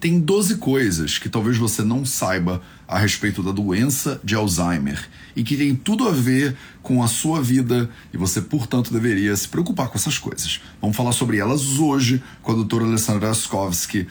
Tem 0.00 0.18
12 0.18 0.56
coisas 0.56 1.18
que 1.18 1.28
talvez 1.28 1.58
você 1.58 1.82
não 1.82 2.06
saiba 2.06 2.62
a 2.88 2.98
respeito 2.98 3.42
da 3.42 3.52
doença 3.52 4.18
de 4.24 4.34
Alzheimer 4.34 5.06
e 5.36 5.44
que 5.44 5.58
tem 5.58 5.76
tudo 5.76 6.08
a 6.08 6.10
ver 6.10 6.56
com 6.82 7.02
a 7.02 7.06
sua 7.06 7.42
vida 7.42 7.90
e 8.10 8.16
você, 8.16 8.40
portanto, 8.40 8.94
deveria 8.94 9.36
se 9.36 9.46
preocupar 9.46 9.88
com 9.88 9.98
essas 9.98 10.16
coisas. 10.16 10.62
Vamos 10.80 10.96
falar 10.96 11.12
sobre 11.12 11.36
elas 11.36 11.78
hoje 11.78 12.22
com 12.40 12.50
a 12.50 12.54
doutora 12.54 12.86
Alessandra 12.86 13.28
Askovski, 13.28 14.08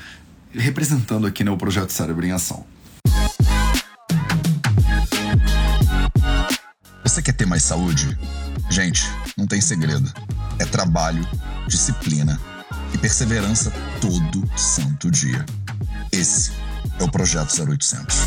representando 0.52 1.25
aqui 1.25 1.44
no 1.44 1.57
Projeto 1.57 1.90
Cérebro 1.90 2.24
em 2.24 2.33
Ação. 2.33 2.63
Você 7.03 7.24
quer 7.24 7.33
ter 7.33 7.47
mais 7.47 7.63
saúde? 7.63 8.15
Gente, 8.69 9.10
não 9.35 9.47
tem 9.47 9.60
segredo. 9.60 10.13
É 10.60 10.65
trabalho, 10.65 11.28
disciplina 11.67 12.40
e 12.94 12.97
perseverança 12.99 13.71
todo 13.99 14.47
santo 14.56 15.10
dia. 15.10 15.44
Esse 16.12 16.52
é 16.99 17.03
o 17.03 17.12
Projeto 17.12 17.53
0800. 17.62 18.17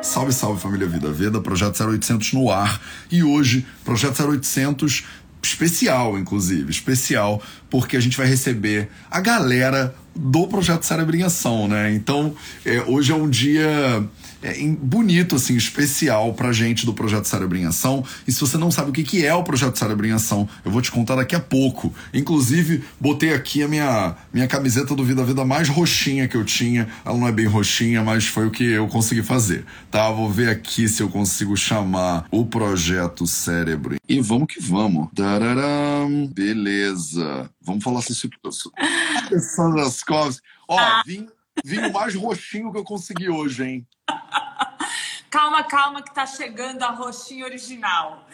Salve, 0.00 0.32
salve 0.32 0.60
família 0.60 0.86
Vida 0.86 1.10
Veda, 1.12 1.40
Projeto 1.40 1.82
0800 1.82 2.32
no 2.32 2.50
ar. 2.50 2.80
E 3.10 3.24
hoje, 3.24 3.66
Projeto 3.84 4.22
0800 4.22 5.04
especial, 5.42 6.18
inclusive, 6.18 6.70
especial, 6.70 7.42
porque 7.70 7.96
a 7.96 8.00
gente 8.00 8.16
vai 8.16 8.26
receber 8.26 8.88
a 9.10 9.20
galera 9.20 9.94
do 10.14 10.46
Projeto 10.48 10.84
Cérebro 10.84 11.16
em 11.16 11.22
Ação, 11.22 11.68
né? 11.68 11.92
Então, 11.92 12.34
é, 12.64 12.82
hoje 12.82 13.12
é 13.12 13.14
um 13.14 13.28
dia 13.28 14.04
é, 14.46 14.66
bonito, 14.80 15.34
assim, 15.34 15.56
especial 15.56 16.32
pra 16.34 16.52
gente 16.52 16.86
do 16.86 16.94
Projeto 16.94 17.26
Cérebro 17.26 17.58
em 17.58 17.66
Ação. 17.66 18.04
E 18.28 18.32
se 18.32 18.40
você 18.40 18.56
não 18.56 18.70
sabe 18.70 18.90
o 18.90 18.92
que, 18.92 19.02
que 19.02 19.26
é 19.26 19.34
o 19.34 19.42
Projeto 19.42 19.76
Cérebro 19.76 20.06
em 20.06 20.12
Ação, 20.12 20.48
eu 20.64 20.70
vou 20.70 20.80
te 20.80 20.92
contar 20.92 21.16
daqui 21.16 21.34
a 21.34 21.40
pouco. 21.40 21.92
Inclusive, 22.14 22.84
botei 23.00 23.34
aqui 23.34 23.64
a 23.64 23.68
minha, 23.68 24.16
minha 24.32 24.46
camiseta 24.46 24.94
do 24.94 25.04
Vida 25.04 25.24
Vida 25.24 25.44
mais 25.44 25.68
roxinha 25.68 26.28
que 26.28 26.36
eu 26.36 26.44
tinha. 26.44 26.86
Ela 27.04 27.18
não 27.18 27.26
é 27.26 27.32
bem 27.32 27.46
roxinha, 27.46 28.04
mas 28.04 28.26
foi 28.26 28.46
o 28.46 28.50
que 28.50 28.62
eu 28.62 28.86
consegui 28.86 29.22
fazer, 29.22 29.64
tá? 29.90 30.08
Vou 30.10 30.30
ver 30.30 30.48
aqui 30.48 30.88
se 30.88 31.02
eu 31.02 31.08
consigo 31.08 31.56
chamar 31.56 32.26
o 32.30 32.46
Projeto 32.46 33.26
Cérebro. 33.26 33.96
E 34.08 34.20
vamos 34.20 34.46
que 34.46 34.60
vamos. 34.60 35.08
Tararam. 35.12 36.30
Beleza. 36.32 37.50
Vamos 37.60 37.82
falar 37.82 38.00
se 38.02 38.12
isso... 38.12 38.30
Alessandra 39.26 39.82
Skov. 39.88 40.36
Ó, 40.68 40.78
vim, 41.04 41.26
vim 41.64 41.78
o 41.78 41.92
mais 41.92 42.14
roxinho 42.14 42.70
que 42.70 42.78
eu 42.78 42.84
consegui 42.84 43.28
hoje, 43.28 43.64
hein? 43.64 43.86
Calma, 45.30 45.64
calma, 45.64 46.02
que 46.02 46.14
tá 46.14 46.24
chegando 46.24 46.82
a 46.82 46.90
roxinha 46.90 47.44
original. 47.44 48.26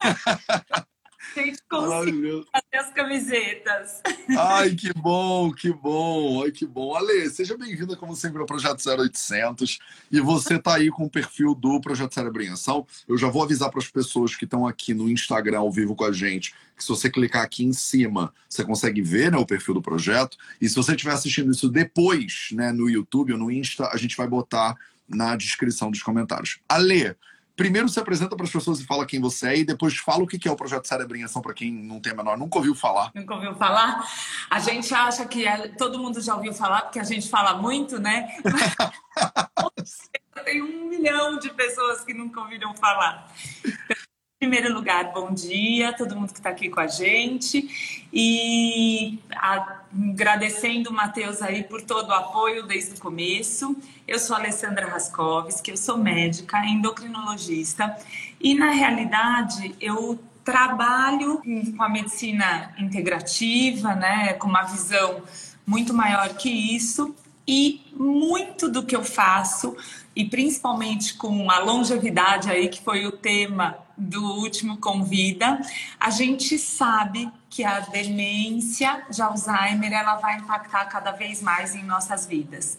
A 1.36 1.40
gente 1.40 1.58
conseguiu 1.68 2.44
fazer 2.52 2.86
as 2.86 2.94
camisetas. 2.94 4.02
Ai, 4.38 4.74
que 4.74 4.92
bom, 4.92 5.50
que 5.50 5.72
bom, 5.72 6.44
ai, 6.44 6.52
que 6.52 6.64
bom. 6.64 6.94
Ale, 6.94 7.28
seja 7.28 7.56
bem-vinda, 7.56 7.96
como 7.96 8.14
sempre, 8.14 8.40
ao 8.40 8.46
Projeto 8.46 8.80
0800. 8.88 9.78
E 10.12 10.20
você 10.20 10.58
tá 10.58 10.76
aí 10.76 10.90
com 10.90 11.04
o 11.04 11.10
perfil 11.10 11.54
do 11.54 11.80
Projeto 11.80 12.20
em 12.40 12.50
Ação. 12.50 12.86
Eu 13.08 13.18
já 13.18 13.28
vou 13.28 13.42
avisar 13.42 13.70
para 13.70 13.80
as 13.80 13.88
pessoas 13.88 14.36
que 14.36 14.44
estão 14.44 14.66
aqui 14.66 14.94
no 14.94 15.08
Instagram 15.08 15.58
ao 15.58 15.72
vivo 15.72 15.96
com 15.96 16.04
a 16.04 16.12
gente 16.12 16.54
que 16.76 16.82
se 16.82 16.88
você 16.88 17.08
clicar 17.08 17.42
aqui 17.42 17.64
em 17.64 17.72
cima, 17.72 18.32
você 18.48 18.64
consegue 18.64 19.00
ver 19.00 19.30
né, 19.30 19.38
o 19.38 19.46
perfil 19.46 19.74
do 19.74 19.82
projeto. 19.82 20.36
E 20.60 20.68
se 20.68 20.74
você 20.74 20.92
estiver 20.92 21.12
assistindo 21.12 21.50
isso 21.50 21.68
depois, 21.68 22.48
né, 22.52 22.72
no 22.72 22.88
YouTube 22.88 23.32
ou 23.32 23.38
no 23.38 23.50
Insta, 23.50 23.88
a 23.88 23.96
gente 23.96 24.16
vai 24.16 24.26
botar 24.26 24.76
na 25.08 25.36
descrição 25.36 25.90
dos 25.90 26.02
comentários. 26.02 26.58
Ale, 26.68 27.16
primeiro 27.56 27.88
se 27.88 28.00
apresenta 28.00 28.36
para 28.36 28.44
as 28.44 28.52
pessoas 28.52 28.80
e 28.80 28.86
fala 28.86 29.06
quem 29.06 29.20
você 29.20 29.48
é 29.48 29.58
e 29.58 29.64
depois 29.64 29.96
fala 29.96 30.24
o 30.24 30.26
que 30.26 30.48
é 30.48 30.50
o 30.50 30.56
projeto 30.56 30.88
Cérebro 30.88 31.16
em 31.16 31.24
Ação 31.24 31.42
para 31.42 31.54
quem 31.54 31.72
não 31.72 32.00
tem 32.00 32.12
a 32.12 32.16
menor, 32.16 32.36
nunca 32.36 32.58
ouviu 32.58 32.74
falar. 32.74 33.10
Nunca 33.14 33.34
ouviu 33.34 33.54
falar? 33.54 34.04
A 34.50 34.58
gente 34.58 34.92
acha 34.94 35.24
que 35.26 35.46
é, 35.46 35.68
todo 35.68 35.98
mundo 35.98 36.20
já 36.20 36.34
ouviu 36.34 36.52
falar 36.52 36.82
porque 36.82 36.98
a 36.98 37.04
gente 37.04 37.28
fala 37.28 37.54
muito, 37.54 37.98
né? 37.98 38.28
tem 40.44 40.62
um 40.62 40.88
milhão 40.88 41.38
de 41.38 41.50
pessoas 41.50 42.04
que 42.04 42.12
nunca 42.12 42.40
ouviram 42.40 42.74
falar. 42.74 43.32
Então, 43.64 43.96
primeiro 44.44 44.74
lugar, 44.74 45.10
bom 45.10 45.32
dia 45.32 45.88
a 45.88 45.92
todo 45.94 46.14
mundo 46.14 46.30
que 46.30 46.38
está 46.38 46.50
aqui 46.50 46.68
com 46.68 46.78
a 46.78 46.86
gente. 46.86 48.06
E 48.12 49.18
agradecendo 49.30 50.90
o 50.90 50.92
Matheus 50.92 51.40
aí 51.40 51.62
por 51.62 51.80
todo 51.80 52.10
o 52.10 52.12
apoio 52.12 52.66
desde 52.66 52.94
o 52.94 53.00
começo. 53.00 53.74
Eu 54.06 54.18
sou 54.18 54.36
Alessandra 54.36 54.86
Raskovski, 54.86 55.70
eu 55.70 55.78
sou 55.78 55.96
médica, 55.96 56.58
endocrinologista. 56.66 57.96
E 58.38 58.54
na 58.54 58.68
realidade 58.68 59.74
eu 59.80 60.22
trabalho 60.44 61.40
com 61.74 61.82
a 61.82 61.88
medicina 61.88 62.74
integrativa, 62.78 63.94
né, 63.94 64.34
com 64.34 64.46
uma 64.46 64.64
visão 64.64 65.22
muito 65.66 65.94
maior 65.94 66.34
que 66.34 66.50
isso. 66.50 67.16
E 67.48 67.80
muito 67.96 68.68
do 68.68 68.82
que 68.82 68.94
eu 68.94 69.04
faço 69.04 69.74
e 70.14 70.24
principalmente 70.24 71.14
com 71.14 71.50
a 71.50 71.58
longevidade 71.58 72.50
aí 72.50 72.68
que 72.68 72.82
foi 72.82 73.06
o 73.06 73.12
tema 73.12 73.83
do 73.96 74.22
último 74.22 74.78
convida, 74.78 75.60
a 75.98 76.10
gente 76.10 76.58
sabe 76.58 77.30
que 77.48 77.64
a 77.64 77.80
demência 77.80 79.04
de 79.10 79.22
Alzheimer 79.22 79.92
ela 79.92 80.16
vai 80.16 80.38
impactar 80.38 80.84
cada 80.86 81.12
vez 81.12 81.40
mais 81.40 81.74
em 81.74 81.82
nossas 81.84 82.26
vidas. 82.26 82.78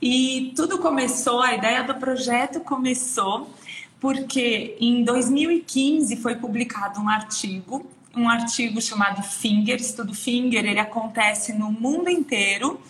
E 0.00 0.52
tudo 0.56 0.78
começou, 0.78 1.40
a 1.40 1.54
ideia 1.54 1.82
do 1.84 1.94
projeto 1.94 2.60
começou 2.60 3.50
porque 4.00 4.76
em 4.80 5.04
2015 5.04 6.16
foi 6.16 6.36
publicado 6.36 7.00
um 7.00 7.08
artigo, 7.08 7.86
um 8.16 8.28
artigo 8.28 8.80
chamado 8.80 9.22
Finger, 9.22 9.76
estudo 9.76 10.14
Finger, 10.14 10.64
ele 10.64 10.80
acontece 10.80 11.52
no 11.52 11.70
mundo 11.70 12.08
inteiro 12.08 12.80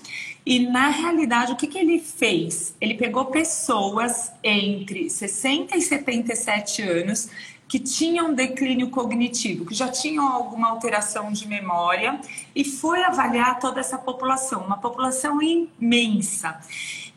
e 0.44 0.60
na 0.60 0.88
realidade, 0.88 1.52
o 1.52 1.56
que, 1.56 1.66
que 1.66 1.78
ele 1.78 1.98
fez? 1.98 2.75
Ele 2.81 2.94
pegou 2.94 3.26
pessoas 3.26 4.32
entre 4.42 5.10
60 5.10 5.76
e 5.76 5.82
77 5.82 6.82
anos 6.82 7.28
que 7.70 7.78
tinham 7.78 8.34
declínio 8.34 8.91
cognitivo, 8.91 9.64
que 9.64 9.75
já 9.76 9.88
tinham 9.88 10.26
alguma 10.26 10.69
alteração 10.70 11.31
de 11.31 11.47
memória 11.47 12.20
e 12.53 12.64
foi 12.64 13.04
avaliar 13.04 13.60
toda 13.60 13.78
essa 13.78 13.97
população, 13.97 14.64
uma 14.64 14.78
população 14.78 15.38
imensa. 15.41 16.58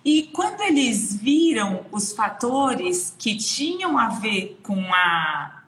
E 0.05 0.29
quando 0.31 0.61
eles 0.61 1.15
viram 1.15 1.83
os 1.91 2.13
fatores 2.13 3.15
que 3.17 3.35
tinham 3.35 3.97
a 3.97 4.09
ver 4.09 4.59
com 4.61 4.79
a 4.93 5.63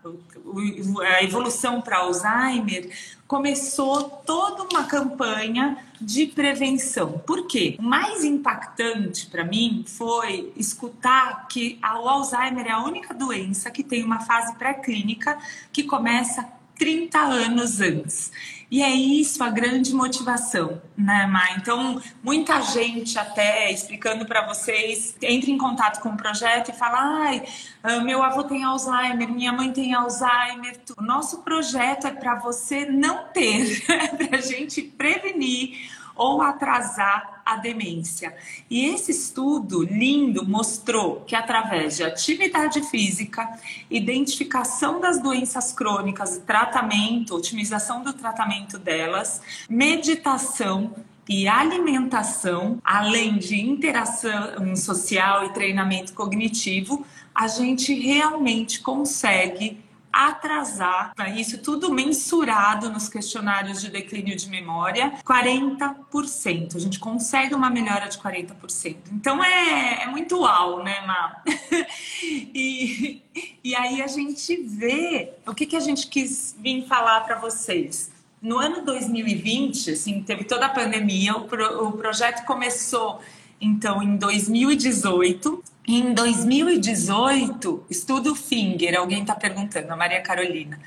a 1.03 1.23
evolução 1.23 1.81
para 1.81 1.97
Alzheimer, 1.97 2.91
começou 3.27 4.03
toda 4.25 4.63
uma 4.63 4.83
campanha 4.83 5.77
de 5.99 6.27
prevenção. 6.27 7.19
Por 7.25 7.47
quê? 7.47 7.75
O 7.79 7.83
mais 7.83 8.23
impactante 8.23 9.27
para 9.27 9.43
mim 9.43 9.83
foi 9.87 10.51
escutar 10.55 11.47
que 11.47 11.79
o 11.81 12.07
Alzheimer 12.07 12.67
é 12.67 12.71
a 12.71 12.83
única 12.83 13.13
doença 13.13 13.71
que 13.71 13.83
tem 13.83 14.03
uma 14.03 14.21
fase 14.21 14.55
pré-clínica 14.55 15.37
que 15.71 15.83
começa 15.83 16.47
30 16.77 17.19
anos 17.19 17.81
antes. 17.81 18.31
E 18.69 18.81
é 18.81 18.89
isso 18.89 19.43
a 19.43 19.49
grande 19.49 19.93
motivação, 19.93 20.81
né, 20.97 21.27
Má? 21.27 21.51
Então, 21.57 22.01
muita 22.23 22.61
gente 22.61 23.17
até 23.17 23.71
explicando 23.71 24.25
para 24.25 24.45
vocês, 24.47 25.15
entra 25.21 25.51
em 25.51 25.57
contato 25.57 26.01
com 26.01 26.09
o 26.09 26.17
projeto 26.17 26.69
e 26.69 26.73
fala: 26.73 26.97
ai, 26.99 27.43
ah, 27.83 27.99
meu 27.99 28.23
avô 28.23 28.43
tem 28.43 28.63
Alzheimer, 28.63 29.31
minha 29.31 29.53
mãe 29.53 29.71
tem 29.71 29.93
Alzheimer. 29.93 30.79
O 30.97 31.03
nosso 31.03 31.43
projeto 31.43 32.07
é 32.07 32.11
para 32.11 32.35
você 32.35 32.85
não 32.85 33.25
ter, 33.25 33.83
é 33.89 34.07
para 34.07 34.37
a 34.37 34.41
gente 34.41 34.81
prevenir 34.81 35.94
ou 36.15 36.41
atrasar 36.41 37.41
a 37.45 37.57
demência. 37.57 38.35
E 38.69 38.85
esse 38.85 39.11
estudo 39.11 39.83
lindo 39.83 40.47
mostrou 40.47 41.21
que 41.21 41.35
através 41.35 41.97
de 41.97 42.03
atividade 42.03 42.81
física, 42.89 43.47
identificação 43.89 44.99
das 44.99 45.21
doenças 45.21 45.71
crônicas, 45.71 46.41
tratamento, 46.45 47.35
otimização 47.35 48.03
do 48.03 48.13
tratamento 48.13 48.79
delas, 48.79 49.41
meditação 49.69 50.95
e 51.27 51.47
alimentação, 51.47 52.79
além 52.83 53.37
de 53.37 53.59
interação 53.59 54.75
social 54.75 55.45
e 55.45 55.53
treinamento 55.53 56.13
cognitivo, 56.13 57.05
a 57.33 57.47
gente 57.47 57.93
realmente 57.93 58.79
consegue 58.79 59.84
atrasar, 60.15 61.13
isso 61.35 61.57
tudo 61.57 61.93
mensurado 61.93 62.89
nos 62.89 63.09
questionários 63.09 63.81
de 63.81 63.91
declínio 63.91 64.33
de 64.33 64.49
memória, 64.49 65.13
40%. 65.25 66.77
A 66.77 66.79
gente 66.79 66.99
consegue 66.99 67.53
uma 67.53 67.69
melhora 67.69 68.07
de 68.07 68.17
40%. 68.17 68.95
Então 69.11 69.43
é, 69.43 70.03
é 70.03 70.07
muito 70.07 70.39
uau, 70.39 70.81
né, 70.81 71.01
Má? 71.05 71.43
e, 72.23 73.21
e 73.61 73.75
aí 73.75 74.01
a 74.01 74.07
gente 74.07 74.55
vê 74.55 75.33
o 75.45 75.53
que, 75.53 75.65
que 75.65 75.75
a 75.75 75.81
gente 75.81 76.07
quis 76.07 76.55
vir 76.57 76.87
falar 76.87 77.21
para 77.21 77.37
vocês. 77.37 78.09
No 78.41 78.57
ano 78.57 78.85
2020, 78.85 79.91
assim, 79.91 80.23
teve 80.23 80.45
toda 80.45 80.67
a 80.67 80.69
pandemia, 80.69 81.35
o, 81.35 81.41
pro, 81.41 81.87
o 81.87 81.91
projeto 81.91 82.45
começou 82.45 83.19
então 83.59 84.01
em 84.01 84.15
2018 84.15 85.61
em 85.87 86.13
2018, 86.13 87.85
estudo 87.89 88.35
Finger, 88.35 88.97
alguém 88.97 89.21
está 89.21 89.35
perguntando, 89.35 89.91
a 89.91 89.95
Maria 89.95 90.21
Carolina. 90.21 90.79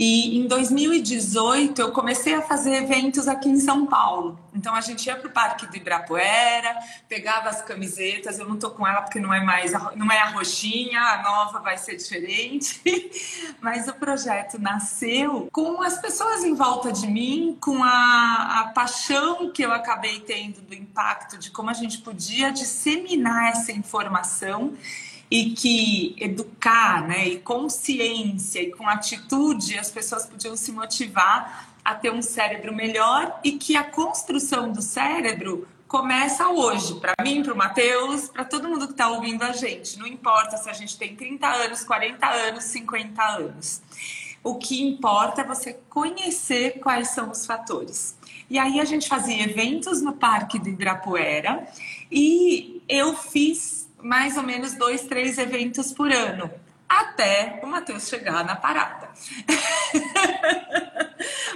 E 0.00 0.38
em 0.38 0.46
2018 0.46 1.82
eu 1.82 1.90
comecei 1.90 2.32
a 2.32 2.40
fazer 2.40 2.72
eventos 2.72 3.26
aqui 3.26 3.48
em 3.48 3.58
São 3.58 3.84
Paulo. 3.84 4.38
Então 4.54 4.72
a 4.72 4.80
gente 4.80 5.04
ia 5.06 5.16
para 5.16 5.26
o 5.26 5.32
Parque 5.32 5.66
do 5.66 5.76
Ibirapuera, 5.76 6.78
pegava 7.08 7.48
as 7.48 7.62
camisetas, 7.62 8.38
eu 8.38 8.48
não 8.48 8.56
tô 8.56 8.70
com 8.70 8.86
ela 8.86 9.02
porque 9.02 9.18
não 9.18 9.34
é 9.34 9.42
mais 9.42 9.72
não 9.96 10.08
é 10.08 10.20
a 10.20 10.30
roxinha, 10.30 11.00
a 11.00 11.22
nova 11.24 11.58
vai 11.58 11.76
ser 11.76 11.96
diferente. 11.96 12.80
Mas 13.60 13.88
o 13.88 13.92
projeto 13.92 14.56
nasceu 14.56 15.48
com 15.50 15.82
as 15.82 15.98
pessoas 15.98 16.44
em 16.44 16.54
volta 16.54 16.92
de 16.92 17.08
mim, 17.08 17.58
com 17.60 17.82
a, 17.82 18.60
a 18.60 18.72
paixão 18.72 19.50
que 19.50 19.62
eu 19.62 19.72
acabei 19.72 20.20
tendo 20.20 20.60
do 20.60 20.74
impacto 20.74 21.36
de 21.36 21.50
como 21.50 21.70
a 21.70 21.74
gente 21.74 21.98
podia 21.98 22.52
disseminar 22.52 23.50
essa 23.50 23.72
informação 23.72 24.74
e 25.30 25.50
que 25.50 26.16
educar, 26.18 27.06
né, 27.06 27.28
e 27.28 27.38
consciência 27.38 28.60
e 28.60 28.70
com 28.70 28.88
atitude 28.88 29.78
as 29.78 29.90
pessoas 29.90 30.26
podiam 30.26 30.56
se 30.56 30.72
motivar 30.72 31.68
a 31.84 31.94
ter 31.94 32.12
um 32.12 32.22
cérebro 32.22 32.74
melhor 32.74 33.40
e 33.42 33.52
que 33.52 33.76
a 33.76 33.84
construção 33.84 34.72
do 34.72 34.82
cérebro 34.82 35.66
começa 35.86 36.46
hoje, 36.48 37.00
para 37.00 37.14
mim, 37.22 37.42
para 37.42 37.54
o 37.54 37.56
Matheus, 37.56 38.28
para 38.28 38.44
todo 38.44 38.68
mundo 38.68 38.86
que 38.86 38.92
está 38.92 39.08
ouvindo 39.08 39.42
a 39.42 39.52
gente. 39.52 39.98
Não 39.98 40.06
importa 40.06 40.58
se 40.58 40.68
a 40.68 40.72
gente 40.74 40.98
tem 40.98 41.16
30 41.16 41.46
anos, 41.46 41.82
40 41.84 42.26
anos, 42.26 42.64
50 42.64 43.22
anos. 43.22 43.80
O 44.44 44.56
que 44.56 44.82
importa 44.82 45.40
é 45.40 45.44
você 45.44 45.78
conhecer 45.88 46.78
quais 46.80 47.08
são 47.08 47.30
os 47.30 47.46
fatores. 47.46 48.16
E 48.50 48.58
aí 48.58 48.80
a 48.80 48.84
gente 48.84 49.08
fazia 49.08 49.42
eventos 49.42 50.00
no 50.00 50.12
Parque 50.12 50.58
do 50.58 50.68
Ibirapuera 50.68 51.66
e 52.10 52.82
eu 52.88 53.16
fiz 53.16 53.77
mais 54.02 54.36
ou 54.36 54.42
menos 54.42 54.74
dois, 54.74 55.02
três 55.02 55.38
eventos 55.38 55.92
por 55.92 56.12
ano, 56.12 56.50
até 56.88 57.60
o 57.62 57.66
Matheus 57.66 58.08
chegar 58.08 58.44
na 58.44 58.56
parada. 58.56 59.10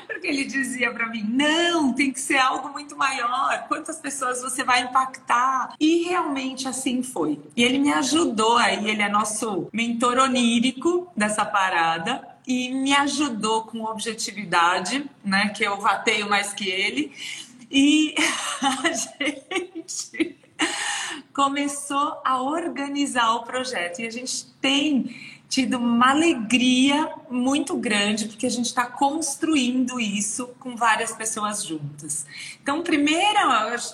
Porque 0.07 0.27
ele 0.27 0.45
dizia 0.45 0.93
para 0.93 1.09
mim: 1.09 1.25
não, 1.29 1.93
tem 1.93 2.13
que 2.13 2.21
ser 2.21 2.37
algo 2.37 2.69
muito 2.69 2.97
maior. 2.97 3.67
Quantas 3.67 3.99
pessoas 3.99 4.43
você 4.43 4.63
vai 4.63 4.83
impactar? 4.83 5.75
E 5.81 6.03
realmente 6.05 6.69
assim 6.69 7.03
foi. 7.03 7.41
E 7.57 7.63
ele 7.63 7.79
me 7.79 7.93
ajudou 7.93 8.57
aí, 8.59 8.89
ele 8.89 9.03
é 9.03 9.09
nosso 9.09 9.69
mentor 9.73 10.19
onírico 10.19 11.11
dessa 11.17 11.45
parada 11.45 12.29
e 12.47 12.71
me 12.71 12.93
ajudou 12.95 13.63
com 13.63 13.85
objetividade, 13.85 15.09
né? 15.25 15.49
Que 15.49 15.65
eu 15.65 15.81
vateio 15.81 16.29
mais 16.29 16.53
que 16.53 16.69
ele. 16.69 17.13
E 17.71 18.15
a 18.61 18.93
gente 18.93 20.42
começou 21.33 22.21
a 22.25 22.43
organizar 22.43 23.35
o 23.37 23.45
projeto. 23.45 24.01
E 24.01 24.07
a 24.07 24.11
gente 24.11 24.47
tem 24.61 25.17
tido 25.53 25.77
uma 25.77 26.13
alegria 26.13 27.13
muito 27.29 27.77
grande, 27.77 28.27
porque 28.27 28.47
a 28.47 28.51
gente 28.51 28.65
está 28.65 28.87
construindo 28.87 30.01
isso 30.01 30.47
com 30.59 30.75
várias 30.75 31.13
pessoas 31.13 31.63
juntas. 31.63 32.25
Então, 32.63 32.81
primeiro 32.81 33.39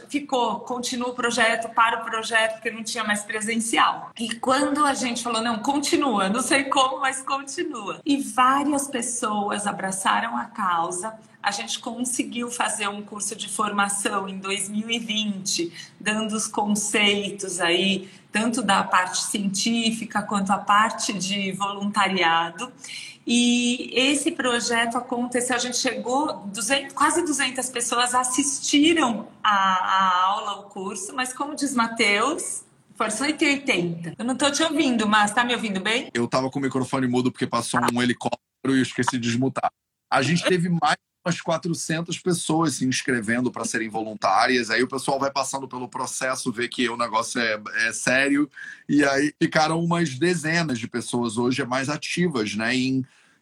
ficou, 0.08 0.60
continua 0.60 1.08
o 1.08 1.14
projeto, 1.14 1.69
para 1.75 2.00
o 2.00 2.05
projeto, 2.05 2.52
porque 2.52 2.70
não 2.70 2.84
tinha 2.84 3.02
mais 3.02 3.25
presencial. 3.25 4.12
E 4.16 4.37
quando 4.37 4.87
a 4.87 4.94
gente 4.94 5.20
falou, 5.20 5.43
não, 5.43 5.58
continua, 5.58 6.28
não 6.28 6.43
sei 6.43 6.62
como, 6.62 7.00
mas 7.00 7.22
continua. 7.22 8.00
E 8.06 8.19
várias 8.19 8.87
pessoas 8.87 9.66
abraçaram 9.66 10.37
a 10.37 10.44
causa, 10.44 11.19
a 11.43 11.50
gente 11.50 11.81
conseguiu 11.81 12.52
fazer 12.52 12.87
um 12.87 13.02
curso 13.02 13.34
de 13.34 13.49
formação 13.49 14.28
em 14.28 14.38
2020, 14.38 15.72
dando 15.99 16.37
os 16.37 16.46
conceitos 16.46 17.58
aí, 17.58 18.08
tanto 18.32 18.62
da 18.62 18.82
parte 18.82 19.22
científica 19.22 20.22
quanto 20.22 20.50
a 20.50 20.58
parte 20.58 21.12
de 21.12 21.52
voluntariado. 21.52 22.72
E 23.26 23.90
esse 23.94 24.32
projeto 24.32 24.96
aconteceu, 24.96 25.54
a 25.54 25.58
gente 25.58 25.76
chegou, 25.76 26.46
200, 26.46 26.94
quase 26.94 27.22
200 27.22 27.69
pessoas 27.69 28.14
assistiram 28.14 29.28
a, 29.42 29.50
a 29.50 30.25
aula, 30.25 30.60
o 30.60 30.62
curso, 30.64 31.14
mas 31.14 31.32
como 31.32 31.54
diz 31.54 31.75
Matheus, 31.75 32.64
Força 32.98 33.26
180. 33.26 34.14
Eu 34.19 34.25
não 34.25 34.32
estou 34.32 34.50
te 34.50 34.60
ouvindo, 34.60 35.06
mas 35.06 35.31
tá 35.32 35.44
me 35.44 35.54
ouvindo 35.54 35.78
bem? 35.78 36.10
Eu 36.12 36.24
estava 36.24 36.50
com 36.50 36.58
o 36.58 36.62
microfone 36.62 37.06
mudo 37.06 37.31
porque 37.31 37.46
passou 37.46 37.78
um 37.94 38.02
helicóptero 38.02 38.74
e 38.74 38.78
eu 38.78 38.82
esqueci 38.82 39.12
de 39.12 39.20
desmutar. 39.20 39.70
A 40.10 40.20
gente 40.20 40.42
teve 40.42 40.69
mais 40.69 40.96
umas 41.25 41.41
400 41.41 42.19
pessoas 42.19 42.75
se 42.75 42.87
inscrevendo 42.87 43.50
para 43.50 43.65
serem 43.65 43.88
voluntárias. 43.88 44.70
Aí 44.70 44.82
o 44.82 44.88
pessoal 44.88 45.19
vai 45.19 45.31
passando 45.31 45.69
pelo 45.69 45.88
processo, 45.88 46.53
vê 46.53 46.69
que 46.69 46.88
o 46.88 46.97
negócio 46.97 47.41
é, 47.41 47.61
é, 47.87 47.93
sério. 47.93 48.50
E 48.88 49.05
aí 49.05 49.32
ficaram 49.41 49.82
umas 49.82 50.15
dezenas 50.19 50.79
de 50.79 50.88
pessoas 50.88 51.37
hoje 51.37 51.65
mais 51.65 51.88
ativas, 51.88 52.55
né? 52.55 52.75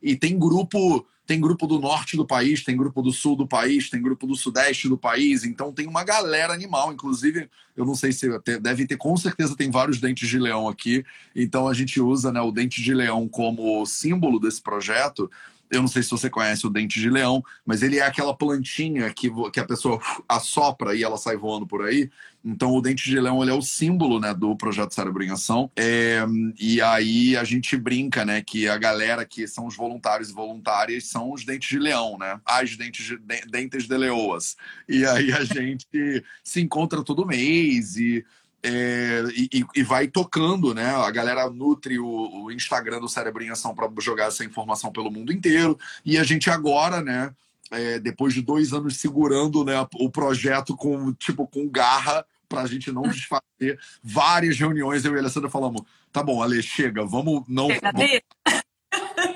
E 0.03 0.17
tem 0.17 0.39
grupo. 0.39 1.07
Tem 1.27 1.41
grupo 1.41 1.67
do 1.67 1.81
norte 1.81 2.17
do 2.17 2.25
país, 2.25 2.63
tem 2.63 2.77
grupo 2.77 3.03
do 3.03 3.11
sul 3.11 3.35
do 3.35 3.49
país, 3.49 3.91
tem 3.91 4.01
grupo 4.01 4.29
do 4.29 4.37
sudeste 4.37 4.89
do 4.89 4.97
país, 4.97 5.43
então 5.43 5.73
tem 5.73 5.89
uma 5.89 6.05
galera 6.05 6.55
animal. 6.55 6.93
Inclusive, 6.93 7.51
eu 7.77 7.85
não 7.85 7.97
sei 7.97 8.13
se 8.13 8.29
deve 8.61 8.87
ter, 8.87 8.97
com 8.97 9.17
certeza 9.17 9.57
tem 9.57 9.69
vários 9.69 9.99
dentes 9.99 10.29
de 10.29 10.39
leão 10.39 10.69
aqui. 10.69 11.05
Então 11.35 11.67
a 11.67 11.75
gente 11.75 12.01
usa 12.01 12.31
né, 12.31 12.41
o 12.41 12.53
dente 12.53 12.81
de 12.81 12.95
leão 12.95 13.27
como 13.27 13.85
símbolo 13.87 14.39
desse 14.39 14.63
projeto, 14.63 15.29
eu 15.71 15.81
não 15.81 15.89
sei 15.89 16.03
se 16.03 16.11
você 16.11 16.31
conhece 16.31 16.67
o 16.67 16.71
dente 16.71 17.01
de 17.01 17.11
leão, 17.11 17.43
mas 17.65 17.83
ele 17.83 17.99
é 17.99 18.03
aquela 18.03 18.37
plantinha 18.37 19.13
que, 19.13 19.31
que 19.53 19.61
a 19.61 19.65
pessoa 19.65 20.01
assopra 20.29 20.95
e 20.95 21.03
ela 21.03 21.17
sai 21.17 21.37
voando 21.37 21.67
por 21.67 21.85
aí. 21.85 22.11
Então, 22.45 22.73
o 22.73 22.81
dente 22.81 23.11
de 23.11 23.19
leão 23.19 23.43
ele 23.43 23.51
é 23.51 23.55
o 23.55 23.61
símbolo 23.61 24.21
né, 24.21 24.33
do 24.33 24.57
projeto 24.57 24.95
Cérebro 24.95 25.25
em 25.25 25.31
Ação. 25.31 25.69
É, 25.75 26.25
e 26.59 26.81
aí 26.81 27.37
a 27.37 27.43
gente 27.43 27.77
brinca 27.77 28.25
né, 28.25 28.41
que 28.41 28.69
a 28.69 28.79
galera 28.79 29.25
que 29.25 29.49
são 29.49 29.67
os 29.67 29.75
voluntários 29.75 30.31
e 30.31 30.33
voluntárias 30.33 31.07
são 31.07 31.33
os 31.33 31.45
dentes 31.45 31.69
de 31.69 31.79
leão, 31.81 32.17
né? 32.17 32.41
As 32.47 32.77
dentes 32.77 33.05
de, 33.05 33.19
dentes 33.51 33.89
de 33.89 33.97
leoas. 33.97 34.57
E 34.89 35.05
aí 35.05 35.33
a 35.33 35.43
gente 35.45 36.25
se 36.45 36.61
encontra 36.61 37.03
todo 37.03 37.27
mês 37.27 37.97
e 37.97 38.25
é, 38.69 39.23
e, 39.33 39.65
e, 39.77 39.83
vai 39.85 40.09
tocando, 40.09 40.75
né? 40.75 40.91
A 40.97 41.09
galera 41.13 41.49
nutre 41.49 42.01
o, 42.01 42.45
o 42.45 42.51
Instagram 42.51 42.99
do 42.99 43.09
Cérebro 43.09 43.45
em 43.45 43.51
Ação 43.51 43.73
para 43.73 43.89
jogar 44.01 44.27
essa 44.27 44.45
informação 44.45 44.91
pelo 44.91 45.09
mundo 45.09 45.33
inteiro. 45.33 45.79
E 46.05 46.19
a 46.19 46.25
gente 46.25 46.51
agora, 46.51 47.01
né? 47.01 47.33
É, 47.71 48.01
depois 48.01 48.35
de 48.35 48.43
dois 48.43 48.73
anos 48.73 48.97
segurando 48.97 49.65
né, 49.65 49.75
o 49.95 50.09
projeto 50.09 50.77
com 50.77 51.13
tipo 51.13 51.49
com 51.49 51.69
garra 51.69 52.25
para 52.49 52.63
a 52.63 52.67
gente 52.67 52.93
não 52.93 53.03
desfazer 53.03 53.77
várias 54.05 54.57
reuniões 54.57 55.05
eu 55.05 55.13
e 55.13 55.17
a 55.17 55.19
Alessandra 55.19 55.51
falamos 55.51 55.83
tá 56.13 56.23
bom 56.23 56.41
Ale 56.41 56.63
chega 56.63 57.05
vamos 57.05 57.43
não 57.49 57.67
vamos, 57.67 58.21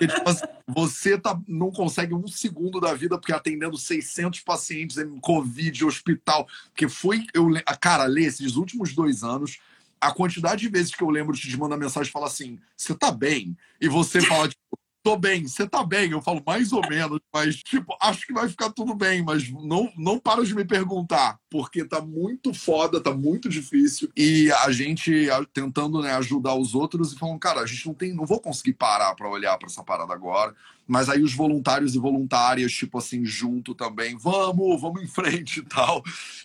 porque, 0.01 0.09
tipo 0.09 0.31
assim, 0.31 0.47
você 0.67 1.19
tá, 1.19 1.39
não 1.47 1.71
consegue 1.71 2.15
um 2.15 2.27
segundo 2.27 2.81
da 2.81 2.95
vida 2.95 3.19
porque 3.19 3.35
atendendo 3.35 3.77
600 3.77 4.41
pacientes 4.41 4.97
em 4.97 5.21
Covid, 5.21 5.85
hospital. 5.85 6.49
Porque 6.69 6.89
foi. 6.89 7.27
Eu, 7.35 7.49
cara, 7.79 8.05
Lê, 8.05 8.23
esses 8.23 8.57
últimos 8.57 8.95
dois 8.95 9.23
anos, 9.23 9.59
a 10.01 10.11
quantidade 10.11 10.63
de 10.63 10.69
vezes 10.71 10.95
que 10.95 11.03
eu 11.03 11.11
lembro 11.11 11.37
de 11.37 11.43
te 11.43 11.59
mandar 11.59 11.77
mensagem 11.77 12.09
e 12.09 12.13
falar 12.13 12.29
assim: 12.29 12.59
você 12.75 12.95
tá 12.95 13.13
bem? 13.13 13.55
E 13.79 13.89
você 13.89 14.23
fala, 14.23 14.49
tipo, 14.49 14.80
tô 15.03 15.17
bem, 15.17 15.47
você 15.47 15.67
tá 15.67 15.85
bem? 15.85 16.11
Eu 16.11 16.21
falo 16.21 16.43
mais 16.47 16.73
ou 16.73 16.83
menos, 16.89 17.21
mas, 17.33 17.57
tipo, 17.57 17.97
acho 18.01 18.27
que 18.27 18.33
vai 18.33 18.49
ficar 18.49 18.71
tudo 18.71 18.95
bem, 18.95 19.23
mas 19.23 19.51
não, 19.51 19.93
não 19.97 20.19
para 20.19 20.45
de 20.45 20.55
me 20.55 20.65
perguntar, 20.65 21.39
porque 21.51 21.85
tá 21.85 22.01
muito 22.01 22.53
foda, 22.53 23.01
tá 23.01 23.13
muito 23.13 23.49
difícil. 23.49 24.11
E 24.17 24.51
a 24.53 24.71
gente 24.71 25.27
tentando 25.53 26.01
né, 26.01 26.13
ajudar 26.17 26.55
os 26.55 26.75
outros 26.75 27.13
e 27.13 27.19
falando, 27.19 27.39
cara, 27.39 27.61
a 27.61 27.67
gente 27.67 27.87
não 27.87 27.95
tem, 27.95 28.13
não 28.13 28.27
vou 28.27 28.41
conseguir 28.41 28.75
parar 28.75 29.15
para 29.15 29.29
olhar 29.29 29.57
para 29.59 29.69
essa 29.69 29.83
parada 29.83 30.13
agora. 30.13 30.55
Mas 30.87 31.09
aí 31.09 31.23
os 31.23 31.35
voluntários 31.35 31.95
e 31.95 31.99
voluntárias, 31.99 32.73
tipo 32.73 32.99
assim, 32.99 33.25
junto 33.25 33.75
também, 33.75 34.17
vamos, 34.19 34.81
vamos 34.81 35.03
em 35.03 35.07
frente 35.07 35.61
e 35.61 35.63
tal. 35.63 36.03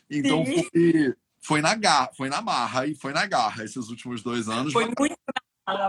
Então 0.10 0.46
foi, 0.46 1.16
foi 1.42 1.62
na 1.62 1.76
garra, 1.76 2.12
foi 2.16 2.30
na 2.30 2.42
marra 2.42 2.86
e 2.86 2.96
foi 2.96 3.12
na 3.12 3.26
garra 3.26 3.64
esses 3.64 3.90
últimos 3.90 4.22
dois 4.22 4.48
anos. 4.48 4.72
Foi 4.72 4.86
muito 4.86 5.18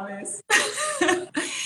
mesmo. 0.04 0.42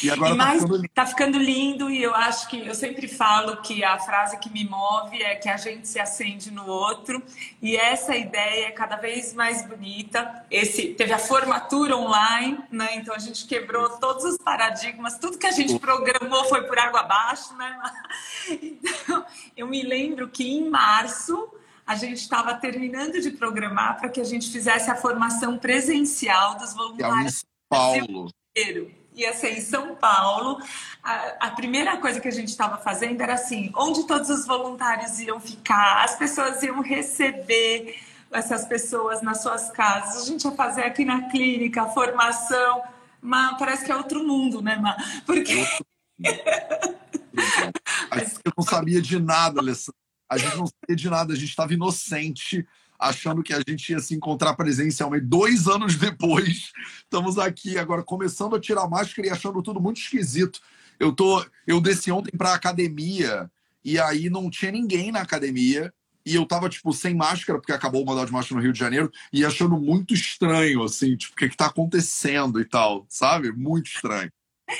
E 0.02 0.10
agora 0.10 0.34
e 0.34 0.36
tá 0.38 0.44
mais, 0.44 0.62
tá, 0.62 0.66
ficando... 0.66 0.88
tá 0.88 1.06
ficando 1.06 1.38
lindo 1.38 1.90
e 1.90 2.02
eu 2.02 2.14
acho 2.14 2.48
que 2.48 2.66
eu 2.66 2.74
sempre 2.74 3.06
falo 3.06 3.58
que 3.58 3.84
a 3.84 3.98
frase 3.98 4.38
que 4.38 4.50
me 4.50 4.64
move 4.64 5.22
é 5.22 5.34
que 5.34 5.48
a 5.48 5.56
gente 5.56 5.86
se 5.86 6.00
acende 6.00 6.50
no 6.50 6.66
outro 6.66 7.22
e 7.60 7.76
essa 7.76 8.16
ideia 8.16 8.68
é 8.68 8.70
cada 8.70 8.96
vez 8.96 9.34
mais 9.34 9.64
bonita. 9.66 10.44
Esse 10.50 10.94
teve 10.94 11.12
a 11.12 11.18
formatura 11.18 11.96
online, 11.96 12.58
né? 12.70 12.96
Então 12.96 13.14
a 13.14 13.18
gente 13.18 13.46
quebrou 13.46 13.90
todos 13.98 14.24
os 14.24 14.38
paradigmas, 14.38 15.18
tudo 15.18 15.38
que 15.38 15.46
a 15.46 15.52
gente 15.52 15.78
programou 15.78 16.44
foi 16.46 16.62
por 16.62 16.78
água 16.78 17.00
abaixo, 17.00 17.54
né? 17.56 17.80
Então, 18.50 19.24
eu 19.56 19.66
me 19.66 19.82
lembro 19.82 20.28
que 20.28 20.42
em 20.42 20.68
março 20.68 21.52
a 21.86 21.94
gente 21.94 22.18
estava 22.18 22.54
terminando 22.54 23.20
de 23.20 23.30
programar 23.30 23.98
para 23.98 24.08
que 24.08 24.20
a 24.20 24.24
gente 24.24 24.50
fizesse 24.50 24.90
a 24.90 24.96
formação 24.96 25.58
presencial 25.58 26.56
dos 26.56 26.72
voluntários. 26.72 27.44
Paulo. 27.70 28.30
Ia 29.14 29.32
ser 29.32 29.56
em 29.56 29.60
São 29.60 29.94
Paulo. 29.94 30.58
A, 31.02 31.46
a 31.46 31.50
primeira 31.52 31.96
coisa 31.98 32.20
que 32.20 32.28
a 32.28 32.32
gente 32.32 32.48
estava 32.48 32.76
fazendo 32.78 33.20
era 33.20 33.34
assim: 33.34 33.72
onde 33.76 34.06
todos 34.06 34.28
os 34.28 34.46
voluntários 34.46 35.20
iam 35.20 35.40
ficar, 35.40 36.04
as 36.04 36.16
pessoas 36.16 36.62
iam 36.62 36.82
receber 36.82 37.96
essas 38.32 38.66
pessoas 38.66 39.22
nas 39.22 39.42
suas 39.42 39.70
casas. 39.70 40.22
A 40.22 40.26
gente 40.26 40.44
ia 40.44 40.52
fazer 40.52 40.82
aqui 40.82 41.04
na 41.04 41.28
clínica, 41.28 41.86
formação. 41.86 42.82
Mas 43.20 43.58
parece 43.58 43.84
que 43.84 43.92
é 43.92 43.96
outro 43.96 44.26
mundo, 44.26 44.62
né, 44.62 44.76
Má? 44.76 44.96
Porque. 45.26 45.54
Mas... 48.10 48.34
Eu 48.44 48.52
não 48.56 48.64
sabia 48.64 49.00
de 49.00 49.20
nada, 49.20 49.60
Alessandra. 49.60 49.98
A 50.28 50.38
gente 50.38 50.56
não 50.56 50.66
sabia 50.66 50.96
de 50.96 51.10
nada, 51.10 51.32
a 51.32 51.36
gente 51.36 51.50
estava 51.50 51.74
inocente, 51.74 52.66
achando 53.00 53.42
que 53.42 53.54
a 53.54 53.62
gente 53.66 53.90
ia 53.90 53.98
se 53.98 54.14
encontrar 54.14 54.54
presencialmente. 54.54 55.24
Dois 55.24 55.66
anos 55.66 55.96
depois, 55.96 56.72
estamos 57.02 57.38
aqui 57.38 57.78
agora 57.78 58.02
começando 58.02 58.54
a 58.54 58.60
tirar 58.60 58.88
máscara 58.88 59.28
e 59.28 59.30
achando 59.30 59.62
tudo 59.62 59.80
muito 59.80 60.00
esquisito. 60.00 60.60
Eu 60.98 61.12
tô, 61.12 61.44
eu 61.66 61.80
desci 61.80 62.12
ontem 62.12 62.36
para 62.36 62.52
academia 62.52 63.50
e 63.82 63.98
aí 63.98 64.28
não 64.28 64.50
tinha 64.50 64.70
ninguém 64.70 65.10
na 65.10 65.22
academia 65.22 65.92
e 66.26 66.34
eu 66.34 66.44
tava, 66.44 66.68
tipo, 66.68 66.92
sem 66.92 67.14
máscara, 67.14 67.58
porque 67.58 67.72
acabou 67.72 68.02
o 68.02 68.04
modal 68.04 68.26
de 68.26 68.32
máscara 68.32 68.56
no 68.56 68.62
Rio 68.62 68.74
de 68.74 68.78
Janeiro, 68.78 69.10
e 69.32 69.42
achando 69.42 69.80
muito 69.80 70.12
estranho, 70.12 70.82
assim, 70.82 71.16
tipo, 71.16 71.32
o 71.32 71.36
que 71.36 71.48
que 71.48 71.56
tá 71.56 71.66
acontecendo 71.66 72.60
e 72.60 72.64
tal, 72.66 73.06
sabe? 73.08 73.50
Muito 73.50 73.86
estranho. 73.86 74.30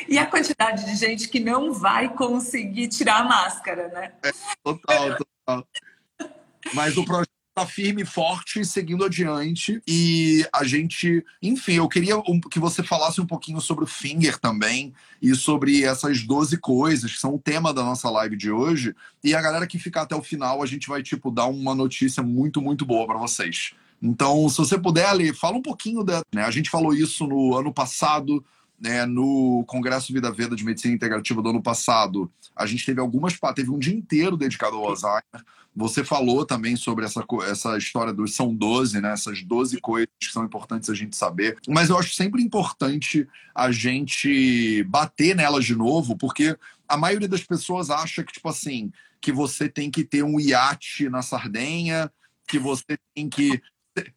E 0.07 0.19
a 0.19 0.27
quantidade 0.27 0.85
de 0.85 0.95
gente 0.95 1.29
que 1.29 1.41
não 1.41 1.73
vai 1.73 2.15
conseguir 2.15 2.89
tirar 2.89 3.23
a 3.23 3.25
máscara, 3.25 3.89
né? 3.89 4.13
É, 4.23 4.31
total, 4.63 5.17
total. 5.17 5.69
Mas 6.75 6.97
o 6.97 7.05
projeto 7.05 7.40
tá 7.61 7.67
firme 7.67 8.03
e 8.03 8.07
forte, 8.07 8.65
seguindo 8.65 9.05
adiante. 9.05 9.83
E 9.87 10.47
a 10.53 10.65
gente, 10.65 11.25
enfim, 11.43 11.75
eu 11.75 11.89
queria 11.89 12.15
que 12.51 12.59
você 12.59 12.83
falasse 12.83 13.21
um 13.21 13.27
pouquinho 13.27 13.61
sobre 13.61 13.85
o 13.85 13.87
Finger 13.87 14.39
também 14.39 14.93
e 15.21 15.35
sobre 15.35 15.83
essas 15.85 16.23
12 16.23 16.57
coisas 16.59 17.13
que 17.13 17.19
são 17.19 17.35
o 17.35 17.39
tema 17.39 17.73
da 17.73 17.83
nossa 17.83 18.09
live 18.11 18.37
de 18.37 18.51
hoje. 18.51 18.95
E 19.23 19.35
a 19.35 19.43
galera 19.43 19.67
que 19.67 19.79
ficar 19.79 20.03
até 20.03 20.15
o 20.15 20.23
final, 20.23 20.63
a 20.63 20.67
gente 20.67 20.89
vai, 20.89 21.03
tipo, 21.03 21.31
dar 21.31 21.47
uma 21.47 21.75
notícia 21.75 22.23
muito, 22.23 22.61
muito 22.61 22.87
boa 22.87 23.07
para 23.07 23.19
vocês. 23.19 23.73
Então, 24.03 24.49
se 24.49 24.57
você 24.57 24.79
puder, 24.79 25.07
Ali, 25.07 25.35
fala 25.35 25.59
um 25.59 25.63
pouquinho 25.63 26.03
da. 26.03 26.23
Né? 26.33 26.43
A 26.43 26.51
gente 26.51 26.71
falou 26.71 26.95
isso 26.95 27.27
no 27.27 27.55
ano 27.57 27.73
passado 27.73 28.43
né, 28.81 29.05
no 29.05 29.63
Congresso 29.67 30.13
Vida 30.13 30.33
Veda 30.33 30.57
de 30.57 30.65
Medicina 30.65 30.95
Integrativa 30.95 31.43
do 31.43 31.51
ano 31.51 31.63
passado, 31.63 32.31
a 32.57 32.65
gente 32.65 32.87
teve 32.87 33.01
algumas, 33.01 33.39
teve 33.55 33.71
um 33.71 33.79
dia 33.79 33.95
inteiro 33.95 34.37
dedicado 34.37 34.77
ao 34.77 34.89
Alzheimer. 34.89 35.45
Você 35.77 36.03
falou 36.03 36.45
também 36.45 36.75
sobre 36.75 37.05
essa, 37.05 37.25
essa 37.45 37.79
história 37.79 38.13
dos 38.13 38.35
são 38.35 38.55
12, 38.55 39.01
né, 39.01 39.13
essas 39.13 39.43
12 39.43 39.81
coisas 39.81 40.09
que 40.19 40.33
são 40.33 40.45
importantes 40.45 40.89
a 40.89 40.95
gente 40.95 41.15
saber. 41.15 41.59
Mas 41.69 41.91
eu 41.91 41.99
acho 41.99 42.15
sempre 42.15 42.43
importante 42.43 43.29
a 43.55 43.71
gente 43.71 44.83
bater 44.85 45.37
nelas 45.37 45.65
de 45.65 45.77
novo, 45.77 46.17
porque 46.17 46.57
a 46.89 46.97
maioria 46.97 47.29
das 47.29 47.45
pessoas 47.45 47.91
acha 47.91 48.25
que, 48.25 48.33
tipo 48.33 48.49
assim, 48.49 48.91
que 49.21 49.31
você 49.31 49.69
tem 49.69 49.91
que 49.91 50.03
ter 50.03 50.25
um 50.25 50.41
iate 50.41 51.09
na 51.09 51.23
Sardenha, 51.23 52.11
que 52.49 52.59
você 52.59 52.99
tem 53.15 53.29
que 53.29 53.63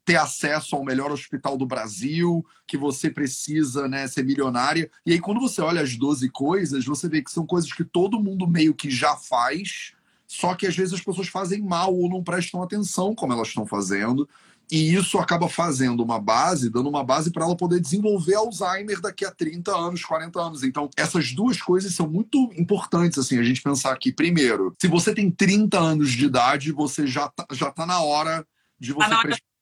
ter 0.06 0.16
acesso 0.16 0.76
ao 0.76 0.84
melhor 0.84 1.12
hospital 1.12 1.58
do 1.58 1.66
Brasil, 1.66 2.46
que 2.68 2.78
você 2.78 3.10
precisa 3.10 3.88
né, 3.88 4.08
ser 4.08 4.24
milionária. 4.24 4.90
E 5.06 5.14
aí, 5.14 5.20
quando 5.20 5.40
você 5.40 5.62
olha 5.62 5.82
as 5.82 5.96
12 5.96 6.30
coisas, 6.30 6.86
você 6.86 7.08
vê 7.08 7.22
que 7.22 7.32
são 7.32 7.46
coisas 7.46 7.72
que 7.72 7.84
todo 7.84 8.22
mundo 8.22 8.48
meio 8.48 8.74
que 8.74 8.90
já 8.90 9.16
faz, 9.16 9.94
só 10.28 10.56
que 10.56 10.66
às 10.66 10.76
vezes 10.76 10.94
as 10.94 11.02
pessoas 11.02 11.28
fazem 11.28 11.62
mal 11.62 11.96
ou 11.96 12.10
não 12.10 12.24
prestam 12.24 12.64
atenção 12.64 13.14
como 13.14 13.34
elas 13.34 13.50
estão 13.50 13.66
fazendo. 13.66 14.28
E 14.72 14.94
isso 14.94 15.20
acaba 15.20 15.48
fazendo 15.50 16.02
uma 16.02 16.20
base, 16.20 16.70
dando 16.70 16.90
uma 16.90 17.04
base 17.04 17.32
para 17.32 17.46
ela 17.46 17.56
poder 17.56 17.80
desenvolver 17.80 18.36
Alzheimer 18.36 19.00
daqui 19.02 19.26
a 19.26 19.32
30 19.32 19.76
anos, 19.76 20.04
40 20.04 20.42
anos. 20.42 20.64
Então, 20.64 20.90
essas 20.98 21.32
duas 21.32 21.62
coisas 21.62 21.94
são 21.94 22.10
muito 22.10 22.52
importantes, 22.58 23.20
assim, 23.20 23.38
a 23.38 23.44
gente 23.44 23.62
pensar 23.62 23.92
aqui. 23.92 24.12
Primeiro, 24.12 24.74
se 24.82 24.88
você 24.88 25.14
tem 25.14 25.30
30 25.30 25.78
anos 25.78 26.12
de 26.12 26.26
idade, 26.26 26.72
você 26.72 27.06
já 27.06 27.28
tá, 27.28 27.46
já 27.52 27.70
tá 27.72 27.86
na 27.86 28.02
hora 28.02 28.46
de 28.80 28.94
você 28.94 29.10
tá 29.10 29.22
prestar 29.22 29.53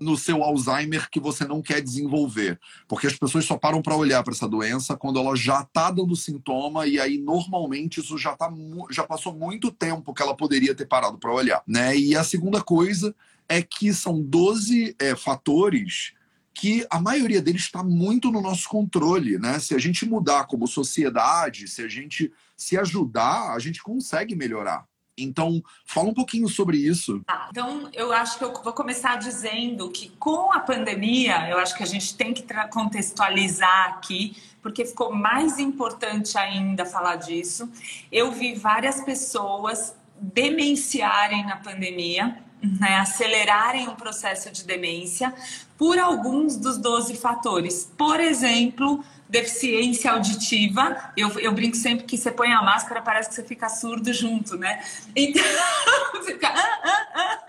no 0.00 0.16
seu 0.16 0.42
Alzheimer 0.42 1.08
que 1.10 1.18
você 1.18 1.44
não 1.44 1.62
quer 1.62 1.80
desenvolver. 1.80 2.58
Porque 2.86 3.06
as 3.06 3.16
pessoas 3.16 3.44
só 3.44 3.56
param 3.56 3.80
para 3.80 3.96
olhar 3.96 4.22
para 4.22 4.34
essa 4.34 4.48
doença 4.48 4.96
quando 4.96 5.18
ela 5.18 5.34
já 5.34 5.62
está 5.62 5.90
dando 5.90 6.14
sintoma 6.14 6.86
e 6.86 7.00
aí 7.00 7.18
normalmente 7.18 8.00
isso 8.00 8.18
já, 8.18 8.36
tá, 8.36 8.52
já 8.90 9.04
passou 9.04 9.34
muito 9.34 9.70
tempo 9.70 10.12
que 10.12 10.22
ela 10.22 10.36
poderia 10.36 10.74
ter 10.74 10.86
parado 10.86 11.18
para 11.18 11.32
olhar. 11.32 11.62
Né? 11.66 11.96
E 11.96 12.16
a 12.16 12.22
segunda 12.22 12.62
coisa 12.62 13.14
é 13.48 13.62
que 13.62 13.92
são 13.92 14.20
12 14.22 14.94
é, 14.98 15.16
fatores 15.16 16.12
que 16.52 16.86
a 16.90 17.00
maioria 17.00 17.40
deles 17.40 17.62
está 17.62 17.82
muito 17.82 18.30
no 18.30 18.42
nosso 18.42 18.68
controle, 18.68 19.38
né? 19.38 19.58
Se 19.60 19.74
a 19.74 19.78
gente 19.78 20.04
mudar 20.04 20.46
como 20.46 20.66
sociedade, 20.66 21.66
se 21.66 21.80
a 21.80 21.88
gente 21.88 22.30
se 22.56 22.76
ajudar, 22.76 23.54
a 23.54 23.58
gente 23.58 23.82
consegue 23.82 24.36
melhorar. 24.36 24.84
Então, 25.22 25.62
fala 25.84 26.08
um 26.08 26.14
pouquinho 26.14 26.48
sobre 26.48 26.76
isso. 26.76 27.22
Ah, 27.28 27.48
então, 27.50 27.88
eu 27.92 28.12
acho 28.12 28.38
que 28.38 28.44
eu 28.44 28.52
vou 28.52 28.72
começar 28.72 29.16
dizendo 29.16 29.90
que 29.90 30.08
com 30.18 30.52
a 30.52 30.60
pandemia, 30.60 31.48
eu 31.48 31.58
acho 31.58 31.76
que 31.76 31.82
a 31.82 31.86
gente 31.86 32.14
tem 32.16 32.32
que 32.32 32.44
contextualizar 32.70 33.88
aqui, 33.90 34.36
porque 34.62 34.84
ficou 34.84 35.14
mais 35.14 35.58
importante 35.58 36.36
ainda 36.36 36.84
falar 36.84 37.16
disso. 37.16 37.70
Eu 38.10 38.30
vi 38.30 38.54
várias 38.54 39.00
pessoas 39.02 39.94
demenciarem 40.20 41.44
na 41.46 41.56
pandemia, 41.56 42.36
né, 42.62 42.98
acelerarem 42.98 43.88
o 43.88 43.96
processo 43.96 44.50
de 44.52 44.64
demência 44.64 45.34
por 45.78 45.98
alguns 45.98 46.56
dos 46.56 46.76
12 46.76 47.16
fatores. 47.16 47.90
Por 47.96 48.20
exemplo, 48.20 49.02
deficiência 49.30 50.10
auditiva. 50.10 51.12
Eu, 51.16 51.30
eu 51.38 51.52
brinco 51.52 51.76
sempre 51.76 52.04
que 52.04 52.18
você 52.18 52.30
põe 52.30 52.52
a 52.52 52.62
máscara, 52.62 53.00
parece 53.00 53.28
que 53.28 53.34
você 53.36 53.44
fica 53.44 53.68
surdo 53.68 54.12
junto, 54.12 54.56
né? 54.56 54.82
Então, 55.14 55.42
fica. 56.26 56.48
Ah, 56.48 56.80
ah, 56.84 57.08
ah. 57.14 57.46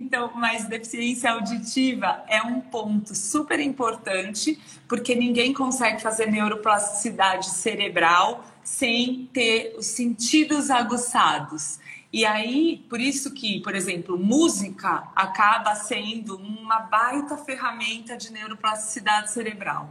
Então, 0.00 0.32
mas 0.34 0.66
deficiência 0.66 1.30
auditiva 1.30 2.24
é 2.28 2.42
um 2.42 2.60
ponto 2.60 3.14
super 3.14 3.60
importante, 3.60 4.58
porque 4.88 5.14
ninguém 5.14 5.52
consegue 5.52 6.02
fazer 6.02 6.26
neuroplasticidade 6.26 7.50
cerebral 7.50 8.44
sem 8.64 9.28
ter 9.32 9.74
os 9.78 9.86
sentidos 9.86 10.70
aguçados. 10.70 11.78
E 12.12 12.26
aí, 12.26 12.84
por 12.90 13.00
isso 13.00 13.32
que, 13.32 13.60
por 13.60 13.74
exemplo, 13.74 14.18
música 14.18 15.08
acaba 15.16 15.74
sendo 15.74 16.36
uma 16.36 16.80
baita 16.80 17.38
ferramenta 17.38 18.18
de 18.18 18.30
neuroplasticidade 18.30 19.32
cerebral. 19.32 19.88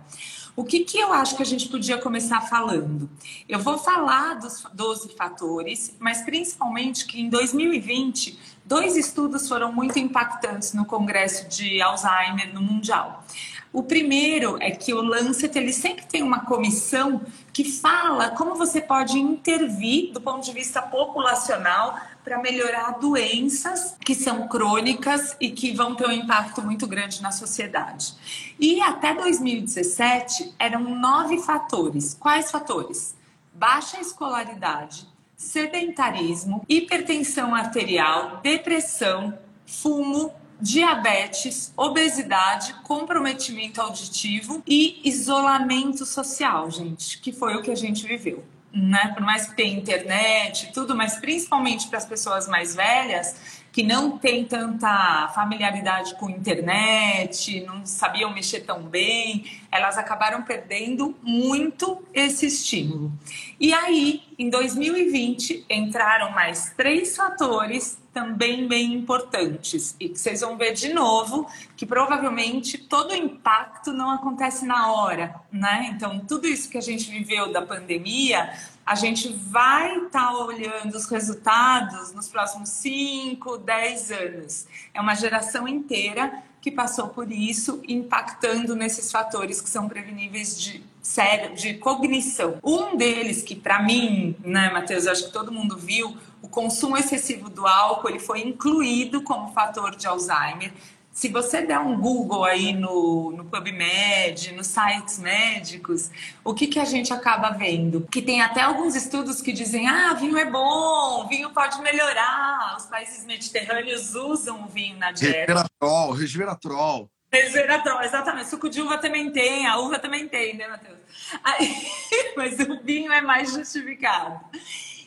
O 0.55 0.63
que, 0.63 0.81
que 0.81 0.99
eu 0.99 1.11
acho 1.13 1.35
que 1.35 1.41
a 1.41 1.45
gente 1.45 1.67
podia 1.69 1.97
começar 1.97 2.41
falando? 2.41 3.09
Eu 3.49 3.57
vou 3.57 3.77
falar 3.79 4.35
dos 4.35 4.63
12 4.71 5.15
fatores, 5.15 5.95
mas 5.97 6.21
principalmente 6.21 7.07
que 7.07 7.19
em 7.19 7.27
2020, 7.27 8.37
dois 8.63 8.95
estudos 8.95 9.47
foram 9.47 9.71
muito 9.71 9.97
impactantes 9.97 10.73
no 10.73 10.85
Congresso 10.85 11.47
de 11.47 11.81
Alzheimer 11.81 12.53
no 12.53 12.61
Mundial. 12.61 13.25
O 13.73 13.83
primeiro 13.83 14.57
é 14.59 14.69
que 14.71 14.93
o 14.93 15.01
Lancet 15.01 15.57
ele 15.57 15.71
sempre 15.71 16.05
tem 16.05 16.21
uma 16.21 16.43
comissão 16.43 17.21
que 17.53 17.63
fala 17.63 18.31
como 18.31 18.55
você 18.55 18.81
pode 18.81 19.17
intervir 19.17 20.11
do 20.11 20.19
ponto 20.19 20.43
de 20.43 20.51
vista 20.51 20.81
populacional 20.81 21.97
para 22.21 22.41
melhorar 22.41 22.99
doenças 22.99 23.95
que 24.05 24.13
são 24.13 24.47
crônicas 24.49 25.37
e 25.39 25.49
que 25.51 25.71
vão 25.71 25.95
ter 25.95 26.05
um 26.05 26.11
impacto 26.11 26.61
muito 26.61 26.85
grande 26.85 27.21
na 27.21 27.31
sociedade. 27.31 28.13
E 28.59 28.81
até 28.81 29.13
2017 29.13 30.53
eram 30.59 30.81
nove 30.81 31.39
fatores. 31.39 32.13
Quais 32.19 32.51
fatores? 32.51 33.15
Baixa 33.53 34.01
escolaridade, 34.01 35.07
sedentarismo, 35.37 36.65
hipertensão 36.67 37.55
arterial, 37.55 38.41
depressão, 38.43 39.37
fumo, 39.65 40.33
diabetes, 40.61 41.73
obesidade, 41.75 42.73
comprometimento 42.83 43.81
auditivo 43.81 44.61
e 44.67 45.01
isolamento 45.03 46.05
social, 46.05 46.69
gente, 46.69 47.19
que 47.19 47.31
foi 47.31 47.55
o 47.55 47.61
que 47.61 47.71
a 47.71 47.75
gente 47.75 48.05
viveu. 48.05 48.43
Né? 48.73 49.11
Por 49.13 49.21
mais 49.21 49.47
que 49.47 49.55
tenha 49.55 49.77
internet, 49.77 50.71
tudo, 50.73 50.95
mas 50.95 51.17
principalmente 51.17 51.89
para 51.89 51.97
as 51.97 52.05
pessoas 52.05 52.47
mais 52.47 52.73
velhas, 52.73 53.61
que 53.71 53.83
não 53.83 54.17
têm 54.17 54.45
tanta 54.45 55.29
familiaridade 55.33 56.15
com 56.15 56.29
internet, 56.29 57.61
não 57.61 57.85
sabiam 57.85 58.33
mexer 58.33 58.61
tão 58.61 58.83
bem, 58.83 59.45
elas 59.71 59.97
acabaram 59.97 60.43
perdendo 60.43 61.15
muito 61.23 62.01
esse 62.13 62.45
estímulo. 62.45 63.11
E 63.59 63.73
aí, 63.73 64.23
em 64.37 64.49
2020, 64.49 65.65
entraram 65.69 66.31
mais 66.31 66.73
três 66.75 67.15
fatores 67.15 68.00
também 68.13 68.67
bem 68.67 68.93
importantes 68.93 69.95
e 69.99 70.09
que 70.09 70.19
vocês 70.19 70.41
vão 70.41 70.57
ver 70.57 70.73
de 70.73 70.93
novo 70.93 71.47
que 71.77 71.85
provavelmente 71.85 72.77
todo 72.77 73.11
o 73.11 73.15
impacto 73.15 73.93
não 73.93 74.11
acontece 74.11 74.65
na 74.65 74.91
hora, 74.91 75.35
né? 75.51 75.89
Então, 75.93 76.19
tudo 76.19 76.47
isso 76.47 76.69
que 76.69 76.77
a 76.77 76.81
gente 76.81 77.09
viveu 77.09 77.51
da 77.51 77.61
pandemia 77.61 78.51
a 78.85 78.95
gente 78.95 79.31
vai 79.31 79.95
estar 79.97 80.27
tá 80.27 80.37
olhando 80.37 80.95
os 80.95 81.05
resultados 81.05 82.11
nos 82.11 82.27
próximos 82.27 82.69
5, 82.69 83.59
10 83.59 84.11
anos. 84.11 84.67
É 84.93 84.99
uma 84.99 85.15
geração 85.15 85.67
inteira 85.67 86.43
que 86.59 86.69
passou 86.69 87.07
por 87.07 87.31
isso, 87.31 87.81
impactando 87.87 88.75
nesses 88.75 89.11
fatores 89.11 89.61
que 89.61 89.69
são 89.69 89.87
preveníveis 89.87 90.59
de 90.59 90.83
sério, 91.01 91.55
de 91.55 91.75
cognição. 91.75 92.59
Um 92.63 92.95
deles 92.95 93.41
que 93.41 93.55
para 93.55 93.81
mim, 93.81 94.35
né, 94.43 94.69
Matheus, 94.71 95.07
acho 95.07 95.25
que 95.25 95.33
todo 95.33 95.51
mundo 95.51 95.75
viu, 95.77 96.15
o 96.41 96.47
consumo 96.47 96.97
excessivo 96.97 97.49
do 97.49 97.67
álcool, 97.67 98.09
ele 98.09 98.19
foi 98.19 98.41
incluído 98.41 99.21
como 99.21 99.53
fator 99.53 99.95
de 99.95 100.07
Alzheimer 100.07 100.73
Se 101.11 101.27
você 101.29 101.61
der 101.61 101.79
um 101.79 101.99
Google 101.99 102.43
aí 102.43 102.73
no, 102.73 103.31
no 103.31 103.45
PubMed, 103.45 104.53
nos 104.53 104.67
sites 104.67 105.19
médicos, 105.19 106.09
o 106.43 106.53
que, 106.53 106.67
que 106.67 106.79
a 106.79 106.85
gente 106.85 107.13
acaba 107.13 107.51
vendo? 107.51 108.07
Que 108.09 108.21
tem 108.21 108.41
até 108.41 108.61
alguns 108.61 108.95
estudos 108.95 109.41
que 109.41 109.51
dizem: 109.51 109.87
ah, 109.87 110.13
vinho 110.13 110.37
é 110.37 110.45
bom, 110.45 111.27
vinho 111.27 111.51
pode 111.51 111.81
melhorar. 111.81 112.75
Os 112.77 112.85
países 112.85 113.25
mediterrâneos 113.25 114.15
usam 114.15 114.63
o 114.63 114.67
vinho 114.67 114.97
na 114.97 115.11
dieta. 115.11 115.37
Resveratrol, 115.37 116.11
resveratrol. 116.11 117.11
Resveratrol, 117.31 118.01
exatamente. 118.01 118.49
Suco 118.49 118.69
de 118.69 118.81
uva 118.81 118.97
também 118.97 119.31
tem, 119.31 119.65
a 119.65 119.77
uva 119.77 119.99
também 119.99 120.27
tem, 120.27 120.57
né, 120.57 120.67
Matheus? 120.67 120.97
Aí, 121.43 121.87
mas 122.35 122.59
o 122.59 122.81
vinho 122.83 123.11
é 123.11 123.21
mais 123.21 123.51
justificado. 123.51 124.39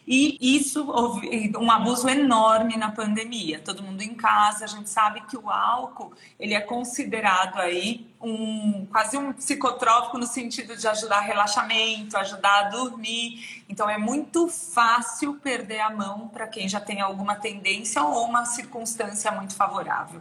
E 0.07 0.37
isso 0.41 0.91
houve 0.91 1.53
um 1.57 1.71
abuso 1.71 2.09
enorme 2.09 2.77
na 2.77 2.91
pandemia. 2.91 3.59
Todo 3.59 3.83
mundo 3.83 4.03
em 4.03 4.15
casa, 4.15 4.65
a 4.65 4.69
gente 4.69 4.91
sabe 4.91 5.23
que 5.23 5.37
o 5.37 5.49
álcool 5.49 6.13
ele 6.39 6.53
é 6.53 6.61
considerado 6.61 7.59
aí 7.59 8.07
um 8.21 8.87
quase 8.91 9.17
um 9.17 9.33
psicotrópico 9.33 10.19
no 10.19 10.27
sentido 10.27 10.77
de 10.77 10.87
ajudar 10.87 11.21
relaxamento, 11.21 12.17
ajudar 12.19 12.67
a 12.67 12.69
dormir. 12.69 13.65
Então 13.69 13.89
é 13.89 13.97
muito 13.97 14.47
fácil 14.49 15.35
perder 15.35 15.81
a 15.81 15.91
mão 15.91 16.29
para 16.29 16.47
quem 16.47 16.69
já 16.69 16.81
tem 16.81 17.01
alguma 17.01 17.37
tendência 17.37 18.03
ou 18.03 18.27
uma 18.27 18.45
circunstância 18.45 19.31
muito 19.33 19.55
favorável. 19.55 20.21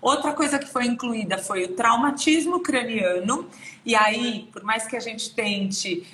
Outra 0.00 0.32
coisa 0.32 0.58
que 0.58 0.66
foi 0.66 0.86
incluída 0.86 1.38
foi 1.38 1.64
o 1.64 1.76
traumatismo 1.76 2.60
craniano. 2.60 3.48
E 3.84 3.94
aí, 3.94 4.48
por 4.52 4.62
mais 4.62 4.86
que 4.86 4.96
a 4.96 5.00
gente 5.00 5.34
tente 5.34 6.06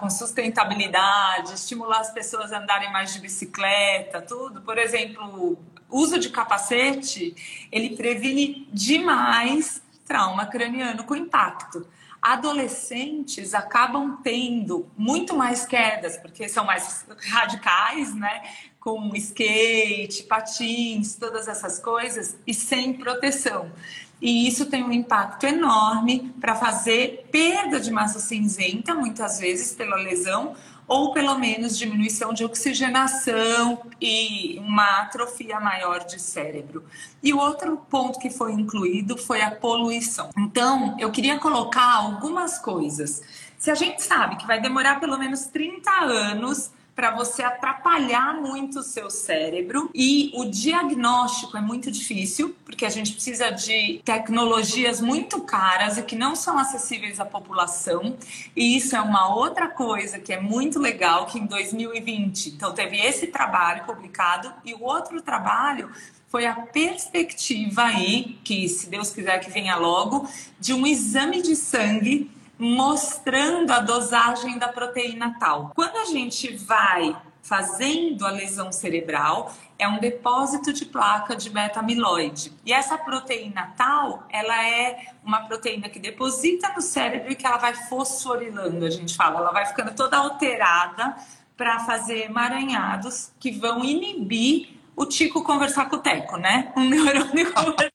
com 0.00 0.10
sustentabilidade, 0.10 1.54
estimular 1.54 2.00
as 2.00 2.10
pessoas 2.10 2.52
a 2.52 2.58
andarem 2.58 2.90
mais 2.92 3.12
de 3.12 3.20
bicicleta, 3.20 4.20
tudo. 4.20 4.60
Por 4.62 4.78
exemplo, 4.78 5.58
uso 5.88 6.18
de 6.18 6.30
capacete, 6.30 7.34
ele 7.70 7.96
previne 7.96 8.68
demais 8.72 9.82
trauma 10.06 10.46
craniano 10.46 11.04
com 11.04 11.14
impacto. 11.14 11.86
Adolescentes 12.20 13.54
acabam 13.54 14.18
tendo 14.22 14.90
muito 14.96 15.36
mais 15.36 15.64
quedas, 15.64 16.16
porque 16.16 16.48
são 16.48 16.64
mais 16.64 17.06
radicais, 17.30 18.14
né? 18.14 18.42
Com 18.78 19.14
skate, 19.14 20.24
patins, 20.24 21.14
todas 21.14 21.48
essas 21.48 21.78
coisas, 21.78 22.36
e 22.46 22.52
sem 22.52 22.94
proteção. 22.94 23.70
E 24.20 24.46
isso 24.46 24.66
tem 24.66 24.84
um 24.84 24.92
impacto 24.92 25.44
enorme 25.44 26.32
para 26.40 26.54
fazer 26.54 27.26
perda 27.32 27.80
de 27.80 27.90
massa 27.90 28.20
cinzenta, 28.20 28.94
muitas 28.94 29.38
vezes 29.38 29.72
pela 29.72 29.96
lesão, 29.96 30.54
ou 30.86 31.12
pelo 31.12 31.38
menos 31.38 31.78
diminuição 31.78 32.32
de 32.32 32.44
oxigenação 32.44 33.80
e 34.00 34.58
uma 34.58 35.02
atrofia 35.02 35.60
maior 35.60 36.04
de 36.04 36.20
cérebro. 36.20 36.84
E 37.22 37.32
o 37.32 37.38
outro 37.38 37.76
ponto 37.88 38.18
que 38.18 38.28
foi 38.28 38.52
incluído 38.52 39.16
foi 39.16 39.40
a 39.40 39.52
poluição. 39.52 40.30
Então, 40.36 40.96
eu 40.98 41.10
queria 41.12 41.38
colocar 41.38 41.94
algumas 41.94 42.58
coisas. 42.58 43.22
Se 43.56 43.70
a 43.70 43.74
gente 43.74 44.02
sabe 44.02 44.36
que 44.36 44.46
vai 44.46 44.60
demorar 44.60 44.98
pelo 44.98 45.16
menos 45.16 45.46
30 45.46 45.90
anos 46.02 46.72
para 47.00 47.12
você 47.12 47.42
atrapalhar 47.42 48.34
muito 48.34 48.80
o 48.80 48.82
seu 48.82 49.08
cérebro. 49.08 49.88
E 49.94 50.30
o 50.34 50.44
diagnóstico 50.44 51.56
é 51.56 51.60
muito 51.62 51.90
difícil, 51.90 52.54
porque 52.62 52.84
a 52.84 52.90
gente 52.90 53.14
precisa 53.14 53.48
de 53.48 54.02
tecnologias 54.04 55.00
muito 55.00 55.40
caras 55.40 55.96
e 55.96 56.02
que 56.02 56.14
não 56.14 56.36
são 56.36 56.58
acessíveis 56.58 57.18
à 57.18 57.24
população. 57.24 58.18
E 58.54 58.76
isso 58.76 58.94
é 58.94 59.00
uma 59.00 59.34
outra 59.34 59.66
coisa 59.66 60.18
que 60.18 60.30
é 60.30 60.38
muito 60.38 60.78
legal, 60.78 61.24
que 61.24 61.38
em 61.38 61.46
2020, 61.46 62.50
então 62.50 62.74
teve 62.74 62.98
esse 62.98 63.28
trabalho 63.28 63.84
publicado 63.84 64.52
e 64.62 64.74
o 64.74 64.82
outro 64.82 65.22
trabalho 65.22 65.90
foi 66.28 66.44
a 66.44 66.54
perspectiva 66.54 67.84
aí, 67.84 68.38
que 68.44 68.68
se 68.68 68.90
Deus 68.90 69.10
quiser 69.10 69.38
que 69.40 69.50
venha 69.50 69.74
logo, 69.74 70.28
de 70.60 70.74
um 70.74 70.86
exame 70.86 71.40
de 71.40 71.56
sangue 71.56 72.30
mostrando 72.60 73.72
a 73.72 73.80
dosagem 73.80 74.58
da 74.58 74.68
proteína 74.68 75.34
tal. 75.40 75.72
Quando 75.74 75.96
a 75.96 76.04
gente 76.04 76.54
vai 76.56 77.16
fazendo 77.42 78.26
a 78.26 78.30
lesão 78.30 78.70
cerebral, 78.70 79.50
é 79.78 79.88
um 79.88 79.98
depósito 79.98 80.70
de 80.70 80.84
placa 80.84 81.34
de 81.34 81.48
beta-amiloide. 81.48 82.52
E 82.66 82.72
essa 82.72 82.98
proteína 82.98 83.72
tal, 83.78 84.26
ela 84.28 84.62
é 84.68 85.14
uma 85.24 85.46
proteína 85.46 85.88
que 85.88 85.98
deposita 85.98 86.70
no 86.74 86.82
cérebro 86.82 87.32
e 87.32 87.34
que 87.34 87.46
ela 87.46 87.56
vai 87.56 87.72
fosforilando, 87.72 88.84
a 88.84 88.90
gente 88.90 89.16
fala, 89.16 89.40
ela 89.40 89.52
vai 89.52 89.64
ficando 89.64 89.94
toda 89.94 90.18
alterada 90.18 91.16
para 91.56 91.80
fazer 91.80 92.26
emaranhados 92.26 93.32
que 93.40 93.50
vão 93.50 93.82
inibir 93.82 94.78
o 94.94 95.06
Tico 95.06 95.42
conversar 95.42 95.88
com 95.88 95.96
o 95.96 96.00
Teco, 96.00 96.36
né? 96.36 96.72
Um 96.76 96.88
neurônio 96.88 97.52
conversar. 97.54 97.90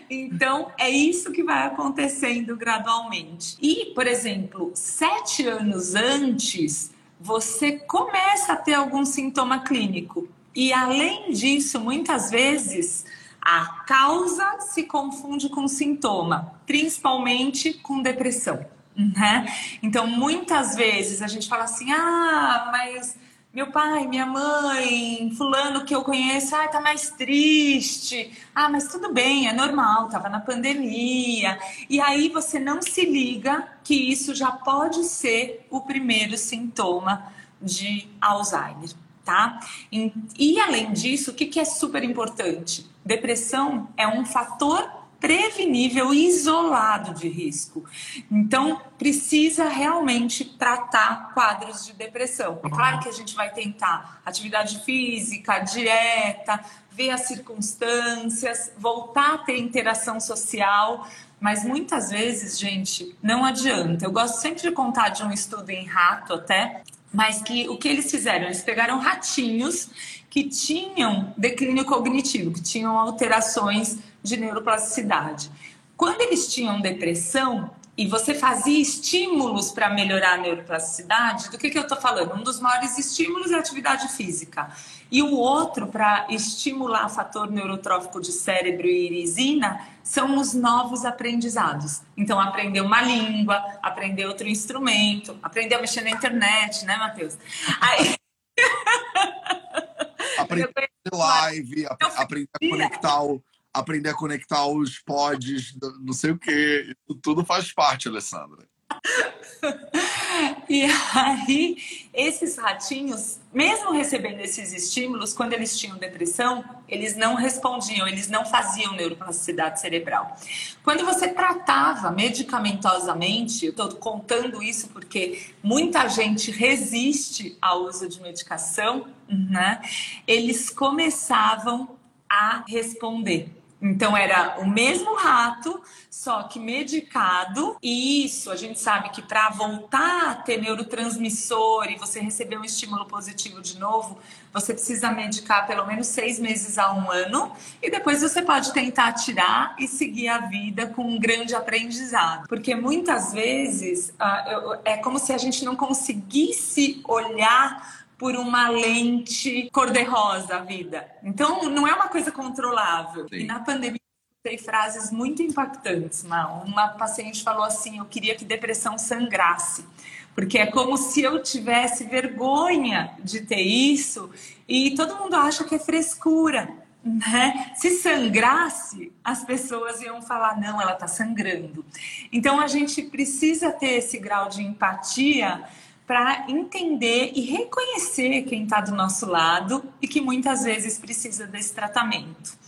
Então, 0.09 0.73
é 0.79 0.89
isso 0.89 1.33
que 1.33 1.43
vai 1.43 1.67
acontecendo 1.67 2.57
gradualmente. 2.57 3.57
E, 3.61 3.93
por 3.95 4.07
exemplo, 4.07 4.71
sete 4.75 5.47
anos 5.47 5.95
antes, 5.95 6.93
você 7.21 7.73
começa 7.73 8.53
a 8.55 8.57
ter 8.57 8.75
algum 8.75 9.05
sintoma 9.05 9.61
clínico. 9.61 10.29
E, 10.55 10.73
além 10.73 11.33
disso, 11.33 11.79
muitas 11.79 12.31
vezes, 12.31 13.05
a 13.41 13.85
causa 13.87 14.61
se 14.61 14.85
confunde 14.85 15.49
com 15.49 15.67
sintoma, 15.69 16.61
principalmente 16.67 17.75
com 17.75 18.03
depressão. 18.03 18.65
Né? 18.97 19.47
Então, 19.83 20.07
muitas 20.07 20.75
vezes 20.75 21.23
a 21.23 21.27
gente 21.27 21.49
fala 21.49 21.65
assim: 21.65 21.91
ah, 21.93 22.69
mas 22.73 23.17
meu 23.53 23.73
pai, 23.73 24.07
minha 24.07 24.27
mãe, 24.27 25.33
fulano 25.37 25.85
que 25.85 25.93
eu 25.93 26.05
conheço, 26.05 26.55
ah, 26.55 26.69
tá 26.69 26.81
mais 26.81 27.11
triste. 27.11 28.33
Ah, 28.55 28.69
mas 28.69 28.87
tudo 28.87 29.13
bem, 29.13 29.49
é 29.49 29.53
normal, 29.53 30.09
tava 30.09 30.29
na 30.29 30.39
pandemia. 30.39 31.59
E 31.89 32.01
aí 32.01 32.29
você 32.29 32.61
não 32.61 32.81
se 32.81 33.05
liga 33.05 33.69
que 33.83 33.95
isso 33.95 34.37
já 34.37 34.53
pode 34.53 35.03
ser 35.03 35.67
o 35.69 35.81
primeiro 35.81 36.39
sintoma 36.39 37.33
de 37.61 38.07
Alzheimer, 38.21 38.91
tá? 39.25 39.59
E, 39.91 40.13
e 40.39 40.61
além 40.61 40.93
disso, 40.93 41.33
o 41.33 41.35
que, 41.35 41.47
que 41.47 41.59
é 41.59 41.65
super 41.65 42.05
importante? 42.05 42.89
Depressão 43.05 43.89
é 43.97 44.07
um 44.07 44.25
fator 44.25 45.00
prevenível 45.21 46.13
isolado 46.15 47.15
de 47.15 47.29
risco. 47.29 47.85
Então, 48.31 48.81
precisa 48.99 49.69
realmente 49.69 50.45
tratar 50.45 51.33
quadros 51.35 51.85
de 51.85 51.93
depressão. 51.93 52.59
É 52.65 52.71
claro 52.71 53.01
que 53.01 53.09
a 53.09 53.13
gente 53.13 53.35
vai 53.35 53.53
tentar 53.53 54.21
atividade 54.25 54.83
física, 54.83 55.59
dieta, 55.59 56.61
ver 56.91 57.11
as 57.11 57.23
circunstâncias, 57.23 58.73
voltar 58.79 59.35
a 59.35 59.39
ter 59.39 59.59
interação 59.59 60.19
social, 60.19 61.07
mas 61.39 61.65
muitas 61.65 62.11
vezes, 62.11 62.59
gente, 62.59 63.17
não 63.23 63.45
adianta. 63.45 64.05
Eu 64.05 64.13
gosto 64.13 64.41
sempre 64.41 64.63
de 64.63 64.71
contar 64.73 65.11
de 65.11 65.23
um 65.23 65.31
estudo 65.31 65.71
em 65.71 65.87
rato 65.87 66.35
até, 66.35 66.83
mas 67.13 67.43
que 67.43 67.69
o 67.69 67.77
que 67.77 67.89
eles 67.89 68.11
fizeram? 68.11 68.47
Eles 68.47 68.63
pegaram 68.63 68.99
ratinhos 68.99 69.89
que 70.29 70.45
tinham 70.45 71.35
declínio 71.37 71.85
cognitivo, 71.85 72.53
que 72.53 72.63
tinham 72.63 72.99
alterações 72.99 73.99
de 74.23 74.37
neuroplasticidade. 74.37 75.51
Quando 75.97 76.21
eles 76.21 76.53
tinham 76.53 76.81
depressão 76.81 77.71
e 78.01 78.07
você 78.07 78.33
fazia 78.33 78.81
estímulos 78.81 79.73
para 79.73 79.91
melhorar 79.91 80.33
a 80.33 80.37
neuroplasticidade, 80.39 81.51
do 81.51 81.59
que, 81.59 81.69
que 81.69 81.77
eu 81.77 81.83
estou 81.83 82.01
falando? 82.01 82.35
Um 82.35 82.43
dos 82.43 82.59
maiores 82.59 82.97
estímulos 82.97 83.51
é 83.51 83.57
a 83.57 83.59
atividade 83.59 84.09
física. 84.09 84.71
E 85.11 85.23
o 85.23 85.35
outro, 85.35 85.87
para 85.87 86.27
estimular 86.31 87.11
fator 87.11 87.51
neurotrófico 87.51 88.19
de 88.19 88.33
cérebro 88.33 88.87
e 88.87 89.05
irisina, 89.05 89.87
são 90.03 90.39
os 90.39 90.55
novos 90.55 91.05
aprendizados. 91.05 92.01
Então, 92.17 92.41
aprender 92.41 92.81
uma 92.81 93.03
língua, 93.03 93.63
aprender 93.83 94.25
outro 94.25 94.49
instrumento, 94.49 95.39
aprender 95.43 95.75
a 95.75 95.81
mexer 95.83 96.01
na 96.01 96.09
internet, 96.09 96.87
né, 96.87 96.97
Matheus? 96.97 97.37
Aí... 97.83 98.15
aprender 100.39 100.73
live, 101.13 101.87
aprender 102.17 102.49
a 102.55 102.71
conectar 102.71 103.23
o 103.25 103.43
aprender 103.73 104.11
a 104.11 104.15
conectar 104.15 104.67
os 104.67 104.99
pods, 104.99 105.77
não 106.01 106.13
sei 106.13 106.33
o 106.33 106.39
quê. 106.39 106.95
Tudo 107.23 107.45
faz 107.45 107.73
parte, 107.73 108.09
Alessandra. 108.09 108.69
e 110.69 110.85
aí, 111.15 111.77
esses 112.13 112.57
ratinhos, 112.57 113.39
mesmo 113.53 113.93
recebendo 113.93 114.41
esses 114.41 114.73
estímulos, 114.73 115.33
quando 115.33 115.53
eles 115.53 115.79
tinham 115.79 115.97
depressão, 115.97 116.65
eles 116.89 117.17
não 117.17 117.35
respondiam, 117.35 118.07
eles 118.07 118.29
não 118.29 118.45
faziam 118.45 118.95
neuroplasticidade 118.95 119.81
cerebral. 119.81 120.37
Quando 120.83 121.05
você 121.05 121.29
tratava 121.29 122.11
medicamentosamente, 122.11 123.67
eu 123.67 123.71
estou 123.71 123.91
contando 123.97 124.63
isso 124.63 124.89
porque 124.89 125.47
muita 125.63 126.09
gente 126.09 126.51
resiste 126.51 127.57
ao 127.61 127.85
uso 127.85 128.09
de 128.09 128.21
medicação, 128.21 129.07
né? 129.29 129.81
Eles 130.27 130.71
começavam 130.71 131.97
a 132.29 132.65
responder 132.67 133.60
Então 133.81 134.17
era 134.17 134.57
o 134.59 134.69
mesmo 134.69 135.15
rato, 135.15 135.81
só 136.11 136.43
que 136.43 136.59
medicado. 136.59 137.77
E 137.83 138.25
isso, 138.25 138.51
a 138.51 138.57
gente 138.57 138.79
sabe 138.79 139.09
que 139.11 139.23
para 139.23 139.49
voltar 139.51 140.31
a 140.31 140.35
ter 140.35 140.61
neurotransmissor 140.61 141.91
e 141.91 141.97
você 141.97 142.21
receber 142.21 142.59
um 142.59 142.65
estímulo 142.65 143.07
positivo 143.07 143.63
de 143.63 143.79
novo, 143.79 144.19
você 144.53 144.75
precisa 144.75 145.11
medicar 145.11 145.67
pelo 145.67 145.87
menos 145.87 146.09
seis 146.09 146.39
meses 146.39 146.77
a 146.77 146.93
um 146.93 147.11
ano. 147.11 147.53
E 147.81 147.91
depois 147.91 148.21
você 148.21 148.43
pode 148.43 148.73
tentar 148.73 149.13
tirar 149.13 149.75
e 149.79 149.89
seguir 149.89 150.29
a 150.29 150.39
vida 150.39 150.89
com 150.89 151.03
um 151.03 151.19
grande 151.19 151.55
aprendizado. 151.55 152.49
Porque 152.49 152.75
muitas 152.75 153.33
vezes 153.33 154.13
uh, 154.21 154.79
é 154.85 154.97
como 154.99 155.19
se 155.19 155.33
a 155.33 155.39
gente 155.39 155.65
não 155.65 155.77
conseguisse 155.77 157.01
olhar 157.07 158.00
por 158.21 158.37
uma 158.37 158.69
lente 158.69 159.71
cor-de-rosa 159.73 160.57
a 160.57 160.61
vida. 160.61 161.11
Então, 161.23 161.71
não 161.71 161.89
é 161.89 161.95
uma 161.95 162.09
coisa 162.09 162.31
controlável. 162.31 163.27
Sim. 163.27 163.37
E 163.37 163.45
na 163.45 163.61
pandemia, 163.61 163.99
tem 164.43 164.59
frases 164.59 165.11
muito 165.11 165.43
impactantes, 165.43 166.23
Mal. 166.23 166.63
Uma 166.67 166.89
paciente 166.89 167.43
falou 167.43 167.65
assim: 167.65 167.97
Eu 167.99 168.05
queria 168.05 168.35
que 168.35 168.45
depressão 168.45 168.99
sangrasse. 168.99 169.87
Porque 170.35 170.59
é 170.59 170.67
como 170.67 170.99
se 170.99 171.23
eu 171.23 171.43
tivesse 171.43 172.05
vergonha 172.05 173.15
de 173.25 173.41
ter 173.41 173.63
isso 173.63 174.31
e 174.69 174.95
todo 174.95 175.17
mundo 175.17 175.35
acha 175.35 175.65
que 175.65 175.75
é 175.75 175.79
frescura. 175.79 176.69
Né? 177.03 177.73
Se 177.75 177.91
sangrasse, 178.03 179.13
as 179.25 179.43
pessoas 179.45 180.03
iam 180.03 180.21
falar: 180.21 180.61
não, 180.61 180.81
ela 180.81 180.93
está 180.93 181.09
sangrando. 181.09 181.85
Então 182.31 182.61
a 182.61 182.67
gente 182.67 183.03
precisa 183.03 183.73
ter 183.73 183.95
esse 183.95 184.19
grau 184.19 184.51
de 184.51 184.63
empatia 184.63 185.65
para 186.11 186.45
entender 186.49 187.31
e 187.37 187.43
reconhecer 187.43 188.43
quem 188.43 188.65
está 188.65 188.81
do 188.81 188.91
nosso 188.91 189.27
lado 189.27 189.85
e 190.03 190.09
que 190.09 190.21
muitas 190.21 190.65
vezes 190.65 190.99
precisa 190.99 191.47
desse 191.47 191.73
tratamento. 191.73 192.59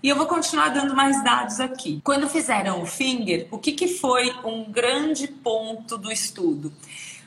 E 0.00 0.08
eu 0.08 0.14
vou 0.14 0.26
continuar 0.26 0.68
dando 0.68 0.94
mais 0.94 1.20
dados 1.24 1.58
aqui. 1.58 2.00
Quando 2.04 2.28
fizeram 2.28 2.80
o 2.80 2.86
Finger, 2.86 3.48
o 3.50 3.58
que, 3.58 3.72
que 3.72 3.88
foi 3.88 4.32
um 4.44 4.70
grande 4.70 5.26
ponto 5.26 5.98
do 5.98 6.12
estudo? 6.12 6.72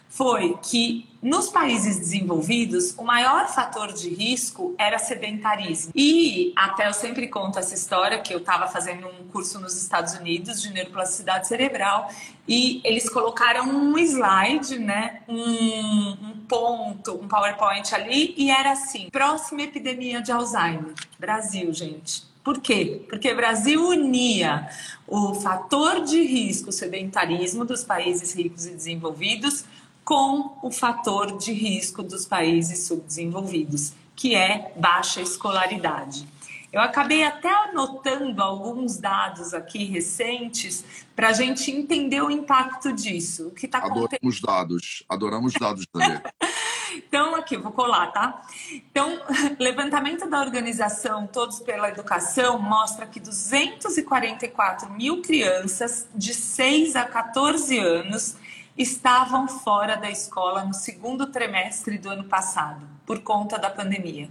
Foi 0.10 0.58
que 0.62 1.08
nos 1.22 1.50
países 1.50 1.98
desenvolvidos, 1.98 2.94
o 2.98 3.04
maior 3.04 3.48
fator 3.50 3.92
de 3.92 4.10
risco 4.10 4.76
era 4.78 4.98
sedentarismo. 5.00 5.92
E 5.96 6.54
até 6.56 6.88
eu 6.88 6.94
sempre 6.94 7.28
conto 7.28 7.60
essa 7.60 7.74
história 7.74 8.20
que 8.20 8.34
eu 8.34 8.38
estava 8.38 8.68
fazendo 8.68 9.08
um 9.08 9.28
curso 9.28 9.60
nos 9.60 9.76
Estados 9.76 10.14
Unidos 10.14 10.62
de 10.62 10.72
neuroplasticidade 10.72 11.48
cerebral 11.48 12.10
e 12.48 12.82
eles 12.84 13.10
colocaram 13.10 13.68
um 13.68 13.98
slide, 13.98 14.80
né, 14.80 15.22
um, 15.28 16.12
um 16.12 16.46
ponto, 16.48 17.14
um 17.16 17.28
PowerPoint 17.28 17.94
ali 17.94 18.34
e 18.38 18.50
era 18.52 18.72
assim: 18.72 19.10
próxima 19.12 19.64
epidemia 19.64 20.22
de 20.22 20.32
Alzheimer, 20.32 20.94
Brasil, 21.20 21.74
gente. 21.74 22.26
Por 22.44 22.62
quê? 22.62 23.02
Porque 23.10 23.30
o 23.30 23.36
Brasil 23.36 23.90
unia 23.90 24.70
o 25.06 25.34
fator 25.34 26.02
de 26.06 26.22
risco 26.22 26.72
sedentarismo 26.72 27.66
dos 27.66 27.84
países 27.84 28.34
ricos 28.34 28.66
e 28.66 28.70
desenvolvidos 28.70 29.66
com 30.08 30.58
o 30.64 30.72
fator 30.72 31.38
de 31.38 31.52
risco 31.52 32.02
dos 32.02 32.26
países 32.26 32.88
subdesenvolvidos, 32.88 33.92
que 34.16 34.36
é 34.36 34.72
baixa 34.78 35.20
escolaridade. 35.20 36.26
Eu 36.72 36.80
acabei 36.80 37.26
até 37.26 37.50
anotando 37.50 38.42
alguns 38.42 38.96
dados 38.96 39.54
aqui 39.54 39.84
recentes 39.84 40.86
para 41.14 41.28
a 41.28 41.34
gente 41.34 41.70
entender 41.72 42.22
o 42.22 42.32
impacto 42.32 42.94
disso. 42.94 43.50
O 43.50 43.52
que 43.52 43.66
está 43.66 43.80
Adoramos 43.80 44.40
dados, 44.40 45.04
adoramos 45.10 45.54
dados 45.60 45.86
também. 45.88 46.22
então, 46.96 47.36
aqui, 47.36 47.58
vou 47.58 47.74
colar, 47.74 48.08
tá? 48.14 48.42
Então, 48.72 49.22
levantamento 49.60 50.30
da 50.30 50.40
organização 50.40 51.28
Todos 51.28 51.60
pela 51.60 51.90
Educação 51.90 52.58
mostra 52.58 53.06
que 53.06 53.20
244 53.20 54.90
mil 54.90 55.22
crianças 55.22 56.08
de 56.16 56.34
6 56.34 56.96
a 56.96 57.04
14 57.04 57.78
anos 57.78 58.38
estavam 58.78 59.48
fora 59.48 59.96
da 59.96 60.10
escola 60.10 60.64
no 60.64 60.74
segundo 60.74 61.28
trimestre 61.28 61.98
do 61.98 62.10
ano 62.10 62.26
passado, 62.26 62.86
por 63.06 63.22
conta 63.22 63.58
da 63.58 63.70
pandemia. 63.70 64.30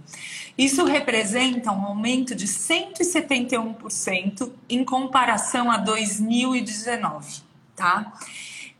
Isso 0.57 0.85
representa 0.85 1.71
um 1.71 1.85
aumento 1.85 2.33
de 2.33 2.47
171% 2.47 4.51
em 4.69 4.85
comparação 4.85 5.69
a 5.69 5.77
2019, 5.77 7.41
tá? 7.75 8.13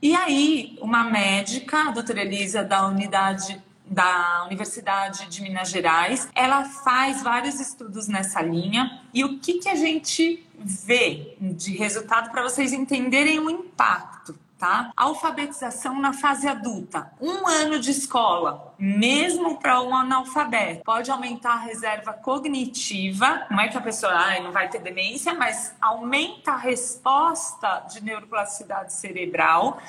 E 0.01 0.15
aí, 0.15 0.77
uma 0.79 1.03
médica, 1.03 1.89
a 1.89 1.91
doutora 1.91 2.21
Elisa, 2.21 2.63
da 2.63 2.87
unidade 2.87 3.61
da 3.89 4.43
Universidade 4.45 5.27
de 5.27 5.41
Minas 5.41 5.69
Gerais, 5.69 6.27
ela 6.35 6.65
faz 6.65 7.23
vários 7.23 7.59
estudos 7.59 8.07
nessa 8.07 8.41
linha 8.41 9.01
e 9.13 9.23
o 9.23 9.39
que, 9.39 9.59
que 9.59 9.69
a 9.69 9.75
gente 9.75 10.45
vê 10.57 11.37
de 11.39 11.77
resultado 11.77 12.29
para 12.29 12.43
vocês 12.43 12.73
entenderem 12.73 13.39
o 13.39 13.49
impacto 13.49 14.37
tá? 14.57 14.91
Alfabetização 14.95 15.99
na 15.99 16.13
fase 16.13 16.47
adulta. 16.47 17.11
Um 17.21 17.47
ano 17.47 17.79
de 17.79 17.91
escola, 17.91 18.73
mesmo 18.77 19.57
para 19.59 19.81
um 19.81 19.95
analfabeto, 19.95 20.83
pode 20.83 21.11
aumentar 21.11 21.53
a 21.53 21.59
reserva 21.59 22.13
cognitiva. 22.13 23.45
Não 23.49 23.59
é 23.59 23.67
que 23.67 23.77
a 23.77 23.81
pessoa 23.81 24.11
ah, 24.11 24.39
não 24.41 24.51
vai 24.51 24.69
ter 24.69 24.79
demência, 24.79 25.33
mas 25.33 25.75
aumenta 25.79 26.51
a 26.51 26.57
resposta 26.57 27.85
de 27.91 28.03
neuroplasticidade 28.03 28.93
cerebral. 28.93 29.79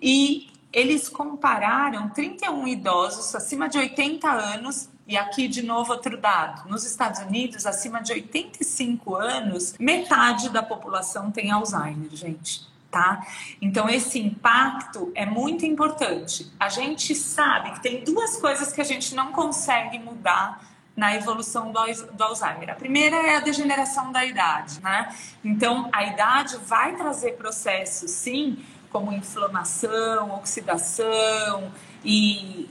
E 0.00 0.50
eles 0.72 1.08
compararam 1.08 2.08
31 2.10 2.66
idosos 2.68 3.34
acima 3.34 3.68
de 3.68 3.78
80 3.78 4.28
anos 4.28 4.88
e 5.06 5.16
aqui, 5.16 5.48
de 5.48 5.62
novo, 5.62 5.92
outro 5.92 6.16
dado: 6.16 6.68
nos 6.68 6.84
Estados 6.84 7.20
Unidos, 7.20 7.66
acima 7.66 8.00
de 8.00 8.12
85 8.12 9.16
anos, 9.16 9.74
metade 9.78 10.48
da 10.50 10.62
população 10.62 11.32
tem 11.32 11.50
Alzheimer, 11.50 12.10
gente 12.12 12.69
tá? 12.90 13.24
Então 13.60 13.88
esse 13.88 14.18
impacto 14.18 15.12
é 15.14 15.24
muito 15.24 15.64
importante. 15.64 16.50
A 16.58 16.68
gente 16.68 17.14
sabe 17.14 17.72
que 17.72 17.82
tem 17.82 18.04
duas 18.04 18.36
coisas 18.36 18.72
que 18.72 18.80
a 18.80 18.84
gente 18.84 19.14
não 19.14 19.32
consegue 19.32 19.98
mudar 19.98 20.68
na 20.96 21.14
evolução 21.14 21.72
do, 21.72 21.78
Alzheimer. 22.24 22.70
A 22.70 22.74
primeira 22.74 23.16
é 23.16 23.36
a 23.36 23.40
degeneração 23.40 24.12
da 24.12 24.24
idade, 24.24 24.82
né? 24.82 25.14
Então 25.42 25.88
a 25.92 26.04
idade 26.04 26.56
vai 26.58 26.94
trazer 26.96 27.32
processos, 27.36 28.10
sim, 28.10 28.58
como 28.90 29.12
inflamação, 29.12 30.34
oxidação 30.34 31.72
e 32.04 32.68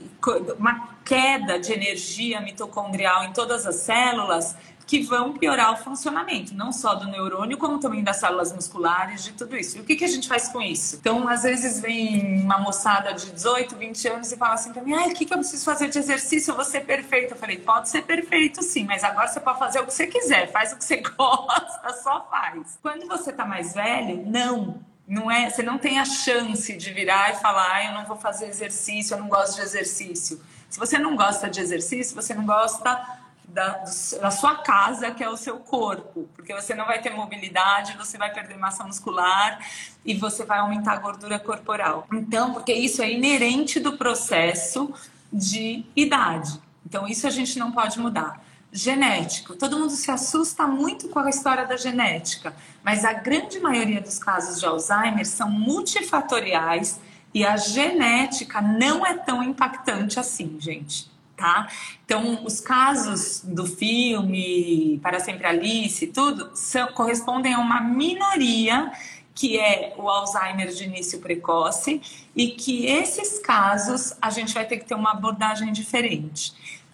uma 0.58 0.90
queda 1.04 1.58
de 1.58 1.72
energia 1.72 2.40
mitocondrial 2.40 3.24
em 3.24 3.32
todas 3.32 3.66
as 3.66 3.76
células 3.76 4.56
que 4.90 5.02
vão 5.02 5.34
piorar 5.34 5.72
o 5.72 5.76
funcionamento, 5.76 6.52
não 6.52 6.72
só 6.72 6.96
do 6.96 7.06
neurônio, 7.06 7.56
como 7.56 7.78
também 7.78 8.02
das 8.02 8.16
células 8.16 8.52
musculares, 8.52 9.22
de 9.22 9.32
tudo 9.34 9.56
isso. 9.56 9.78
E 9.78 9.80
o 9.80 9.84
que, 9.84 9.94
que 9.94 10.04
a 10.04 10.08
gente 10.08 10.26
faz 10.26 10.48
com 10.48 10.60
isso? 10.60 10.96
Então, 10.96 11.28
às 11.28 11.44
vezes 11.44 11.78
vem 11.78 12.42
uma 12.42 12.58
moçada 12.58 13.14
de 13.14 13.30
18, 13.30 13.76
20 13.76 14.08
anos 14.08 14.32
e 14.32 14.36
fala 14.36 14.54
assim 14.54 14.72
para 14.72 14.82
mim: 14.82 14.92
ah, 14.94 15.06
o 15.06 15.14
que, 15.14 15.24
que 15.24 15.32
eu 15.32 15.38
preciso 15.38 15.64
fazer 15.64 15.88
de 15.90 15.96
exercício? 15.96 16.50
Eu 16.50 16.56
vou 16.56 16.64
ser 16.64 16.80
perfeito. 16.80 17.34
Eu 17.34 17.38
falei: 17.38 17.56
pode 17.56 17.88
ser 17.88 18.02
perfeito 18.02 18.64
sim, 18.64 18.82
mas 18.82 19.04
agora 19.04 19.28
você 19.28 19.38
pode 19.38 19.60
fazer 19.60 19.78
o 19.78 19.86
que 19.86 19.94
você 19.94 20.08
quiser, 20.08 20.50
faz 20.50 20.72
o 20.72 20.76
que 20.76 20.84
você 20.84 20.96
gosta, 21.16 21.92
só 22.02 22.26
faz. 22.28 22.76
Quando 22.82 23.06
você 23.06 23.32
tá 23.32 23.44
mais 23.44 23.72
velho, 23.72 24.26
não. 24.26 24.80
Não 25.06 25.30
é, 25.30 25.48
você 25.48 25.62
não 25.62 25.78
tem 25.78 26.00
a 26.00 26.04
chance 26.04 26.76
de 26.76 26.92
virar 26.92 27.32
e 27.32 27.36
falar, 27.36 27.76
ah, 27.76 27.84
eu 27.84 27.92
não 27.94 28.06
vou 28.06 28.16
fazer 28.16 28.46
exercício, 28.46 29.14
eu 29.14 29.18
não 29.18 29.28
gosto 29.28 29.56
de 29.56 29.62
exercício. 29.62 30.40
Se 30.68 30.78
você 30.78 30.98
não 30.98 31.16
gosta 31.16 31.48
de 31.48 31.60
exercício, 31.60 32.14
você 32.14 32.32
não 32.32 32.46
gosta 32.46 33.20
da, 33.52 33.84
da, 34.20 34.30
sua 34.30 34.56
casa, 34.56 35.10
que 35.10 35.22
é 35.22 35.28
o 35.28 35.36
seu 35.36 35.58
corpo, 35.58 36.28
porque 36.34 36.54
você 36.54 36.74
não 36.74 36.86
vai 36.86 37.00
ter 37.00 37.10
mobilidade, 37.10 37.96
você 37.96 38.16
vai 38.16 38.32
perder 38.32 38.56
massa 38.56 38.84
muscular 38.84 39.58
e 40.04 40.14
você 40.14 40.44
vai 40.44 40.58
aumentar 40.58 40.92
a 40.92 40.96
gordura 40.96 41.38
corporal. 41.38 42.06
Então, 42.12 42.52
porque 42.52 42.72
isso 42.72 43.02
é 43.02 43.12
inerente 43.12 43.80
do 43.80 43.96
processo 43.96 44.92
de 45.32 45.84
idade. 45.96 46.60
Então, 46.86 47.06
isso 47.06 47.26
a 47.26 47.30
gente 47.30 47.58
não 47.58 47.72
pode 47.72 47.98
mudar. 47.98 48.42
Genético. 48.72 49.56
Todo 49.56 49.78
mundo 49.78 49.90
se 49.90 50.10
assusta 50.12 50.64
muito 50.66 51.08
com 51.08 51.18
a 51.18 51.28
história 51.28 51.66
da 51.66 51.76
genética, 51.76 52.54
mas 52.84 53.04
a 53.04 53.12
grande 53.12 53.58
maioria 53.58 54.00
dos 54.00 54.18
casos 54.18 54.60
de 54.60 54.66
Alzheimer 54.66 55.26
são 55.26 55.50
multifatoriais 55.50 57.00
e 57.34 57.44
a 57.44 57.56
genética 57.56 58.62
não 58.62 59.04
é 59.04 59.14
tão 59.14 59.42
impactante 59.42 60.20
assim, 60.20 60.56
gente 60.60 61.09
tá? 61.40 61.68
Então, 62.04 62.44
os 62.44 62.60
casos 62.60 63.40
do 63.42 63.66
filme 63.66 65.00
Para 65.02 65.18
Sempre 65.18 65.46
Alice, 65.46 66.06
tudo, 66.08 66.50
são, 66.54 66.88
correspondem 66.92 67.54
a 67.54 67.58
uma 67.58 67.80
minoria 67.80 68.92
que 69.34 69.58
é 69.58 69.94
o 69.96 70.08
Alzheimer 70.08 70.68
de 70.68 70.84
início 70.84 71.18
precoce 71.18 72.02
e 72.36 72.48
que 72.48 72.84
esses 72.84 73.38
casos 73.38 74.12
a 74.20 74.28
gente 74.28 74.52
vai 74.52 74.66
ter 74.66 74.76
que 74.76 74.84
ter 74.84 74.94
uma 74.94 75.12
abordagem 75.12 75.72
diferente. 75.72 76.52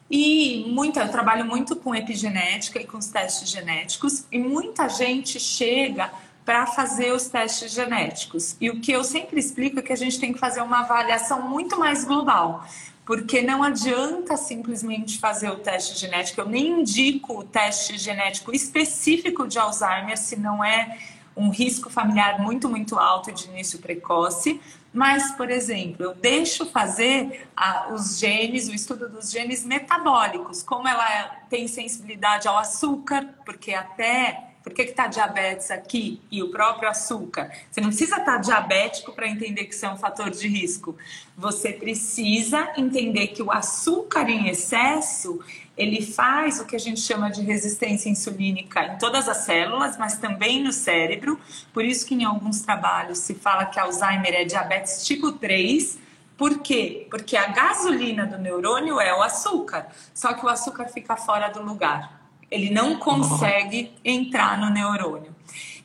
E 0.08 0.64
muita, 0.68 1.00
eu 1.00 1.10
trabalho 1.10 1.44
muito 1.44 1.74
com 1.74 1.92
epigenética 1.92 2.80
e 2.80 2.86
com 2.86 2.98
os 2.98 3.08
testes 3.08 3.48
genéticos 3.48 4.24
e 4.30 4.38
muita 4.38 4.88
gente 4.88 5.40
chega 5.40 6.12
para 6.44 6.64
fazer 6.64 7.10
os 7.12 7.26
testes 7.26 7.72
genéticos. 7.72 8.56
E 8.60 8.70
o 8.70 8.80
que 8.80 8.92
eu 8.92 9.02
sempre 9.02 9.40
explico 9.40 9.80
é 9.80 9.82
que 9.82 9.92
a 9.92 9.96
gente 9.96 10.20
tem 10.20 10.32
que 10.32 10.38
fazer 10.38 10.60
uma 10.60 10.80
avaliação 10.80 11.48
muito 11.48 11.76
mais 11.76 12.04
global 12.04 12.64
porque 13.06 13.40
não 13.40 13.62
adianta 13.62 14.36
simplesmente 14.36 15.20
fazer 15.20 15.48
o 15.48 15.56
teste 15.56 15.96
genético. 15.96 16.40
Eu 16.40 16.48
nem 16.48 16.80
indico 16.80 17.38
o 17.38 17.44
teste 17.44 17.96
genético 17.96 18.52
específico 18.52 19.46
de 19.46 19.60
Alzheimer 19.60 20.18
se 20.18 20.34
não 20.34 20.62
é 20.62 20.98
um 21.36 21.48
risco 21.50 21.88
familiar 21.88 22.40
muito, 22.40 22.68
muito 22.68 22.98
alto 22.98 23.30
de 23.30 23.46
início 23.46 23.78
precoce. 23.78 24.60
Mas, 24.92 25.30
por 25.32 25.50
exemplo, 25.50 26.04
eu 26.04 26.14
deixo 26.14 26.66
fazer 26.66 27.46
a, 27.56 27.92
os 27.92 28.18
genes, 28.18 28.68
o 28.68 28.74
estudo 28.74 29.08
dos 29.08 29.30
genes 29.30 29.62
metabólicos, 29.64 30.62
como 30.62 30.88
ela 30.88 31.26
tem 31.48 31.68
sensibilidade 31.68 32.48
ao 32.48 32.58
açúcar, 32.58 33.28
porque 33.44 33.72
até 33.72 34.55
por 34.66 34.74
que 34.74 34.82
está 34.82 35.06
diabetes 35.06 35.70
aqui 35.70 36.20
e 36.28 36.42
o 36.42 36.50
próprio 36.50 36.88
açúcar? 36.88 37.52
Você 37.70 37.80
não 37.80 37.86
precisa 37.86 38.16
estar 38.16 38.32
tá 38.32 38.38
diabético 38.38 39.12
para 39.12 39.28
entender 39.28 39.66
que 39.66 39.72
isso 39.72 39.86
é 39.86 39.92
um 39.92 39.96
fator 39.96 40.28
de 40.28 40.48
risco. 40.48 40.96
Você 41.38 41.72
precisa 41.72 42.72
entender 42.76 43.28
que 43.28 43.40
o 43.40 43.52
açúcar 43.52 44.28
em 44.28 44.48
excesso 44.48 45.38
ele 45.76 46.04
faz 46.04 46.58
o 46.58 46.66
que 46.66 46.74
a 46.74 46.80
gente 46.80 47.00
chama 47.00 47.30
de 47.30 47.42
resistência 47.42 48.08
insulínica 48.08 48.84
em 48.86 48.98
todas 48.98 49.28
as 49.28 49.36
células, 49.44 49.96
mas 49.96 50.18
também 50.18 50.60
no 50.60 50.72
cérebro. 50.72 51.38
Por 51.72 51.84
isso 51.84 52.04
que 52.04 52.16
em 52.16 52.24
alguns 52.24 52.60
trabalhos 52.62 53.18
se 53.18 53.36
fala 53.36 53.66
que 53.66 53.78
Alzheimer 53.78 54.34
é 54.34 54.44
diabetes 54.44 55.06
tipo 55.06 55.30
3. 55.30 55.96
Por 56.36 56.58
quê? 56.58 57.06
Porque 57.08 57.36
a 57.36 57.46
gasolina 57.46 58.26
do 58.26 58.36
neurônio 58.36 59.00
é 59.00 59.14
o 59.14 59.22
açúcar, 59.22 59.86
só 60.12 60.34
que 60.34 60.44
o 60.44 60.48
açúcar 60.48 60.88
fica 60.88 61.14
fora 61.16 61.50
do 61.50 61.62
lugar. 61.62 62.15
Ele 62.50 62.70
não 62.70 62.96
consegue 62.96 63.92
entrar 64.04 64.58
no 64.58 64.70
neurônio. 64.70 65.34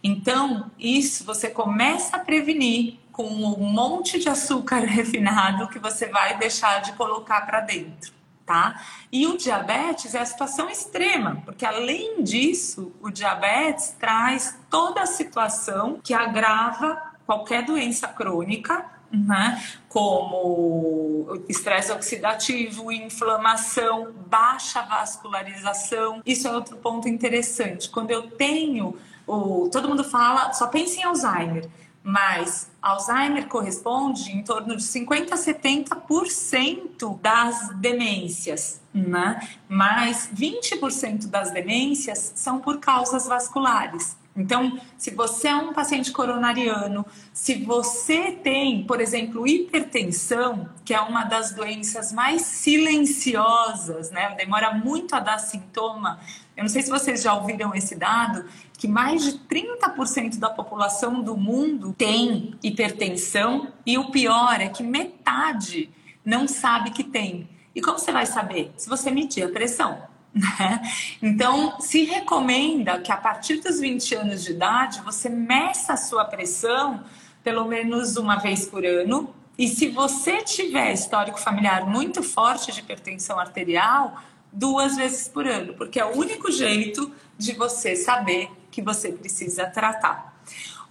Então, 0.03 0.71
isso 0.79 1.23
você 1.23 1.49
começa 1.49 2.15
a 2.15 2.19
prevenir 2.19 2.97
com 3.11 3.27
um 3.27 3.71
monte 3.71 4.19
de 4.19 4.29
açúcar 4.29 4.79
refinado 4.85 5.67
que 5.67 5.79
você 5.79 6.07
vai 6.07 6.37
deixar 6.37 6.81
de 6.81 6.93
colocar 6.93 7.41
para 7.41 7.59
dentro, 7.59 8.13
tá? 8.45 8.81
E 9.11 9.27
o 9.27 9.37
diabetes 9.37 10.15
é 10.15 10.19
a 10.19 10.25
situação 10.25 10.69
extrema, 10.69 11.41
porque 11.45 11.65
além 11.65 12.23
disso, 12.23 12.91
o 13.01 13.11
diabetes 13.11 13.95
traz 13.99 14.57
toda 14.69 15.01
a 15.01 15.05
situação 15.05 15.99
que 16.03 16.13
agrava 16.13 17.11
qualquer 17.25 17.63
doença 17.63 18.07
crônica 18.07 19.00
né? 19.11 19.61
como 19.89 21.43
estresse 21.49 21.91
oxidativo, 21.91 22.91
inflamação, 22.91 24.13
baixa 24.27 24.81
vascularização. 24.81 26.21
Isso 26.25 26.47
é 26.47 26.51
outro 26.51 26.77
ponto 26.77 27.09
interessante. 27.09 27.89
Quando 27.89 28.11
eu 28.11 28.31
tenho 28.31 28.97
o, 29.27 29.69
todo 29.69 29.87
mundo 29.87 30.03
fala, 30.03 30.53
só 30.53 30.67
pensa 30.67 30.99
em 30.99 31.03
Alzheimer, 31.03 31.69
mas 32.03 32.71
Alzheimer 32.81 33.47
corresponde 33.47 34.31
em 34.31 34.43
torno 34.43 34.75
de 34.75 34.83
50 34.83 35.35
a 35.35 35.37
70% 35.37 37.19
das 37.21 37.69
demências, 37.75 38.81
né? 38.93 39.47
Mas 39.69 40.29
20% 40.35 41.27
das 41.27 41.51
demências 41.51 42.33
são 42.35 42.59
por 42.59 42.79
causas 42.79 43.27
vasculares. 43.27 44.17
Então, 44.35 44.79
se 44.97 45.11
você 45.11 45.49
é 45.49 45.55
um 45.55 45.73
paciente 45.73 46.11
coronariano, 46.11 47.05
se 47.33 47.55
você 47.65 48.31
tem, 48.31 48.83
por 48.85 49.01
exemplo, 49.01 49.45
hipertensão, 49.45 50.69
que 50.85 50.93
é 50.93 51.01
uma 51.01 51.25
das 51.25 51.51
doenças 51.53 52.13
mais 52.13 52.43
silenciosas, 52.43 54.09
né? 54.09 54.33
Demora 54.35 54.73
muito 54.73 55.13
a 55.15 55.19
dar 55.19 55.37
sintoma. 55.37 56.19
Eu 56.55 56.63
não 56.63 56.69
sei 56.69 56.81
se 56.81 56.89
vocês 56.89 57.21
já 57.21 57.33
ouviram 57.33 57.75
esse 57.75 57.95
dado, 57.95 58.45
que 58.77 58.87
mais 58.87 59.23
de 59.23 59.37
30% 59.39 60.39
da 60.39 60.49
população 60.49 61.21
do 61.21 61.35
mundo 61.35 61.93
tem 61.93 62.55
hipertensão 62.63 63.67
e 63.85 63.97
o 63.97 64.11
pior 64.11 64.61
é 64.61 64.69
que 64.69 64.81
metade 64.81 65.89
não 66.23 66.47
sabe 66.47 66.91
que 66.91 67.03
tem. 67.03 67.49
E 67.75 67.81
como 67.81 67.99
você 67.99 68.11
vai 68.11 68.25
saber? 68.25 68.71
Se 68.77 68.87
você 68.87 69.11
medir 69.11 69.43
a 69.43 69.49
pressão. 69.49 70.10
Né? 70.59 70.81
Então, 71.21 71.79
se 71.81 72.05
recomenda 72.05 72.97
que 72.99 73.11
a 73.11 73.17
partir 73.17 73.57
dos 73.57 73.81
20 73.81 74.15
anos 74.15 74.43
de 74.45 74.51
idade 74.51 75.01
você 75.01 75.27
meça 75.27 75.91
a 75.93 75.97
sua 75.97 76.23
pressão 76.23 77.03
pelo 77.43 77.65
menos 77.65 78.17
uma 78.17 78.37
vez 78.37 78.65
por 78.65 78.85
ano. 78.85 79.33
E 79.57 79.67
se 79.67 79.89
você 79.89 80.41
tiver 80.41 80.93
histórico 80.93 81.39
familiar 81.39 81.85
muito 81.85 82.23
forte 82.23 82.71
de 82.71 82.79
hipertensão 82.79 83.39
arterial, 83.39 84.21
duas 84.51 84.95
vezes 84.95 85.27
por 85.27 85.47
ano, 85.47 85.73
porque 85.73 85.99
é 85.99 86.05
o 86.05 86.17
único 86.17 86.51
jeito 86.51 87.11
de 87.37 87.53
você 87.53 87.95
saber 87.95 88.49
que 88.69 88.81
você 88.81 89.11
precisa 89.11 89.65
tratar. 89.65 90.31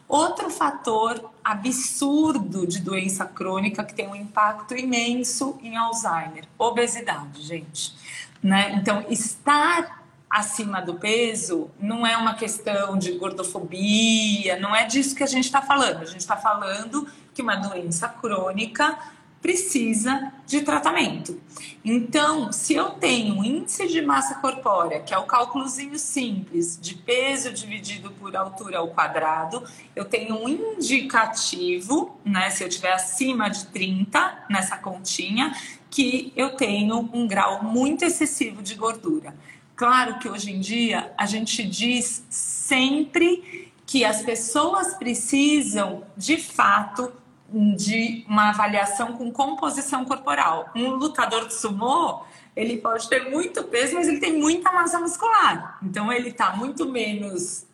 Outro 0.08 0.50
fator 0.50 1.30
absurdo 1.44 2.66
de 2.66 2.80
doença 2.80 3.24
crônica 3.24 3.84
que 3.84 3.94
tem 3.94 4.08
um 4.08 4.16
impacto 4.16 4.74
imenso 4.74 5.56
em 5.62 5.76
Alzheimer: 5.76 6.48
obesidade, 6.58 7.42
gente. 7.42 7.94
Né? 8.42 8.72
Então, 8.76 9.04
estar 9.08 10.00
acima 10.30 10.80
do 10.80 10.94
peso 10.94 11.70
não 11.78 12.06
é 12.06 12.16
uma 12.16 12.34
questão 12.34 12.96
de 12.96 13.12
gordofobia, 13.12 14.58
não 14.60 14.74
é 14.74 14.86
disso 14.86 15.14
que 15.14 15.24
a 15.24 15.26
gente 15.26 15.46
está 15.46 15.60
falando. 15.60 16.02
A 16.02 16.06
gente 16.06 16.20
está 16.20 16.36
falando 16.36 17.06
que 17.34 17.42
uma 17.42 17.56
doença 17.56 18.08
crônica 18.08 18.96
precisa 19.42 20.32
de 20.46 20.60
tratamento. 20.60 21.40
Então, 21.82 22.52
se 22.52 22.74
eu 22.74 22.90
tenho 22.90 23.42
índice 23.42 23.88
de 23.88 24.02
massa 24.02 24.34
corpórea, 24.34 25.00
que 25.00 25.14
é 25.14 25.18
o 25.18 25.24
cálculozinho 25.24 25.98
simples 25.98 26.78
de 26.78 26.94
peso 26.94 27.50
dividido 27.50 28.10
por 28.10 28.36
altura 28.36 28.78
ao 28.78 28.88
quadrado, 28.88 29.64
eu 29.96 30.04
tenho 30.04 30.44
um 30.44 30.48
indicativo, 30.48 32.20
né, 32.22 32.50
se 32.50 32.62
eu 32.62 32.68
tiver 32.68 32.92
acima 32.92 33.48
de 33.48 33.64
30 33.66 34.44
nessa 34.50 34.76
continha, 34.76 35.54
que 35.90 36.32
eu 36.36 36.56
tenho 36.56 37.10
um 37.12 37.26
grau 37.26 37.64
muito 37.64 38.04
excessivo 38.04 38.62
de 38.62 38.74
gordura. 38.74 39.34
Claro 39.74 40.18
que 40.18 40.28
hoje 40.28 40.52
em 40.52 40.60
dia 40.60 41.12
a 41.16 41.26
gente 41.26 41.66
diz 41.66 42.24
sempre 42.28 43.72
que 43.86 44.04
as 44.04 44.22
pessoas 44.22 44.94
precisam, 44.94 46.04
de 46.16 46.36
fato, 46.36 47.12
de 47.76 48.24
uma 48.28 48.50
avaliação 48.50 49.14
com 49.14 49.32
composição 49.32 50.04
corporal. 50.04 50.70
Um 50.76 50.90
lutador 50.90 51.48
de 51.48 51.54
sumô, 51.54 52.22
ele 52.54 52.76
pode 52.78 53.08
ter 53.08 53.28
muito 53.30 53.64
peso, 53.64 53.94
mas 53.94 54.06
ele 54.06 54.20
tem 54.20 54.38
muita 54.38 54.70
massa 54.70 55.00
muscular. 55.00 55.78
Então 55.82 56.12
ele 56.12 56.28
está 56.28 56.54
muito 56.54 56.88
menos 56.88 57.66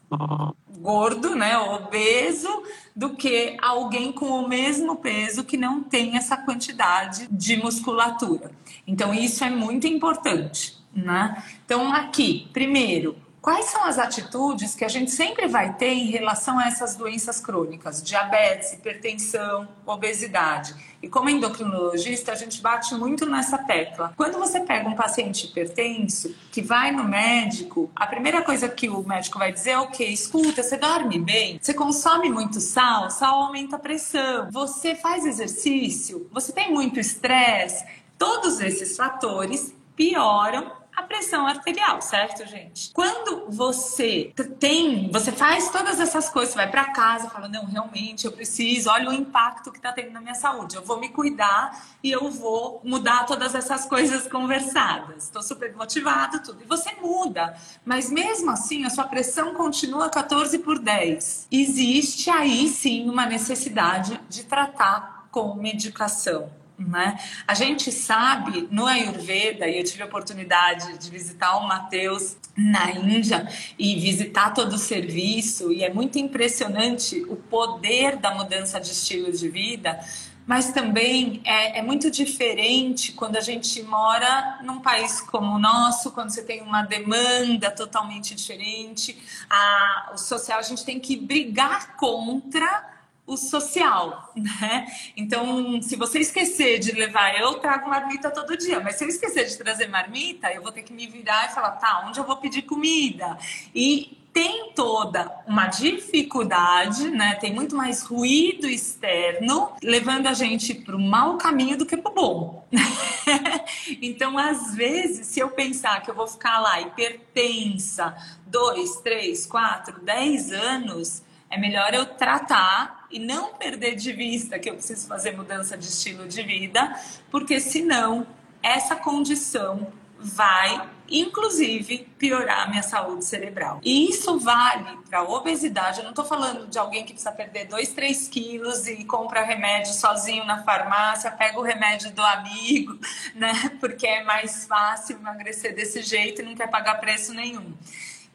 gordo, 0.78 1.34
né, 1.34 1.58
obeso, 1.58 2.62
do 2.94 3.10
que 3.10 3.56
alguém 3.60 4.12
com 4.12 4.26
o 4.26 4.48
mesmo 4.48 4.96
peso 4.96 5.44
que 5.44 5.56
não 5.56 5.82
tem 5.82 6.16
essa 6.16 6.36
quantidade 6.36 7.26
de 7.30 7.56
musculatura. 7.56 8.50
Então 8.86 9.12
isso 9.12 9.44
é 9.44 9.50
muito 9.50 9.86
importante, 9.86 10.76
né? 10.94 11.42
Então 11.64 11.92
aqui, 11.92 12.48
primeiro, 12.52 13.16
Quais 13.46 13.66
são 13.66 13.84
as 13.84 13.96
atitudes 13.96 14.74
que 14.74 14.84
a 14.84 14.88
gente 14.88 15.12
sempre 15.12 15.46
vai 15.46 15.72
ter 15.74 15.92
em 15.92 16.10
relação 16.10 16.58
a 16.58 16.66
essas 16.66 16.96
doenças 16.96 17.40
crônicas? 17.40 18.02
Diabetes, 18.02 18.72
hipertensão, 18.72 19.68
obesidade. 19.86 20.74
E 21.06 21.08
como 21.08 21.30
endocrinologista, 21.30 22.32
a 22.32 22.34
gente 22.34 22.60
bate 22.60 22.92
muito 22.96 23.24
nessa 23.26 23.56
tecla. 23.56 24.12
Quando 24.16 24.38
você 24.38 24.58
pega 24.58 24.88
um 24.88 24.96
paciente 24.96 25.46
hipertenso 25.46 26.34
que 26.50 26.60
vai 26.60 26.90
no 26.90 27.04
médico, 27.04 27.88
a 27.94 28.08
primeira 28.08 28.42
coisa 28.42 28.68
que 28.68 28.88
o 28.88 29.06
médico 29.06 29.38
vai 29.38 29.52
dizer 29.52 29.70
é 29.70 29.78
o 29.78 29.86
quê? 29.86 30.06
Escuta, 30.06 30.64
você 30.64 30.76
dorme 30.76 31.20
bem? 31.20 31.60
Você 31.62 31.72
consome 31.72 32.28
muito 32.28 32.60
sal? 32.60 33.08
Sal 33.08 33.44
aumenta 33.44 33.76
a 33.76 33.78
pressão. 33.78 34.50
Você 34.50 34.96
faz 34.96 35.24
exercício? 35.24 36.28
Você 36.32 36.50
tem 36.50 36.72
muito 36.72 36.98
estresse? 36.98 37.86
Todos 38.18 38.58
esses 38.58 38.96
fatores 38.96 39.72
pioram 39.94 40.72
a 40.96 41.02
pressão 41.02 41.46
arterial, 41.46 42.00
certo, 42.00 42.46
gente? 42.46 42.90
Quando 42.94 43.50
você 43.50 44.32
tem, 44.58 45.10
você 45.12 45.30
faz 45.30 45.70
todas 45.70 46.00
essas 46.00 46.30
coisas, 46.30 46.54
você 46.54 46.56
vai 46.56 46.70
para 46.70 46.86
casa, 46.86 47.28
fala: 47.28 47.48
"Não, 47.48 47.66
realmente 47.66 48.24
eu 48.24 48.32
preciso, 48.32 48.88
olha 48.88 49.10
o 49.10 49.12
impacto 49.12 49.70
que 49.70 49.78
tá 49.78 49.92
tendo 49.92 50.10
na 50.10 50.22
minha 50.22 50.34
saúde. 50.34 50.74
Eu 50.74 50.82
vou 50.82 50.98
me 50.98 51.10
cuidar 51.10 51.86
e 52.02 52.10
eu 52.10 52.30
vou 52.30 52.80
mudar 52.82 53.26
todas 53.26 53.54
essas 53.54 53.84
coisas 53.84 54.26
conversadas. 54.26 55.24
Estou 55.24 55.42
super 55.42 55.76
motivado, 55.76 56.42
tudo". 56.42 56.62
E 56.62 56.66
você 56.66 56.94
muda, 57.00 57.54
mas 57.84 58.10
mesmo 58.10 58.50
assim 58.50 58.86
a 58.86 58.90
sua 58.90 59.04
pressão 59.04 59.54
continua 59.54 60.08
14 60.08 60.58
por 60.60 60.78
10. 60.78 61.46
Existe 61.52 62.30
aí 62.30 62.68
sim 62.68 63.10
uma 63.10 63.26
necessidade 63.26 64.18
de 64.30 64.44
tratar 64.44 65.28
com 65.30 65.54
medicação. 65.54 66.50
Né? 66.78 67.18
A 67.46 67.54
gente 67.54 67.90
sabe 67.90 68.68
no 68.70 68.86
Ayurveda, 68.86 69.66
e 69.66 69.78
eu 69.78 69.84
tive 69.84 70.02
a 70.02 70.06
oportunidade 70.06 70.98
de 70.98 71.10
visitar 71.10 71.56
o 71.56 71.66
Mateus 71.66 72.36
na 72.54 72.90
Índia 72.90 73.48
e 73.78 73.98
visitar 73.98 74.52
todo 74.52 74.74
o 74.74 74.78
serviço, 74.78 75.72
e 75.72 75.82
é 75.82 75.92
muito 75.92 76.18
impressionante 76.18 77.24
o 77.28 77.36
poder 77.36 78.16
da 78.16 78.34
mudança 78.34 78.78
de 78.78 78.90
estilo 78.92 79.32
de 79.32 79.48
vida, 79.48 79.98
mas 80.46 80.70
também 80.70 81.40
é, 81.44 81.78
é, 81.78 81.82
muito 81.82 82.08
diferente 82.08 83.12
quando 83.12 83.36
a 83.36 83.40
gente 83.40 83.82
mora 83.82 84.60
num 84.62 84.78
país 84.80 85.20
como 85.20 85.56
o 85.56 85.58
nosso, 85.58 86.12
quando 86.12 86.30
você 86.30 86.42
tem 86.42 86.62
uma 86.62 86.82
demanda 86.82 87.68
totalmente 87.70 88.32
diferente. 88.34 89.18
A, 89.50 90.12
o 90.14 90.16
social 90.16 90.60
a 90.60 90.62
gente 90.62 90.84
tem 90.84 91.00
que 91.00 91.16
brigar 91.16 91.96
contra 91.96 92.95
o 93.26 93.36
social, 93.36 94.32
né? 94.36 94.86
Então, 95.16 95.82
se 95.82 95.96
você 95.96 96.20
esquecer 96.20 96.78
de 96.78 96.92
levar, 96.92 97.38
eu 97.38 97.54
trago 97.54 97.90
marmita 97.90 98.30
todo 98.30 98.56
dia, 98.56 98.78
mas 98.78 98.94
se 98.94 99.04
eu 99.04 99.08
esquecer 99.08 99.46
de 99.46 99.56
trazer 99.58 99.88
marmita, 99.88 100.52
eu 100.52 100.62
vou 100.62 100.70
ter 100.70 100.82
que 100.82 100.92
me 100.92 101.06
virar 101.06 101.46
e 101.50 101.54
falar, 101.54 101.72
tá, 101.72 102.04
onde 102.06 102.20
eu 102.20 102.24
vou 102.24 102.36
pedir 102.36 102.62
comida? 102.62 103.36
E 103.74 104.16
tem 104.32 104.70
toda 104.74 105.32
uma 105.46 105.66
dificuldade, 105.66 107.10
né? 107.10 107.36
Tem 107.36 107.54
muito 107.54 107.74
mais 107.74 108.02
ruído 108.02 108.68
externo, 108.68 109.72
levando 109.82 110.26
a 110.26 110.34
gente 110.34 110.74
para 110.74 110.94
o 110.94 111.00
mau 111.00 111.38
caminho 111.38 111.78
do 111.78 111.86
que 111.86 111.96
para 111.96 112.12
o 112.12 112.14
bom. 112.14 112.68
então, 114.02 114.36
às 114.36 114.74
vezes, 114.74 115.26
se 115.26 115.40
eu 115.40 115.48
pensar 115.48 116.02
que 116.02 116.10
eu 116.10 116.14
vou 116.14 116.28
ficar 116.28 116.60
lá 116.60 116.80
hipertensa 116.82 118.14
dois, 118.46 118.96
três, 118.96 119.46
quatro, 119.46 120.00
dez 120.04 120.52
anos, 120.52 121.22
é 121.48 121.56
melhor 121.56 121.94
eu 121.94 122.04
tratar 122.04 122.95
e 123.10 123.18
não 123.18 123.54
perder 123.54 123.94
de 123.94 124.12
vista 124.12 124.58
que 124.58 124.68
eu 124.68 124.74
preciso 124.74 125.06
fazer 125.06 125.36
mudança 125.36 125.76
de 125.76 125.86
estilo 125.86 126.26
de 126.26 126.42
vida, 126.42 126.98
porque 127.30 127.60
senão 127.60 128.26
essa 128.62 128.96
condição 128.96 129.92
vai, 130.18 130.88
inclusive, 131.08 132.08
piorar 132.18 132.68
minha 132.68 132.82
saúde 132.82 133.24
cerebral. 133.24 133.80
E 133.82 134.10
isso 134.10 134.38
vale 134.38 134.98
para 135.08 135.22
obesidade. 135.22 135.98
Eu 135.98 136.04
não 136.04 136.10
estou 136.10 136.24
falando 136.24 136.66
de 136.66 136.78
alguém 136.78 137.04
que 137.04 137.12
precisa 137.12 137.32
perder 137.32 137.66
2, 137.66 137.90
3 137.90 138.28
quilos 138.28 138.86
e 138.86 139.04
compra 139.04 139.42
remédio 139.42 139.92
sozinho 139.92 140.44
na 140.44 140.64
farmácia, 140.64 141.30
pega 141.30 141.58
o 141.58 141.62
remédio 141.62 142.12
do 142.12 142.22
amigo, 142.22 142.98
né? 143.34 143.52
Porque 143.78 144.06
é 144.06 144.24
mais 144.24 144.66
fácil 144.66 145.16
emagrecer 145.16 145.74
desse 145.74 146.02
jeito 146.02 146.42
e 146.42 146.44
não 146.44 146.54
quer 146.54 146.68
pagar 146.68 146.98
preço 146.98 147.32
nenhum. 147.32 147.74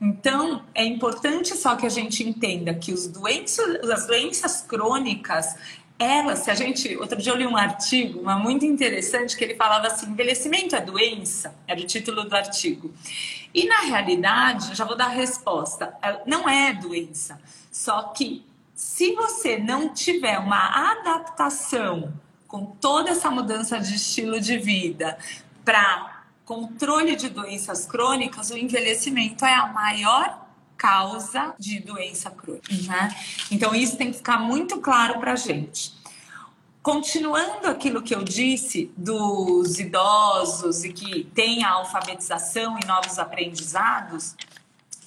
Então, 0.01 0.63
é 0.73 0.83
importante 0.83 1.55
só 1.55 1.75
que 1.75 1.85
a 1.85 1.89
gente 1.89 2.27
entenda 2.27 2.73
que 2.73 2.91
os 2.91 3.05
doenças, 3.05 3.87
as 3.87 4.07
doenças 4.07 4.61
crônicas, 4.61 5.55
elas, 5.99 6.39
se 6.39 6.49
a 6.49 6.55
gente. 6.55 6.97
Outro 6.97 7.21
dia 7.21 7.31
eu 7.31 7.37
li 7.37 7.45
um 7.45 7.55
artigo, 7.55 8.21
uma 8.21 8.35
muito 8.35 8.65
interessante, 8.65 9.37
que 9.37 9.43
ele 9.43 9.53
falava 9.53 9.85
assim: 9.85 10.07
envelhecimento 10.07 10.75
é 10.75 10.81
doença? 10.81 11.53
Era 11.67 11.79
o 11.79 11.85
título 11.85 12.23
do 12.23 12.35
artigo. 12.35 12.91
E 13.53 13.67
na 13.67 13.81
realidade, 13.81 14.73
já 14.73 14.83
vou 14.83 14.97
dar 14.97 15.05
a 15.05 15.09
resposta: 15.09 15.95
é, 16.01 16.21
não 16.25 16.49
é 16.49 16.73
doença. 16.73 17.39
Só 17.71 18.01
que 18.01 18.43
se 18.73 19.13
você 19.13 19.59
não 19.59 19.93
tiver 19.93 20.39
uma 20.39 20.91
adaptação 20.91 22.11
com 22.47 22.65
toda 22.65 23.11
essa 23.11 23.29
mudança 23.29 23.79
de 23.79 23.95
estilo 23.95 24.39
de 24.41 24.57
vida 24.57 25.15
para 25.63 26.10
controle 26.45 27.15
de 27.15 27.29
doenças 27.29 27.85
crônicas, 27.85 28.49
o 28.49 28.57
envelhecimento 28.57 29.45
é 29.45 29.53
a 29.53 29.67
maior 29.67 30.41
causa 30.77 31.53
de 31.59 31.79
doença 31.79 32.31
crônica. 32.31 32.73
Né? 32.87 33.15
Então, 33.51 33.75
isso 33.75 33.97
tem 33.97 34.11
que 34.11 34.17
ficar 34.17 34.39
muito 34.39 34.79
claro 34.79 35.19
para 35.19 35.33
a 35.33 35.35
gente. 35.35 35.93
Continuando 36.81 37.67
aquilo 37.67 38.01
que 38.01 38.15
eu 38.15 38.23
disse 38.23 38.91
dos 38.97 39.79
idosos 39.79 40.83
e 40.83 40.91
que 40.91 41.25
tem 41.25 41.63
a 41.63 41.73
alfabetização 41.73 42.79
e 42.79 42.87
novos 42.87 43.19
aprendizados, 43.19 44.35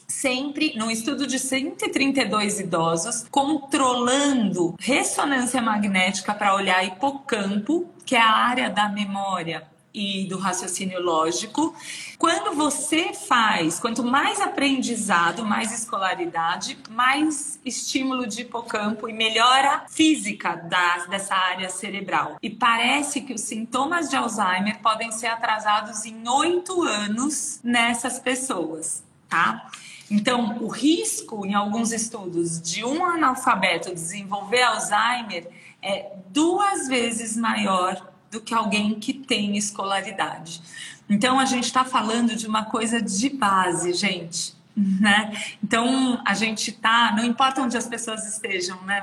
sempre 0.06 0.72
num 0.76 0.88
estudo 0.88 1.26
de 1.26 1.40
132 1.40 2.60
idosos, 2.60 3.26
controlando 3.28 4.76
ressonância 4.78 5.60
magnética 5.60 6.32
para 6.32 6.54
olhar 6.54 6.84
hipocampo, 6.84 7.92
que 8.06 8.14
é 8.14 8.20
a 8.20 8.30
área 8.30 8.70
da 8.70 8.88
memória 8.88 9.73
e 9.94 10.26
do 10.26 10.36
raciocínio 10.36 11.00
lógico. 11.00 11.72
Quando 12.18 12.56
você 12.56 13.12
faz, 13.14 13.78
quanto 13.78 14.02
mais 14.02 14.40
aprendizado, 14.40 15.44
mais 15.44 15.72
escolaridade, 15.72 16.76
mais 16.90 17.60
estímulo 17.64 18.26
de 18.26 18.42
hipocampo 18.42 19.08
e 19.08 19.12
melhora 19.12 19.84
física 19.88 20.56
da, 20.56 21.06
dessa 21.06 21.36
área 21.36 21.70
cerebral. 21.70 22.36
E 22.42 22.50
parece 22.50 23.20
que 23.20 23.32
os 23.32 23.42
sintomas 23.42 24.10
de 24.10 24.16
Alzheimer 24.16 24.80
podem 24.80 25.12
ser 25.12 25.28
atrasados 25.28 26.04
em 26.04 26.28
oito 26.28 26.82
anos 26.82 27.60
nessas 27.62 28.18
pessoas, 28.18 29.04
tá? 29.28 29.70
Então, 30.10 30.58
o 30.60 30.68
risco, 30.68 31.46
em 31.46 31.54
alguns 31.54 31.92
estudos, 31.92 32.60
de 32.60 32.84
um 32.84 33.04
analfabeto 33.04 33.94
desenvolver 33.94 34.62
Alzheimer 34.62 35.48
é 35.80 36.12
duas 36.30 36.88
vezes 36.88 37.36
maior 37.36 38.13
do 38.34 38.40
que 38.40 38.52
alguém 38.52 38.98
que 38.98 39.14
tem 39.14 39.56
escolaridade. 39.56 40.60
Então 41.08 41.38
a 41.38 41.44
gente 41.44 41.64
está 41.64 41.84
falando 41.84 42.34
de 42.34 42.46
uma 42.48 42.64
coisa 42.64 43.00
de 43.00 43.30
base, 43.30 43.92
gente. 43.94 44.54
Né? 44.76 45.32
Então 45.62 46.20
a 46.26 46.34
gente 46.34 46.72
tá, 46.72 47.14
não 47.16 47.24
importa 47.24 47.62
onde 47.62 47.76
as 47.76 47.86
pessoas 47.86 48.26
estejam, 48.26 48.82
né? 48.82 49.00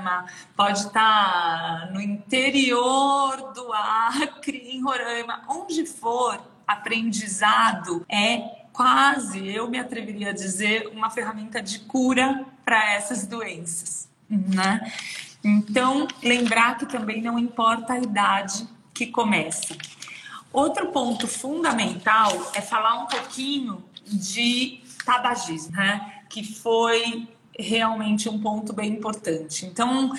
Pode 0.54 0.80
estar 0.80 0.91
tá 0.91 1.89
no 1.94 2.02
interior 2.02 3.54
do 3.54 3.72
Acre, 3.72 4.58
em 4.58 4.84
Roraima, 4.84 5.44
onde 5.48 5.86
for, 5.86 6.41
aprendizado 6.67 8.06
é 8.10 8.65
quase, 8.74 9.48
eu 9.48 9.70
me 9.70 9.80
atreveria 9.80 10.32
a 10.32 10.34
dizer, 10.34 10.88
uma 10.88 11.10
ferramenta 11.10 11.62
de 11.62 11.80
cura 11.80 12.46
para 12.65 12.94
essas 12.94 13.26
doenças, 13.26 14.10
né? 14.30 14.91
Então, 15.44 16.08
lembrar 16.22 16.78
que 16.78 16.86
também 16.86 17.22
não 17.22 17.39
importa 17.39 17.94
a 17.94 17.98
idade 17.98 18.67
que 18.93 19.08
começa. 19.08 19.75
Outro 20.51 20.88
ponto 20.88 21.27
fundamental 21.27 22.51
é 22.54 22.62
falar 22.62 23.04
um 23.04 23.06
pouquinho 23.08 23.84
de 24.06 24.82
tabagismo, 25.06 25.71
né? 25.71 26.23
Que 26.30 26.43
foi 26.43 27.27
realmente 27.58 28.27
um 28.27 28.39
ponto 28.39 28.73
bem 28.73 28.91
importante. 28.91 29.65
Então, 29.65 30.12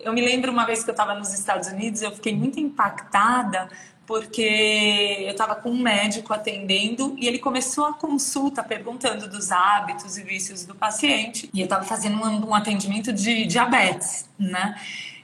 eu 0.00 0.12
me 0.12 0.20
lembro 0.20 0.52
uma 0.52 0.64
vez 0.64 0.82
que 0.84 0.90
eu 0.90 0.92
estava 0.92 1.14
nos 1.14 1.32
Estados 1.32 1.68
Unidos, 1.68 2.02
eu 2.02 2.12
fiquei 2.12 2.34
muito 2.34 2.60
impactada 2.60 3.68
porque 4.06 5.16
eu 5.20 5.30
estava 5.30 5.54
com 5.54 5.70
um 5.70 5.80
médico 5.80 6.32
atendendo 6.34 7.16
e 7.18 7.26
ele 7.26 7.38
começou 7.38 7.86
a 7.86 7.94
consulta 7.94 8.62
perguntando 8.62 9.28
dos 9.28 9.50
hábitos 9.50 10.18
e 10.18 10.22
vícios 10.22 10.64
do 10.66 10.74
paciente 10.74 11.48
e 11.54 11.60
eu 11.60 11.64
estava 11.64 11.84
fazendo 11.84 12.22
um, 12.22 12.50
um 12.50 12.54
atendimento 12.54 13.12
de 13.12 13.46
diabetes, 13.46 14.28
né? 14.38 14.74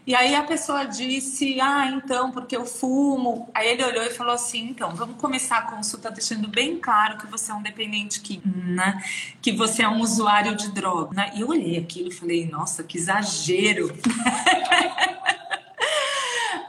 E 0.06 0.14
aí 0.14 0.34
a 0.34 0.42
pessoa 0.42 0.84
disse: 0.84 1.60
Ah, 1.60 1.86
então, 1.86 2.30
porque 2.32 2.56
eu 2.56 2.64
fumo. 2.64 3.50
Aí 3.54 3.68
ele 3.68 3.84
olhou 3.84 4.02
e 4.02 4.10
falou 4.10 4.34
assim: 4.34 4.68
Então, 4.68 4.94
vamos 4.94 5.16
começar 5.16 5.58
a 5.58 5.62
consulta 5.70 6.10
deixando 6.10 6.48
bem 6.48 6.78
claro 6.78 7.18
que 7.18 7.26
você 7.26 7.50
é 7.50 7.54
um 7.54 7.62
dependente 7.62 8.20
químico, 8.20 8.48
né? 8.48 9.02
Que 9.40 9.52
você 9.52 9.82
é 9.82 9.88
um 9.88 10.00
usuário 10.00 10.56
de 10.56 10.70
droga. 10.72 11.14
Né? 11.14 11.32
E 11.36 11.42
eu 11.42 11.48
olhei 11.48 11.78
aquilo 11.78 12.08
e 12.08 12.14
falei: 12.14 12.46
Nossa, 12.46 12.82
que 12.82 12.98
exagero. 12.98 13.94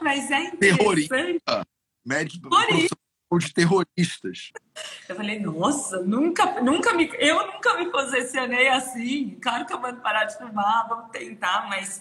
Mas 0.02 0.30
é 0.30 0.44
interessante. 0.44 1.08
Terrorista. 1.08 1.66
Médico 2.04 2.50
Terrorista 2.50 2.96
de 3.38 3.52
terroristas. 3.52 4.52
Eu 5.08 5.16
falei, 5.16 5.38
nossa, 5.40 6.02
nunca, 6.02 6.60
nunca 6.60 6.92
me, 6.92 7.10
eu 7.18 7.46
nunca 7.46 7.78
me 7.78 7.90
posicionei 7.90 8.68
assim. 8.68 9.38
Claro 9.40 9.64
que 9.64 9.72
eu 9.72 9.80
mando 9.80 10.00
parar 10.00 10.24
de 10.24 10.36
fumar, 10.36 10.88
vamos 10.88 11.10
tentar, 11.10 11.68
mas 11.68 12.00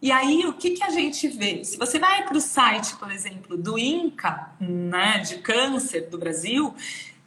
e 0.00 0.12
aí, 0.12 0.46
o 0.46 0.52
que, 0.52 0.70
que 0.70 0.82
a 0.82 0.90
gente 0.90 1.26
vê? 1.28 1.64
Se 1.64 1.76
você 1.78 1.98
vai 1.98 2.24
para 2.24 2.36
o 2.36 2.40
site, 2.40 2.94
por 2.96 3.10
exemplo, 3.10 3.56
do 3.56 3.78
INCA, 3.78 4.50
né, 4.60 5.18
de 5.20 5.38
câncer 5.38 6.10
do 6.10 6.18
Brasil, 6.18 6.74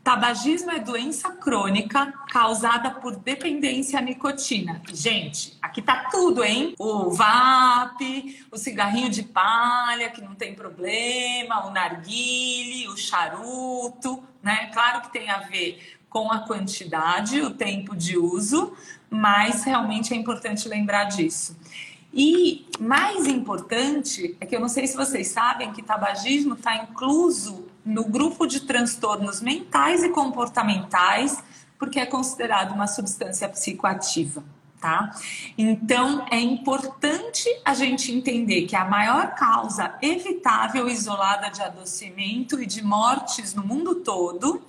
tabagismo 0.03 0.71
é 0.71 0.79
doença 0.79 1.31
crônica 1.31 2.13
causada 2.29 2.91
por 2.91 3.15
dependência 3.15 3.97
à 3.97 4.01
nicotina. 4.01 4.81
Gente, 4.93 5.57
aqui 5.61 5.81
tá 5.81 6.07
tudo, 6.11 6.43
hein? 6.43 6.75
O 6.77 7.09
VAP, 7.09 8.45
o 8.51 8.57
cigarrinho 8.57 9.09
de 9.09 9.23
palha, 9.23 10.09
que 10.09 10.21
não 10.21 10.35
tem 10.35 10.53
problema, 10.53 11.65
o 11.65 11.71
narguile, 11.71 12.87
o 12.87 12.95
charuto, 12.95 14.23
né? 14.43 14.69
Claro 14.71 15.01
que 15.01 15.11
tem 15.11 15.29
a 15.29 15.39
ver 15.39 15.97
com 16.09 16.31
a 16.31 16.39
quantidade, 16.39 17.41
o 17.41 17.51
tempo 17.51 17.95
de 17.95 18.17
uso, 18.17 18.73
mas 19.09 19.63
realmente 19.63 20.13
é 20.13 20.17
importante 20.17 20.67
lembrar 20.67 21.05
disso. 21.05 21.55
E 22.13 22.67
mais 22.79 23.27
importante 23.27 24.35
é 24.39 24.45
que 24.45 24.55
eu 24.55 24.59
não 24.59 24.69
sei 24.69 24.87
se 24.87 24.97
vocês 24.97 25.27
sabem 25.27 25.71
que 25.71 25.83
tabagismo 25.83 26.55
está 26.55 26.75
incluso 26.77 27.67
no 27.85 28.05
grupo 28.05 28.47
de 28.47 28.61
transtornos 28.61 29.41
mentais 29.41 30.03
e 30.03 30.09
comportamentais, 30.09 31.43
porque 31.77 31.99
é 31.99 32.05
considerado 32.05 32.73
uma 32.73 32.87
substância 32.87 33.47
psicoativa. 33.47 34.43
Tá? 34.79 35.13
Então 35.57 36.25
é 36.31 36.39
importante 36.39 37.45
a 37.65 37.73
gente 37.73 38.13
entender 38.13 38.61
que 38.61 38.77
a 38.77 38.85
maior 38.85 39.35
causa 39.35 39.93
evitável 40.01 40.87
isolada 40.87 41.49
de 41.49 41.61
adoecimento 41.61 42.61
e 42.61 42.65
de 42.65 42.81
mortes 42.81 43.53
no 43.53 43.61
mundo 43.61 43.95
todo 43.95 44.61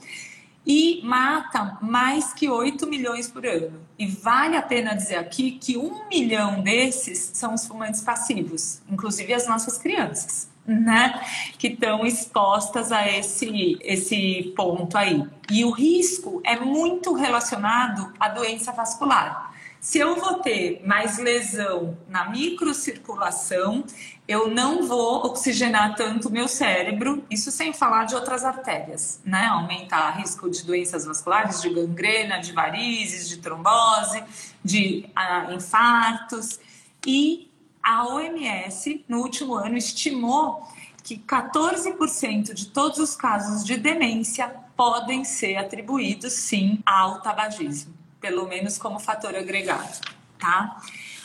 e 0.66 1.00
mata 1.02 1.78
mais 1.80 2.32
que 2.32 2.48
8 2.48 2.86
milhões 2.86 3.28
por 3.28 3.46
ano. 3.46 3.80
E 3.98 4.06
vale 4.06 4.56
a 4.56 4.62
pena 4.62 4.94
dizer 4.94 5.16
aqui 5.16 5.52
que 5.52 5.76
um 5.76 6.08
milhão 6.08 6.62
desses 6.62 7.30
são 7.34 7.54
os 7.54 7.66
fumantes 7.66 8.00
passivos, 8.00 8.80
inclusive 8.90 9.32
as 9.32 9.46
nossas 9.46 9.78
crianças. 9.78 10.48
né, 10.66 11.20
que 11.58 11.68
estão 11.68 12.06
expostas 12.06 12.92
a 12.92 13.08
esse, 13.08 13.76
esse 13.80 14.52
ponto 14.54 14.96
aí. 14.96 15.26
E 15.50 15.64
o 15.64 15.70
risco 15.70 16.40
é 16.44 16.60
muito 16.60 17.12
relacionado 17.12 18.12
à 18.20 18.28
doença 18.28 18.70
vascular. 18.70 19.49
Se 19.80 19.98
eu 19.98 20.14
vou 20.16 20.34
ter 20.40 20.82
mais 20.86 21.16
lesão 21.16 21.96
na 22.06 22.28
microcirculação, 22.28 23.82
eu 24.28 24.50
não 24.50 24.86
vou 24.86 25.24
oxigenar 25.24 25.96
tanto 25.96 26.28
o 26.28 26.30
meu 26.30 26.46
cérebro, 26.46 27.24
isso 27.30 27.50
sem 27.50 27.72
falar 27.72 28.04
de 28.04 28.14
outras 28.14 28.44
artérias, 28.44 29.22
né? 29.24 29.46
Aumentar 29.46 30.10
risco 30.18 30.50
de 30.50 30.66
doenças 30.66 31.06
vasculares, 31.06 31.62
de 31.62 31.70
gangrena, 31.70 32.38
de 32.38 32.52
varizes, 32.52 33.26
de 33.26 33.38
trombose, 33.38 34.22
de 34.62 35.08
ah, 35.16 35.48
infartos. 35.50 36.60
E 37.06 37.50
a 37.82 38.06
OMS, 38.06 39.02
no 39.08 39.22
último 39.22 39.54
ano, 39.54 39.78
estimou 39.78 40.62
que 41.02 41.16
14% 41.16 42.52
de 42.52 42.66
todos 42.66 42.98
os 42.98 43.16
casos 43.16 43.64
de 43.64 43.78
demência 43.78 44.54
podem 44.76 45.24
ser 45.24 45.56
atribuídos, 45.56 46.34
sim, 46.34 46.82
ao 46.84 47.22
tabagismo 47.22 47.99
pelo 48.20 48.46
menos 48.46 48.78
como 48.78 48.98
fator 48.98 49.34
agregado, 49.34 50.00
tá? 50.38 50.80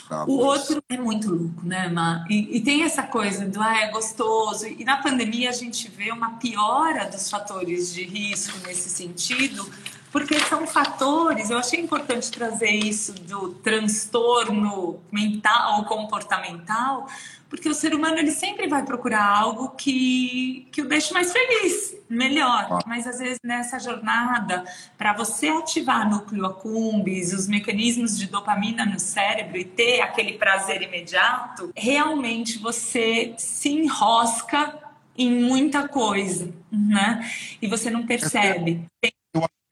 Ah, 0.10 0.24
o 0.28 0.38
outro 0.38 0.84
é 0.88 0.98
muito 0.98 1.34
louco, 1.34 1.66
né, 1.66 1.88
Ma? 1.88 2.26
E, 2.30 2.58
e, 2.58 2.62
tem 2.62 2.84
essa 2.84 3.02
coisa 3.02 3.46
do 3.48 3.60
ah, 3.60 3.76
é 3.76 3.90
gostoso. 3.90 4.68
E 4.68 4.84
na 4.84 4.98
pandemia 4.98 5.50
a 5.50 5.54
gente 5.54 5.90
vê 5.90 6.12
uma 6.12 6.32
piora 6.38 7.06
dos 7.06 7.30
fatores 7.30 7.92
de 7.92 8.04
risco 8.04 8.56
nesse 8.68 8.88
sentido, 8.88 9.68
porque 10.12 10.40
são 10.42 10.68
fatores. 10.68 11.50
Eu 11.50 11.58
achei 11.58 11.80
importante 11.80 12.30
trazer 12.30 12.70
isso 12.70 13.14
do 13.14 13.56
transtorno 13.56 15.00
mental 15.12 15.80
ou 15.80 15.86
comportamental, 15.86 17.08
porque 17.56 17.70
o 17.70 17.74
ser 17.74 17.96
humano 17.96 18.18
ele 18.18 18.32
sempre 18.32 18.68
vai 18.68 18.84
procurar 18.84 19.26
algo 19.26 19.70
que, 19.70 20.68
que 20.72 20.82
o 20.82 20.88
deixe 20.88 21.14
mais 21.14 21.32
feliz, 21.32 21.96
melhor. 22.10 22.80
Mas 22.86 23.08
às 23.08 23.18
vezes 23.18 23.40
nessa 23.44 23.80
jornada, 23.80 24.66
para 24.98 25.14
você 25.14 25.48
ativar 25.48 26.10
núcleo 26.10 26.46
accumbens, 26.46 27.32
os 27.32 27.48
mecanismos 27.48 28.20
de 28.20 28.28
dopamina 28.28 28.86
no 28.86 29.00
cérebro 29.00 29.58
e 29.58 29.64
ter 29.64 30.02
aquele 30.02 30.34
prazer 30.34 30.82
imediato, 30.82 31.72
realmente 31.76 32.60
você 32.60 33.34
se 33.38 33.70
enrosca 33.70 34.78
em 35.18 35.32
muita 35.32 35.88
coisa, 35.88 36.54
né? 36.70 37.26
E 37.62 37.68
você 37.68 37.90
não 37.90 38.06
percebe. 38.06 38.86
Tem 39.00 39.15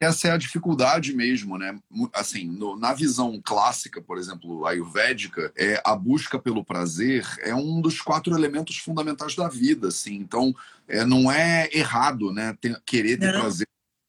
essa 0.00 0.28
é 0.28 0.30
a 0.32 0.36
dificuldade 0.36 1.14
mesmo, 1.14 1.56
né? 1.56 1.78
Assim, 2.12 2.46
no, 2.46 2.76
na 2.76 2.92
visão 2.92 3.40
clássica, 3.42 4.02
por 4.02 4.18
exemplo, 4.18 4.66
ayurvédica, 4.66 5.52
é 5.56 5.80
a 5.84 5.94
busca 5.94 6.38
pelo 6.38 6.64
prazer 6.64 7.24
é 7.40 7.54
um 7.54 7.80
dos 7.80 8.00
quatro 8.00 8.34
elementos 8.34 8.78
fundamentais 8.78 9.34
da 9.34 9.48
vida, 9.48 9.88
assim. 9.88 10.16
Então, 10.16 10.54
é, 10.88 11.04
não 11.04 11.30
é 11.30 11.68
errado, 11.72 12.32
né? 12.32 12.56
Ter, 12.60 12.80
querer 12.84 13.16
ter 13.18 13.32
não. 13.32 13.40
prazer 13.40 13.66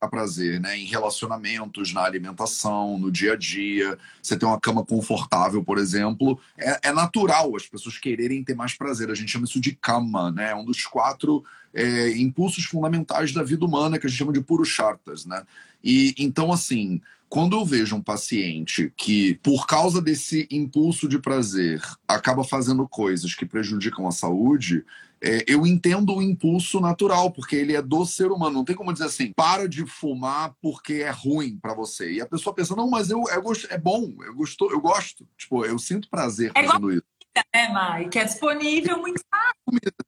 prazer, 0.08 0.60
né? 0.60 0.78
Em 0.78 0.86
relacionamentos, 0.86 1.94
na 1.94 2.04
alimentação, 2.04 2.98
no 2.98 3.12
dia 3.12 3.34
a 3.34 3.36
dia. 3.36 3.98
Você 4.22 4.38
tem 4.38 4.48
uma 4.48 4.60
cama 4.60 4.86
confortável, 4.86 5.64
por 5.64 5.78
exemplo. 5.78 6.40
É, 6.58 6.90
é 6.90 6.92
natural 6.92 7.56
as 7.56 7.68
pessoas 7.68 7.98
quererem 7.98 8.44
ter 8.44 8.56
mais 8.56 8.74
prazer. 8.74 9.10
A 9.10 9.16
gente 9.16 9.32
chama 9.32 9.46
isso 9.46 9.60
de 9.60 9.74
kama, 9.74 10.32
né? 10.32 10.52
É 10.52 10.56
um 10.56 10.66
dos 10.66 10.86
quatro 10.86 11.44
é, 11.74 12.18
impulsos 12.18 12.66
fundamentais 12.66 13.32
da 13.34 13.44
vida 13.44 13.66
humana 13.66 14.00
que 14.00 14.08
a 14.08 14.10
gente 14.10 14.20
chama 14.20 14.34
de 14.34 14.42
purushartas, 14.42 15.26
né? 15.26 15.44
E 15.84 16.16
então, 16.18 16.52
assim, 16.52 17.02
quando 17.28 17.56
eu 17.56 17.66
vejo 17.66 17.96
um 17.96 18.02
paciente 18.02 18.94
que, 18.96 19.36
por 19.44 19.68
causa 19.68 20.02
desse 20.02 20.48
impulso 20.50 21.08
de 21.08 21.20
prazer, 21.20 21.82
acaba 22.08 22.44
fazendo 22.44 22.88
coisas 22.88 23.36
que 23.36 23.46
prejudicam 23.46 24.08
a 24.08 24.12
saúde, 24.12 24.86
é, 25.22 25.44
eu 25.48 25.66
entendo 25.66 26.16
o 26.16 26.22
impulso 26.22 26.80
natural, 26.80 27.32
porque 27.32 27.56
ele 27.56 27.76
é 27.76 27.82
do 27.82 28.06
ser 28.06 28.32
humano. 28.32 28.56
Não 28.56 28.66
tem 28.66 28.76
como 28.76 28.94
dizer 28.94 29.06
assim, 29.06 29.32
para 29.34 29.68
de 29.68 29.86
fumar 29.86 30.54
porque 30.62 30.96
é 30.96 31.10
ruim 31.10 31.58
para 31.62 31.74
você. 31.74 32.12
E 32.14 32.22
a 32.22 32.26
pessoa 32.26 32.54
pensa, 32.54 32.76
não, 32.76 32.90
mas 32.90 33.10
eu, 33.10 33.24
eu 33.30 33.44
é 33.70 33.78
bom, 33.78 34.14
eu, 34.24 34.36
gosto, 34.36 34.70
eu 34.72 34.80
gosto. 34.80 35.28
Tipo, 35.38 35.66
eu 35.66 35.80
sinto 35.80 36.10
prazer 36.10 36.52
é 36.56 36.64
fazendo 36.64 36.92
isso 36.92 37.04
né, 37.54 37.70
Mai? 37.70 38.08
Que 38.10 38.20
é 38.20 38.24
disponível 38.24 39.00
muito 39.00 39.22
fácil. 39.30 39.56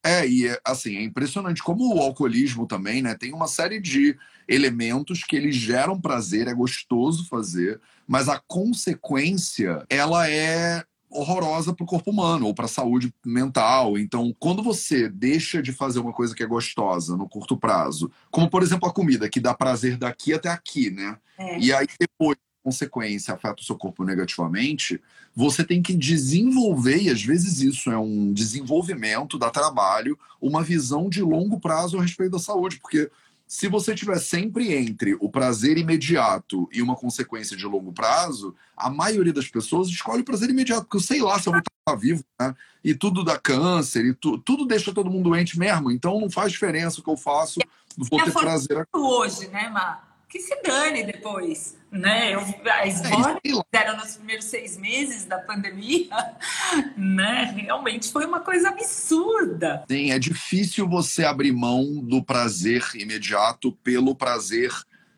É, 0.03 0.28
e 0.28 0.58
assim, 0.64 0.97
é 0.97 1.03
impressionante 1.03 1.62
como 1.62 1.95
o 1.95 1.99
alcoolismo 1.99 2.66
também, 2.66 3.01
né? 3.01 3.16
Tem 3.16 3.34
uma 3.34 3.47
série 3.47 3.80
de 3.80 4.18
elementos 4.47 5.24
que 5.24 5.36
eles 5.36 5.55
geram 5.55 5.99
prazer, 5.99 6.47
é 6.47 6.53
gostoso 6.53 7.28
fazer, 7.28 7.82
mas 8.08 8.30
a 8.30 8.41
consequência, 8.47 9.86
ela 9.89 10.30
é 10.30 10.84
horrorosa 11.20 11.74
para 11.74 11.84
o 11.84 11.88
corpo 11.88 12.11
humano 12.11 12.45
ou 12.45 12.53
para 12.53 12.65
a 12.65 12.70
saúde 12.70 13.13
mental. 13.26 13.97
Então, 13.97 14.36
quando 14.39 14.61
você 14.61 15.09
deixa 15.09 15.61
de 15.61 15.72
fazer 15.72 15.99
uma 15.99 16.13
coisa 16.13 16.36
que 16.36 16.43
é 16.43 16.47
gostosa 16.47 17.18
no 17.18 17.28
curto 17.28 17.57
prazo, 17.57 18.11
como 18.30 18.49
por 18.49 18.61
exemplo 18.61 18.88
a 18.88 18.93
comida, 18.93 19.30
que 19.30 19.39
dá 19.39 19.53
prazer 19.53 19.97
daqui 19.97 20.34
até 20.34 20.49
aqui, 20.49 20.89
né? 20.89 21.18
É. 21.38 21.59
E 21.59 21.74
aí 21.74 21.88
depois 21.99 22.38
consequência 22.68 23.34
afeta 23.34 23.61
o 23.61 23.63
seu 23.63 23.78
corpo 23.78 24.03
negativamente, 24.03 24.99
você 25.34 25.63
tem 25.63 25.82
que 25.82 25.93
desenvolver, 25.93 27.01
e 27.01 27.09
às 27.09 27.24
vezes 27.24 27.61
isso 27.61 27.89
é 27.89 27.97
um 27.97 28.34
desenvolvimento, 28.34 29.38
dá 29.38 29.49
trabalho, 29.49 30.20
uma 30.41 30.61
visão 30.61 31.07
de 31.07 31.22
longo 31.22 31.61
prazo 31.61 31.97
a 31.97 32.01
respeito 32.01 32.34
da 32.34 32.39
saúde, 32.39 32.78
porque 32.82 33.09
se 33.47 33.69
você 33.69 33.95
tiver 33.95 34.19
sempre 34.19 34.73
entre 34.73 35.15
o 35.21 35.29
prazer 35.29 35.77
imediato 35.77 36.67
e 36.71 36.81
uma 36.81 36.95
consequência 36.95 37.55
de 37.55 37.65
longo 37.65 37.93
prazo, 37.93 38.53
a 38.75 38.89
maioria 38.89 39.31
das 39.31 39.47
pessoas 39.47 39.87
escolhe 39.87 40.21
o 40.21 40.25
prazer 40.25 40.49
imediato, 40.49 40.83
porque 40.83 40.97
eu 40.97 41.01
sei 41.01 41.21
lá 41.21 41.39
se 41.39 41.47
eu 41.47 41.53
vou 41.53 41.61
estar 41.61 41.95
vivo, 41.95 42.23
né? 42.39 42.53
E 42.83 42.93
tudo 42.93 43.23
dá 43.23 43.39
câncer, 43.39 44.05
e 44.05 44.13
tu, 44.13 44.37
tudo 44.37 44.65
deixa 44.65 44.93
todo 44.93 45.09
mundo 45.09 45.29
doente 45.29 45.57
mesmo, 45.57 45.89
então 45.89 46.19
não 46.19 46.29
faz 46.29 46.51
diferença 46.51 46.99
o 46.99 47.03
que 47.03 47.09
eu 47.09 47.15
faço, 47.15 47.59
vou 47.97 48.23
ter 48.23 48.31
prazer. 48.33 48.85
Hoje, 48.93 49.47
né, 49.47 49.69
Mar? 49.69 50.07
Que 50.38 50.43
se 50.43 50.61
dane 50.61 51.03
depois, 51.03 51.75
né? 51.91 52.33
Eu, 52.33 52.39
as 52.39 53.09
mortes 53.09 53.41
que 53.43 53.61
deram 53.71 53.97
nos 53.97 54.15
primeiros 54.15 54.45
seis 54.45 54.77
meses 54.77 55.25
da 55.25 55.39
pandemia, 55.39 56.09
né? 56.95 57.55
Realmente 57.57 58.11
foi 58.11 58.25
uma 58.25 58.39
coisa 58.39 58.69
absurda. 58.69 59.83
Sim, 59.89 60.11
é 60.11 60.19
difícil 60.19 60.88
você 60.88 61.25
abrir 61.25 61.51
mão 61.51 61.95
do 62.03 62.23
prazer 62.23 62.83
imediato 62.95 63.71
pelo 63.83 64.15
prazer 64.15 64.71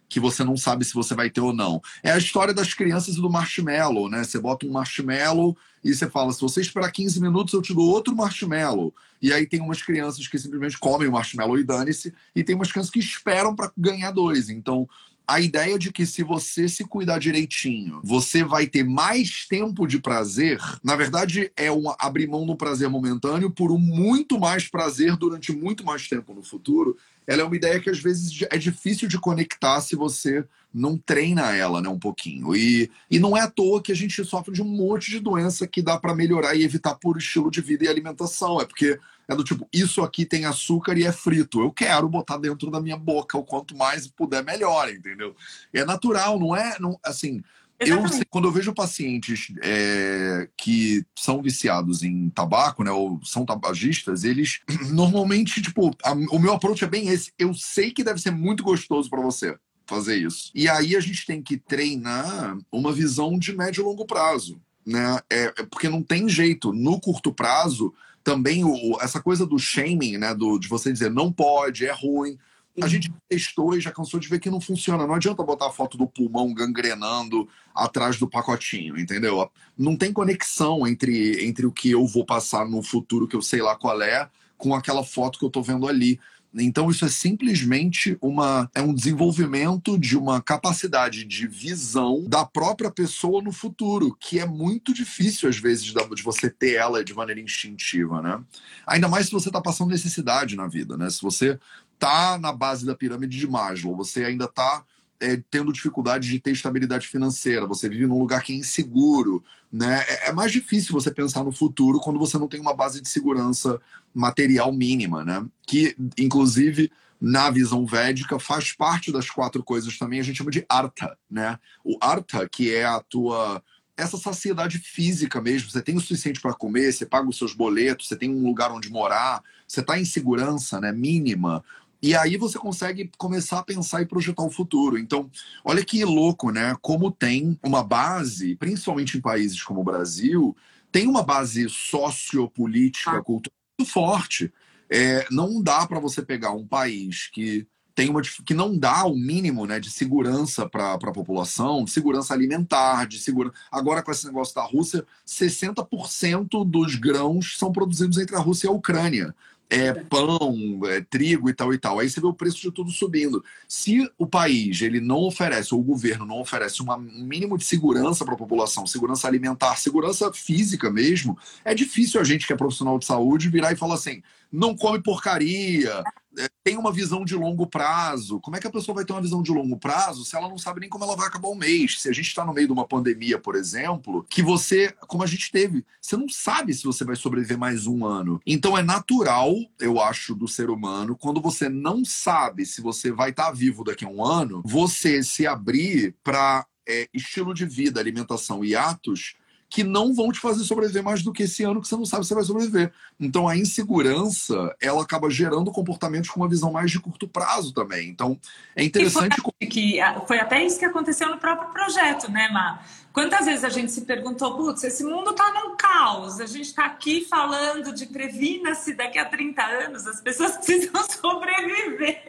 que 0.08 0.20
você 0.20 0.44
não 0.44 0.58
sabe 0.58 0.84
se 0.84 0.94
você 0.94 1.14
vai 1.14 1.30
ter 1.30 1.42
ou 1.42 1.54
não. 1.54 1.80
É 2.02 2.12
a 2.12 2.18
história 2.18 2.54
das 2.54 2.74
crianças 2.74 3.16
e 3.16 3.22
do 3.22 3.30
marshmallow, 3.30 4.10
né? 4.10 4.24
Você 4.24 4.40
bota 4.40 4.66
um 4.66 4.72
marshmallow 4.72 5.56
e 5.84 5.94
você 5.94 6.10
fala: 6.10 6.34
se 6.34 6.42
você 6.42 6.62
esperar 6.62 6.92
15 6.92 7.22
minutos, 7.22 7.54
eu 7.54 7.62
te 7.62 7.74
dou 7.74 7.88
outro 7.88 8.16
marshmallow. 8.16 8.94
E 9.22 9.32
aí 9.32 9.46
tem 9.46 9.62
umas 9.62 9.82
crianças 9.82 10.28
que 10.28 10.40
simplesmente 10.40 10.78
comem 10.80 11.08
o 11.08 11.12
marshmallow 11.12 11.60
e 11.60 11.64
dane-se, 11.64 12.14
e 12.36 12.44
tem 12.44 12.56
umas 12.56 12.72
crianças 12.72 12.92
que 12.92 13.00
esperam 13.00 13.56
para 13.56 13.72
ganhar 13.78 14.12
dois. 14.12 14.50
Então, 14.50 14.88
a 15.30 15.40
ideia 15.40 15.78
de 15.78 15.92
que 15.92 16.08
se 16.08 16.24
você 16.24 16.68
se 16.68 16.84
cuidar 16.84 17.20
direitinho, 17.20 18.02
você 18.04 18.44
vai 18.44 18.66
ter 18.66 18.84
mais 18.84 19.46
tempo 19.48 19.86
de 19.86 20.00
prazer, 20.00 20.60
na 20.84 20.96
verdade 20.96 21.52
é 21.56 21.72
um 21.72 21.84
abrir 22.00 22.28
mão 22.28 22.48
do 22.48 22.56
prazer 22.56 22.90
momentâneo 22.90 23.52
por 23.52 23.72
um 23.72 23.78
muito 23.78 24.40
mais 24.40 24.68
prazer 24.68 25.16
durante 25.16 25.52
muito 25.52 25.86
mais 25.86 26.08
tempo 26.10 26.34
no 26.34 26.42
futuro. 26.42 26.98
Ela 27.30 27.44
é 27.44 27.46
uma 27.46 27.56
ideia 27.56 27.80
que 27.80 27.92
às 27.92 28.00
vezes 28.00 28.44
é 28.50 28.58
difícil 28.58 29.08
de 29.08 29.20
conectar 29.20 29.80
se 29.82 29.96
você 29.96 30.44
não 30.74 30.98
treina 30.98 31.56
ela, 31.56 31.80
né, 31.80 31.88
um 31.88 32.00
pouquinho. 32.00 32.56
E, 32.56 32.90
e 33.10 33.20
não 33.20 33.38
é 33.38 33.42
à 33.42 33.48
toa 33.48 33.84
que 33.84 33.92
a 33.92 33.96
gente 33.96 34.26
sofre 34.26 34.52
de 34.52 34.64
um 34.64 34.66
monte 34.66 35.12
de 35.12 35.20
doença 35.20 35.68
que 35.68 35.80
dá 35.80 35.96
para 35.96 36.16
melhorar 36.16 36.56
e 36.56 36.64
evitar 36.64 36.96
por 36.96 37.20
estilo 37.20 37.52
de 37.52 37.62
vida 37.62 37.86
e 37.86 37.88
alimentação. 37.88 38.60
É 38.60 38.66
porque 38.66 39.00
é 39.28 39.36
do 39.36 39.44
tipo, 39.44 39.68
isso 39.72 40.02
aqui 40.02 40.26
tem 40.26 40.46
açúcar 40.46 40.98
e 40.98 41.06
é 41.06 41.12
frito. 41.12 41.62
Eu 41.62 41.72
quero 41.72 42.10
botar 42.10 42.38
dentro 42.38 42.72
da 42.72 42.82
minha 42.82 42.98
boca 42.98 43.38
o 43.38 43.44
quanto 43.44 43.78
mais 43.78 44.08
puder, 44.08 44.44
melhor, 44.44 44.90
entendeu? 44.90 45.36
É 45.72 45.86
natural, 45.86 46.40
não 46.40 46.56
é, 46.56 46.80
não, 46.80 47.00
assim. 47.04 47.44
Eu, 47.80 48.04
quando 48.30 48.48
eu 48.48 48.52
vejo 48.52 48.74
pacientes 48.74 49.54
é, 49.62 50.50
que 50.58 51.06
são 51.16 51.42
viciados 51.42 52.04
em 52.04 52.30
tabaco, 52.30 52.84
né, 52.84 52.92
ou 52.92 53.22
são 53.24 53.46
tabagistas, 53.46 54.26
eles 54.26 54.60
normalmente, 54.92 55.62
tipo, 55.62 55.96
a, 56.04 56.12
o 56.12 56.40
meu 56.40 56.54
approach 56.54 56.84
é 56.84 56.88
bem 56.88 57.08
esse. 57.08 57.32
Eu 57.40 57.54
sei 57.54 57.92
que 57.92 58.04
deve 58.04 58.20
ser 58.20 58.32
muito 58.32 58.64
gostoso 58.64 59.10
para 59.10 59.22
você 59.22 59.56
fazer 59.88 60.18
isso. 60.18 60.52
E 60.54 60.68
aí 60.70 60.96
a 60.96 61.00
gente 61.00 61.26
tem 61.26 61.42
que 61.42 61.58
treinar 61.58 62.58
uma 62.72 62.92
visão 62.92 63.40
de 63.40 63.56
médio 63.56 63.82
e 63.82 63.86
longo 63.86 64.06
prazo. 64.06 64.62
Né? 64.86 65.20
É, 65.30 65.54
é 65.58 65.64
porque 65.64 65.90
não 65.90 66.04
tem 66.04 66.28
jeito. 66.30 66.72
No 66.74 67.00
curto 67.00 67.34
prazo, 67.34 67.94
também 68.24 68.64
o, 68.64 68.98
essa 69.02 69.22
coisa 69.22 69.46
do 69.46 69.58
shaming, 69.58 70.18
né? 70.18 70.36
Do, 70.36 70.60
de 70.60 70.68
você 70.68 70.92
dizer 70.92 71.10
não 71.10 71.32
pode, 71.32 71.86
é 71.86 71.92
ruim. 71.92 72.38
A 72.82 72.88
gente 72.88 73.12
testou 73.28 73.76
e 73.76 73.82
já 73.82 73.92
cansou 73.92 74.20
de 74.20 74.28
ver 74.28 74.40
que 74.40 74.50
não 74.50 74.62
funciona. 74.62 75.06
Não 75.06 75.16
adianta 75.16 75.44
botar 75.44 75.68
a 75.68 75.72
foto 75.72 75.98
do 75.98 76.08
pulmão 76.08 76.54
gangrenando 76.54 77.48
atrás 77.74 78.18
do 78.18 78.30
pacotinho, 78.30 78.98
entendeu? 79.00 79.50
Não 79.78 79.96
tem 79.96 80.12
conexão 80.12 80.88
entre, 80.88 81.46
entre 81.46 81.66
o 81.66 81.72
que 81.72 81.92
eu 81.92 82.06
vou 82.06 82.26
passar 82.26 82.66
no 82.66 82.82
futuro, 82.82 83.28
que 83.28 83.36
eu 83.36 83.42
sei 83.42 83.62
lá 83.62 83.76
qual 83.76 84.02
é, 84.02 84.30
com 84.58 84.76
aquela 84.76 85.04
foto 85.04 85.40
que 85.40 85.46
eu 85.46 85.50
tô 85.50 85.62
vendo 85.62 85.88
ali. 85.88 86.20
Então 86.54 86.90
isso 86.90 87.06
é 87.06 87.10
simplesmente 87.10 88.18
uma 88.20 88.70
é 88.74 88.82
um 88.82 88.94
desenvolvimento 88.94 90.00
de 90.00 90.18
uma 90.18 90.42
capacidade 90.42 91.24
de 91.24 91.48
visão 91.48 92.26
da 92.28 92.44
própria 92.44 92.90
pessoa 92.90 93.42
no 93.42 93.52
futuro, 93.52 94.18
que 94.20 94.40
é 94.40 94.46
muito 94.46 94.92
difícil 94.92 95.48
às 95.48 95.58
vezes 95.58 95.84
de 95.84 96.24
você 96.24 96.50
ter 96.50 96.74
ela 96.74 97.04
de 97.04 97.14
maneira 97.14 97.40
instintiva, 97.40 98.22
né? 98.22 98.42
Ainda 98.88 99.08
mais 99.08 99.28
se 99.28 99.32
você 99.32 99.50
está 99.50 99.62
passando 99.62 99.92
necessidade 99.92 100.56
na 100.56 100.68
vida, 100.68 100.98
né? 100.98 101.10
Se 101.10 101.22
você 101.22 101.60
tá 102.00 102.38
na 102.40 102.54
base 102.54 102.86
da 102.86 102.96
pirâmide 102.96 103.38
de 103.38 103.48
Maslow, 103.48 103.96
você 103.96 104.24
ainda 104.24 104.46
está 104.46 104.84
é, 105.20 105.42
tendo 105.52 105.74
dificuldade 105.74 106.30
de 106.30 106.40
ter 106.40 106.52
estabilidade 106.52 107.08
financeira, 107.08 107.68
você 107.68 107.90
vive 107.90 108.08
num 108.08 108.18
lugar 108.18 108.42
que 108.42 108.54
é 108.54 108.56
inseguro, 108.56 109.44
né? 109.72 110.04
É, 110.08 110.30
é, 110.30 110.32
mais 110.32 110.52
difícil 110.52 110.94
você 110.94 111.12
pensar 111.12 111.44
no 111.44 111.52
futuro 111.52 112.00
quando 112.00 112.18
você 112.18 112.38
não 112.38 112.48
tem 112.48 112.60
uma 112.60 112.74
base 112.74 113.02
de 113.02 113.10
segurança 113.10 113.80
material 114.14 114.72
mínima, 114.72 115.26
né? 115.26 115.46
Que, 115.68 115.96
inclusive, 116.18 116.90
na 117.20 117.50
visão 117.50 117.86
védica, 117.86 118.40
faz 118.40 118.72
parte 118.72 119.12
das 119.12 119.30
quatro 119.30 119.62
coisas 119.62 119.98
também, 119.98 120.22
a 120.22 120.24
gente 120.24 120.38
chama 120.38 120.52
de 120.52 120.66
artha, 120.70 121.18
né? 121.30 121.60
O 121.84 121.98
artha, 122.02 122.48
que 122.48 122.74
é 122.74 122.86
a 122.86 123.02
tua 123.02 123.62
essa 124.00 124.18
saciedade 124.18 124.80
física 124.80 125.42
mesmo. 125.42 125.70
Você 125.70 125.82
tem 125.82 125.96
o 125.96 126.00
suficiente 126.00 126.40
para 126.40 126.54
comer, 126.54 126.92
você 126.92 127.06
paga 127.06 127.28
os 127.28 127.38
seus 127.38 127.54
boletos, 127.54 128.08
você 128.08 128.16
tem 128.16 128.30
um 128.30 128.46
lugar 128.46 128.72
onde 128.72 128.90
morar, 128.90 129.44
você 129.68 129.82
está 129.82 130.00
em 130.00 130.06
segurança 130.06 130.80
né, 130.80 130.92
mínima. 130.92 131.64
E 132.02 132.16
aí 132.16 132.38
você 132.38 132.58
consegue 132.58 133.12
começar 133.18 133.60
a 133.60 133.64
pensar 133.64 134.02
e 134.02 134.06
projetar 134.06 134.44
o 134.44 134.50
futuro. 134.50 134.98
Então, 134.98 135.30
olha 135.64 135.84
que 135.84 136.04
louco, 136.06 136.50
né? 136.50 136.76
Como 136.82 137.12
tem 137.12 137.60
uma 137.62 137.84
base, 137.84 138.56
principalmente 138.56 139.18
em 139.18 139.22
países 139.22 139.62
como 139.62 139.82
o 139.82 139.84
Brasil, 139.84 140.56
tem 140.92 141.08
uma 141.08 141.24
base 141.24 141.68
sociopolítica, 141.70 143.18
ah. 143.18 143.22
cultural 143.22 143.54
muito 143.78 143.92
forte. 143.92 144.52
É, 144.90 145.28
não 145.30 145.62
dá 145.62 145.86
para 145.86 146.00
você 146.00 146.22
pegar 146.22 146.52
um 146.52 146.66
país 146.66 147.30
que 147.32 147.68
tem 147.94 148.10
uma 148.10 148.22
que 148.22 148.54
não 148.54 148.78
dá 148.78 149.04
o 149.06 149.14
mínimo 149.14 149.66
né, 149.66 149.78
de 149.78 149.92
segurança 149.92 150.68
para 150.68 150.94
a 150.94 151.12
população, 151.12 151.84
de 151.84 151.92
segurança 151.92 152.34
alimentar, 152.34 153.06
de 153.06 153.20
segurança. 153.20 153.56
Agora, 153.70 154.02
com 154.02 154.10
esse 154.10 154.26
negócio 154.26 154.56
da 154.56 154.64
Rússia, 154.64 155.06
60% 155.28 156.66
dos 156.66 156.96
grãos 156.96 157.58
são 157.58 157.74
produzidos 157.74 158.18
entre 158.18 158.38
a 158.38 158.40
Rússia 158.40 158.68
e 158.68 158.70
a 158.70 158.74
Ucrânia 158.74 159.36
é, 159.70 159.94
pão, 159.94 160.82
é, 160.86 161.02
trigo 161.02 161.50
e 161.50 161.54
tal 161.54 161.74
e 161.74 161.78
tal. 161.78 162.00
Aí 162.00 162.10
você 162.10 162.20
vê 162.20 162.26
o 162.26 162.34
preço 162.34 162.60
de 162.60 162.72
tudo 162.72 162.90
subindo. 162.90 163.44
Se 163.68 164.10
o 164.18 164.26
país 164.26 164.82
ele 164.82 165.00
não 165.00 165.20
oferece, 165.20 165.74
ou 165.74 165.80
o 165.80 165.84
governo 165.84 166.26
não 166.26 166.40
oferece 166.40 166.82
uma, 166.82 166.98
um 166.98 167.24
mínimo 167.24 167.58
de 167.58 167.66
segurança 167.66 168.26
para 168.26 168.34
a 168.34 168.38
população, 168.38 168.88
segurança 168.88 169.28
alimentar, 169.28 169.76
segurança 169.78 170.34
física 170.34 170.90
mesmo, 170.90 171.38
é 171.64 171.76
difícil 171.76 172.20
a 172.20 172.24
gente 172.24 172.48
que 172.48 172.54
é 172.54 172.58
profissional 172.58 172.98
de 172.98 173.06
saúde 173.06 173.50
virar 173.50 173.72
e 173.72 173.78
falar 173.78 173.94
assim: 173.96 174.24
não 174.52 174.76
come 174.76 175.02
porcaria, 175.02 176.04
é, 176.38 176.48
tem 176.64 176.78
uma 176.78 176.92
visão 176.92 177.26
de 177.26 177.36
longo 177.36 177.66
prazo. 177.68 178.40
Como 178.40 178.56
é 178.56 178.60
que 178.60 178.68
a 178.68 178.72
pessoa 178.72 178.96
vai 178.96 179.06
ter 179.06 179.14
uma 179.14 179.22
visão 179.22 179.42
de 179.42 179.52
longo 179.52 179.78
prazo 179.78 180.24
se 180.24 180.36
ela 180.36 180.48
não 180.48 180.58
sabe 180.58 180.80
nem 180.80 180.90
como 180.90 181.04
ela 181.04 181.16
vai 181.16 181.28
acabar 181.28 181.50
o 181.50 181.56
mês? 181.56 182.02
Se 182.02 182.10
a 182.10 182.14
gente 182.14 182.28
está 182.28 182.46
no 182.46 182.54
meio 182.54 182.68
de 182.68 182.74
uma 182.74 182.88
pandemia, 182.88 183.40
por 183.40 183.56
exemplo, 183.56 184.26
que 184.30 184.42
você, 184.42 184.94
como 185.08 185.24
a 185.24 185.28
gente 185.28 185.52
teve, 185.52 185.86
você 186.02 186.16
não 186.16 186.30
sabe 186.30 186.74
se 186.74 186.84
você 186.84 187.04
vai 187.04 187.16
sobreviver 187.16 187.58
mais 187.58 187.88
um 187.88 188.06
ano. 188.06 188.40
Então 188.46 188.78
é 188.78 188.84
natural, 188.84 189.56
eu 189.80 190.00
acho, 190.00 190.36
do 190.36 190.48
ser 190.48 190.70
humano, 190.70 191.18
quando 191.18 191.42
você 191.42 191.68
não 191.68 192.06
sabe 192.06 192.66
se 192.66 192.82
você 192.82 193.12
vai 193.12 193.32
estar 193.32 193.48
tá 193.48 193.52
vivo 193.52 193.84
daqui 193.84 194.06
a 194.06 194.10
um 194.10 194.24
ano, 194.24 194.62
você 194.64 195.24
se 195.24 195.48
abrir 195.48 196.16
para 196.24 196.66
é, 196.88 197.08
estilo 197.14 197.54
de 197.54 197.66
vida, 197.66 198.00
alimentação 198.00 198.64
e 198.64 198.76
atos 198.76 199.36
que 199.70 199.84
não 199.84 200.14
vão 200.14 200.32
te 200.32 200.40
fazer 200.40 200.64
sobreviver 200.64 201.04
mais 201.04 201.22
do 201.22 201.32
que 201.32 201.44
esse 201.44 201.64
ano 201.64 201.80
que 201.80 201.88
você 201.88 201.96
não 201.96 202.06
sabe 202.06 202.26
se 202.26 202.34
vai 202.34 202.44
sobreviver. 202.44 202.92
Então 203.20 203.48
a 203.48 203.56
insegurança, 203.56 204.76
ela 204.82 205.04
acaba 205.04 205.30
gerando 205.30 205.72
comportamentos 205.72 206.30
com 206.30 206.40
uma 206.40 206.50
visão 206.50 206.72
mais 206.72 206.90
de 206.90 207.00
curto 207.00 207.28
prazo 207.28 207.72
também. 207.72 208.10
Então 208.10 208.40
é 208.76 208.84
interessante 208.84 209.40
foi, 209.42 209.68
que 209.68 210.00
foi 210.28 210.40
até 210.40 210.66
isso 210.66 210.80
que 210.80 210.86
aconteceu 210.86 211.30
no 211.30 211.38
próprio 211.38 211.72
projeto, 211.72 212.32
né, 212.32 212.50
Má? 212.50 212.82
Quantas 213.14 213.46
vezes 213.46 213.64
a 213.64 213.70
gente 213.70 213.92
se 213.92 214.02
perguntou, 214.02 214.56
putz, 214.56 214.84
esse 214.84 215.04
mundo 215.04 215.34
tá 215.34 215.52
num 215.52 215.76
caos, 215.76 216.40
a 216.40 216.46
gente 216.46 216.68
está 216.68 216.86
aqui 216.86 217.26
falando 217.26 217.94
de 217.94 218.06
previna-se 218.06 218.94
daqui 218.94 219.18
a 219.18 219.26
30 219.26 219.62
anos, 219.62 220.08
as 220.08 220.22
pessoas 220.22 220.58
precisam 220.58 221.04
sobreviver 221.10 222.22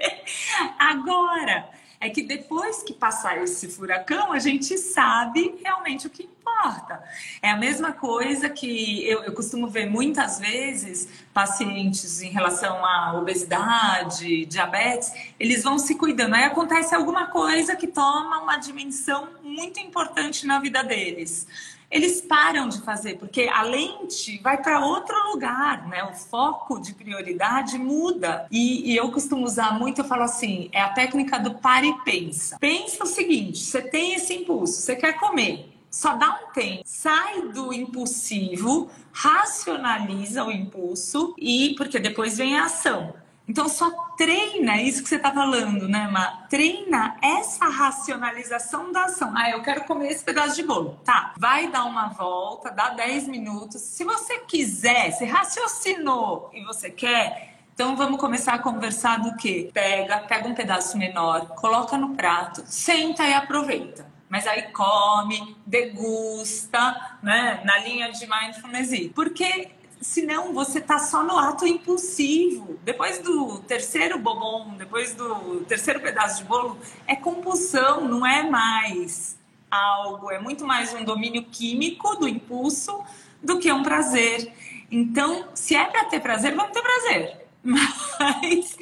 agora 0.79 1.80
é 2.01 2.09
que 2.09 2.23
depois 2.23 2.83
que 2.83 2.95
passar 2.95 3.43
esse 3.43 3.69
furacão, 3.69 4.33
a 4.33 4.39
gente 4.39 4.79
sabe 4.79 5.61
realmente 5.63 6.07
o 6.07 6.11
que 6.11 6.23
importa. 6.23 7.03
É 7.43 7.51
a 7.51 7.57
mesma 7.57 7.93
coisa 7.93 8.49
que 8.49 9.07
eu, 9.07 9.23
eu 9.23 9.35
costumo 9.35 9.69
ver 9.69 9.85
muitas 9.85 10.39
vezes 10.39 11.09
pacientes 11.35 12.23
em 12.23 12.31
relação 12.31 12.85
à 12.85 13.13
obesidade, 13.19 14.47
diabetes, 14.47 15.13
eles 15.39 15.63
vão 15.63 15.79
se 15.79 15.95
cuidando. 15.95 16.35
Aí 16.35 16.45
acontece 16.45 16.95
alguma 16.95 17.27
coisa 17.27 17.77
que 17.77 17.87
toma 17.87 18.41
uma 18.41 18.57
dimensão 18.57 19.29
muito 19.43 19.79
importante 19.79 20.47
na 20.47 20.59
vida 20.59 20.83
deles 20.83 21.47
eles 21.91 22.21
param 22.21 22.69
de 22.69 22.81
fazer, 22.83 23.19
porque 23.19 23.51
a 23.53 23.63
lente 23.63 24.39
vai 24.43 24.63
para 24.63 24.85
outro 24.85 25.17
lugar, 25.31 25.89
né? 25.89 26.05
O 26.05 26.13
foco 26.15 26.81
de 26.81 26.95
prioridade 26.95 27.77
muda. 27.79 28.47
E, 28.51 28.93
e, 28.93 28.97
eu 28.97 29.11
costumo 29.11 29.45
usar 29.45 29.79
muito, 29.79 30.01
eu 30.01 30.05
falo 30.05 30.23
assim, 30.23 30.69
é 30.73 30.81
a 30.81 30.91
técnica 30.91 31.39
do 31.39 31.55
pare 31.55 31.89
e 31.89 32.05
pensa. 32.05 32.59
Pensa 32.61 33.03
o 33.03 33.07
seguinte, 33.07 33.59
você 33.59 33.83
tem 33.83 34.15
esse 34.15 34.35
impulso, 34.35 34.75
você 34.75 34.95
quer 34.95 35.15
comer, 35.15 35.69
só 35.91 36.15
dá 36.15 36.41
um 36.45 36.53
tempo. 36.53 36.83
Sai 36.85 37.49
do 37.49 37.73
impulsivo, 37.73 38.89
racionaliza 39.13 40.45
o 40.45 40.53
impulso 40.53 41.35
e 41.37 41.75
porque 41.77 41.99
depois 41.99 42.39
vem 42.39 42.57
a 42.57 42.67
ação. 42.67 43.15
Então 43.51 43.69
só 43.69 43.91
treina 44.17 44.81
isso 44.81 45.03
que 45.03 45.09
você 45.09 45.17
está 45.17 45.33
falando, 45.33 45.89
né, 45.89 46.07
Ma? 46.07 46.47
Treina 46.49 47.17
essa 47.21 47.65
racionalização 47.65 48.93
da 48.93 49.07
ação. 49.07 49.33
Ah, 49.37 49.51
eu 49.51 49.61
quero 49.61 49.83
comer 49.87 50.13
esse 50.13 50.23
pedaço 50.23 50.55
de 50.55 50.63
bolo. 50.63 51.01
Tá, 51.05 51.35
vai 51.37 51.69
dar 51.69 51.85
uma 51.85 52.11
volta, 52.11 52.71
dá 52.71 52.91
10 52.91 53.27
minutos. 53.27 53.83
Se 53.83 54.05
você 54.05 54.39
quiser, 54.39 55.11
se 55.11 55.25
raciocinou 55.25 56.49
e 56.55 56.63
você 56.63 56.91
quer, 56.91 57.57
então 57.75 57.97
vamos 57.97 58.21
começar 58.21 58.55
a 58.55 58.59
conversar 58.61 59.19
do 59.19 59.37
que? 59.37 59.69
Pega, 59.75 60.19
pega 60.19 60.49
um 60.49 60.55
pedaço 60.55 60.97
menor, 60.97 61.49
coloca 61.57 61.99
no 61.99 62.15
prato, 62.15 62.63
senta 62.67 63.25
e 63.25 63.35
aproveita. 63.35 64.07
Mas 64.29 64.47
aí 64.47 64.71
come, 64.71 65.57
degusta, 65.67 67.19
né? 67.21 67.61
Na 67.65 67.79
linha 67.79 68.13
de 68.13 68.29
mindfulness. 68.29 69.11
Porque 69.13 69.71
senão 70.01 70.55
você 70.55 70.81
tá 70.81 70.99
só 70.99 71.23
no 71.23 71.39
ato 71.39 71.67
impulsivo. 71.67 72.79
Depois 72.83 73.19
do 73.19 73.59
terceiro 73.61 74.19
bobom, 74.19 74.75
depois 74.77 75.15
do 75.15 75.61
terceiro 75.69 76.01
pedaço 76.01 76.43
de 76.43 76.49
bolo, 76.49 76.79
é 77.07 77.15
compulsão, 77.15 78.09
não 78.09 78.27
é 78.27 78.49
mais 78.49 79.39
algo, 79.71 80.31
é 80.31 80.39
muito 80.39 80.67
mais 80.67 80.93
um 80.95 81.05
domínio 81.05 81.45
químico 81.45 82.17
do 82.17 82.27
impulso 82.27 83.05
do 83.43 83.59
que 83.59 83.71
um 83.71 83.83
prazer. 83.83 84.53
Então, 84.91 85.49
se 85.55 85.77
é 85.77 85.85
para 85.85 86.05
ter 86.07 86.21
prazer, 86.21 86.55
vamos 86.55 86.73
ter 86.73 86.83
prazer. 86.83 87.47
Mas 87.63 88.77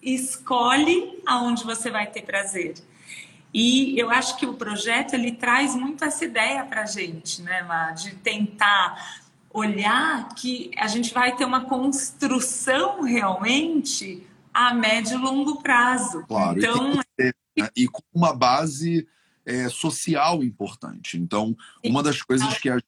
escolhe 0.00 1.20
aonde 1.26 1.64
você 1.64 1.90
vai 1.90 2.06
ter 2.06 2.22
prazer. 2.22 2.74
E 3.52 3.98
eu 3.98 4.10
acho 4.10 4.36
que 4.36 4.46
o 4.46 4.54
projeto 4.54 5.14
ele 5.14 5.32
traz 5.32 5.74
muito 5.74 6.04
essa 6.04 6.24
ideia 6.24 6.64
para 6.64 6.86
gente, 6.86 7.42
né, 7.42 7.62
Má? 7.62 7.90
De 7.90 8.14
tentar 8.14 9.19
olhar 9.52 10.28
que 10.34 10.70
a 10.76 10.86
gente 10.86 11.12
vai 11.12 11.34
ter 11.36 11.44
uma 11.44 11.64
construção 11.64 13.02
realmente 13.02 14.26
a 14.52 14.72
médio 14.74 15.18
e 15.18 15.22
longo 15.22 15.62
prazo. 15.62 16.24
Claro, 16.26 16.58
então, 16.58 17.00
e, 17.18 17.32
né? 17.60 17.68
e 17.76 17.88
com 17.88 18.02
uma 18.14 18.34
base 18.34 19.06
é, 19.44 19.68
social 19.68 20.42
importante. 20.42 21.16
Então, 21.18 21.56
uma 21.84 22.02
das 22.02 22.22
coisas 22.22 22.56
que 22.58 22.68
a 22.68 22.74
gente 22.74 22.84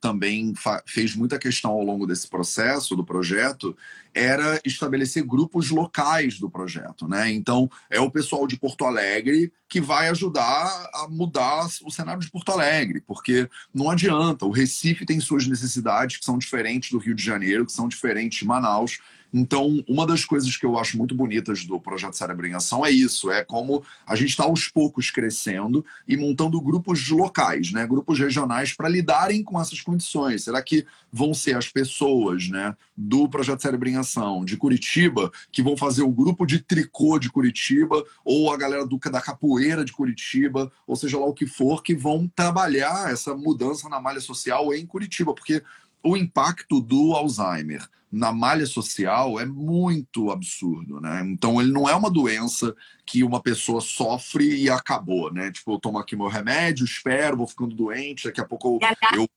também 0.00 0.52
fez 0.86 1.14
muita 1.14 1.38
questão 1.38 1.72
ao 1.72 1.82
longo 1.82 2.06
desse 2.06 2.28
processo 2.28 2.96
do 2.96 3.04
projeto 3.04 3.76
era 4.14 4.60
estabelecer 4.64 5.24
grupos 5.24 5.70
locais 5.70 6.38
do 6.38 6.48
projeto, 6.48 7.08
né? 7.08 7.32
Então 7.32 7.68
é 7.90 8.00
o 8.00 8.10
pessoal 8.10 8.46
de 8.46 8.56
Porto 8.56 8.84
Alegre 8.84 9.52
que 9.68 9.80
vai 9.80 10.08
ajudar 10.08 10.88
a 10.94 11.08
mudar 11.08 11.66
o 11.82 11.90
cenário 11.90 12.20
de 12.20 12.30
Porto 12.30 12.52
Alegre, 12.52 13.00
porque 13.00 13.48
não 13.74 13.90
adianta. 13.90 14.46
O 14.46 14.52
Recife 14.52 15.04
tem 15.04 15.18
suas 15.18 15.48
necessidades 15.48 16.16
que 16.16 16.24
são 16.24 16.38
diferentes 16.38 16.90
do 16.90 16.98
Rio 16.98 17.14
de 17.14 17.24
Janeiro, 17.24 17.66
que 17.66 17.72
são 17.72 17.88
diferentes 17.88 18.38
de 18.38 18.44
Manaus. 18.44 19.00
Então, 19.36 19.82
uma 19.88 20.06
das 20.06 20.24
coisas 20.24 20.56
que 20.56 20.64
eu 20.64 20.78
acho 20.78 20.96
muito 20.96 21.12
bonitas 21.12 21.64
do 21.64 21.80
projeto 21.80 22.16
Cérebro 22.16 22.46
em 22.46 22.54
Ação 22.54 22.86
é 22.86 22.90
isso, 22.92 23.32
é 23.32 23.42
como 23.42 23.82
a 24.06 24.14
gente 24.14 24.28
está 24.28 24.44
aos 24.44 24.68
poucos 24.68 25.10
crescendo 25.10 25.84
e 26.06 26.16
montando 26.16 26.60
grupos 26.60 27.08
locais, 27.08 27.72
né, 27.72 27.84
grupos 27.84 28.16
regionais 28.16 28.72
para 28.72 28.88
lidarem 28.88 29.42
com 29.42 29.60
essas 29.60 29.80
condições. 29.80 30.44
Será 30.44 30.62
que 30.62 30.86
vão 31.12 31.34
ser 31.34 31.56
as 31.56 31.68
pessoas, 31.68 32.48
né, 32.48 32.76
do 32.96 33.28
projeto 33.28 33.60
Cérebro 33.60 33.88
em 33.88 33.96
Ação 33.96 34.44
de 34.44 34.56
Curitiba 34.56 35.32
que 35.50 35.62
vão 35.62 35.76
fazer 35.76 36.02
o 36.02 36.12
grupo 36.12 36.46
de 36.46 36.60
tricô 36.60 37.18
de 37.18 37.28
Curitiba 37.28 38.04
ou 38.24 38.52
a 38.52 38.56
galera 38.56 38.86
do, 38.86 38.98
da 38.98 39.20
capoeira 39.20 39.84
de 39.84 39.92
Curitiba, 39.92 40.70
ou 40.86 40.94
seja 40.94 41.18
lá 41.18 41.26
o 41.26 41.34
que 41.34 41.46
for, 41.46 41.82
que 41.82 41.94
vão 41.96 42.30
trabalhar 42.36 43.10
essa 43.10 43.34
mudança 43.34 43.88
na 43.88 44.00
malha 44.00 44.20
social 44.20 44.72
em 44.72 44.86
Curitiba, 44.86 45.34
porque 45.34 45.60
o 46.04 46.16
impacto 46.16 46.80
do 46.80 47.14
Alzheimer 47.14 47.88
na 48.12 48.32
malha 48.32 48.64
social 48.64 49.40
é 49.40 49.44
muito 49.44 50.30
absurdo, 50.30 51.00
né? 51.00 51.22
Então 51.26 51.60
ele 51.60 51.72
não 51.72 51.88
é 51.88 51.94
uma 51.96 52.10
doença 52.10 52.74
que 53.04 53.24
uma 53.24 53.42
pessoa 53.42 53.80
sofre 53.80 54.62
e 54.62 54.70
acabou, 54.70 55.32
né? 55.32 55.50
Tipo, 55.50 55.72
eu 55.72 55.80
tomo 55.80 55.98
aqui 55.98 56.14
meu 56.14 56.28
remédio, 56.28 56.84
espero, 56.84 57.36
vou 57.36 57.48
ficando 57.48 57.74
doente, 57.74 58.24
daqui 58.24 58.40
a 58.40 58.44
pouco 58.44 58.78
eu, 58.80 59.18
eu 59.18 59.28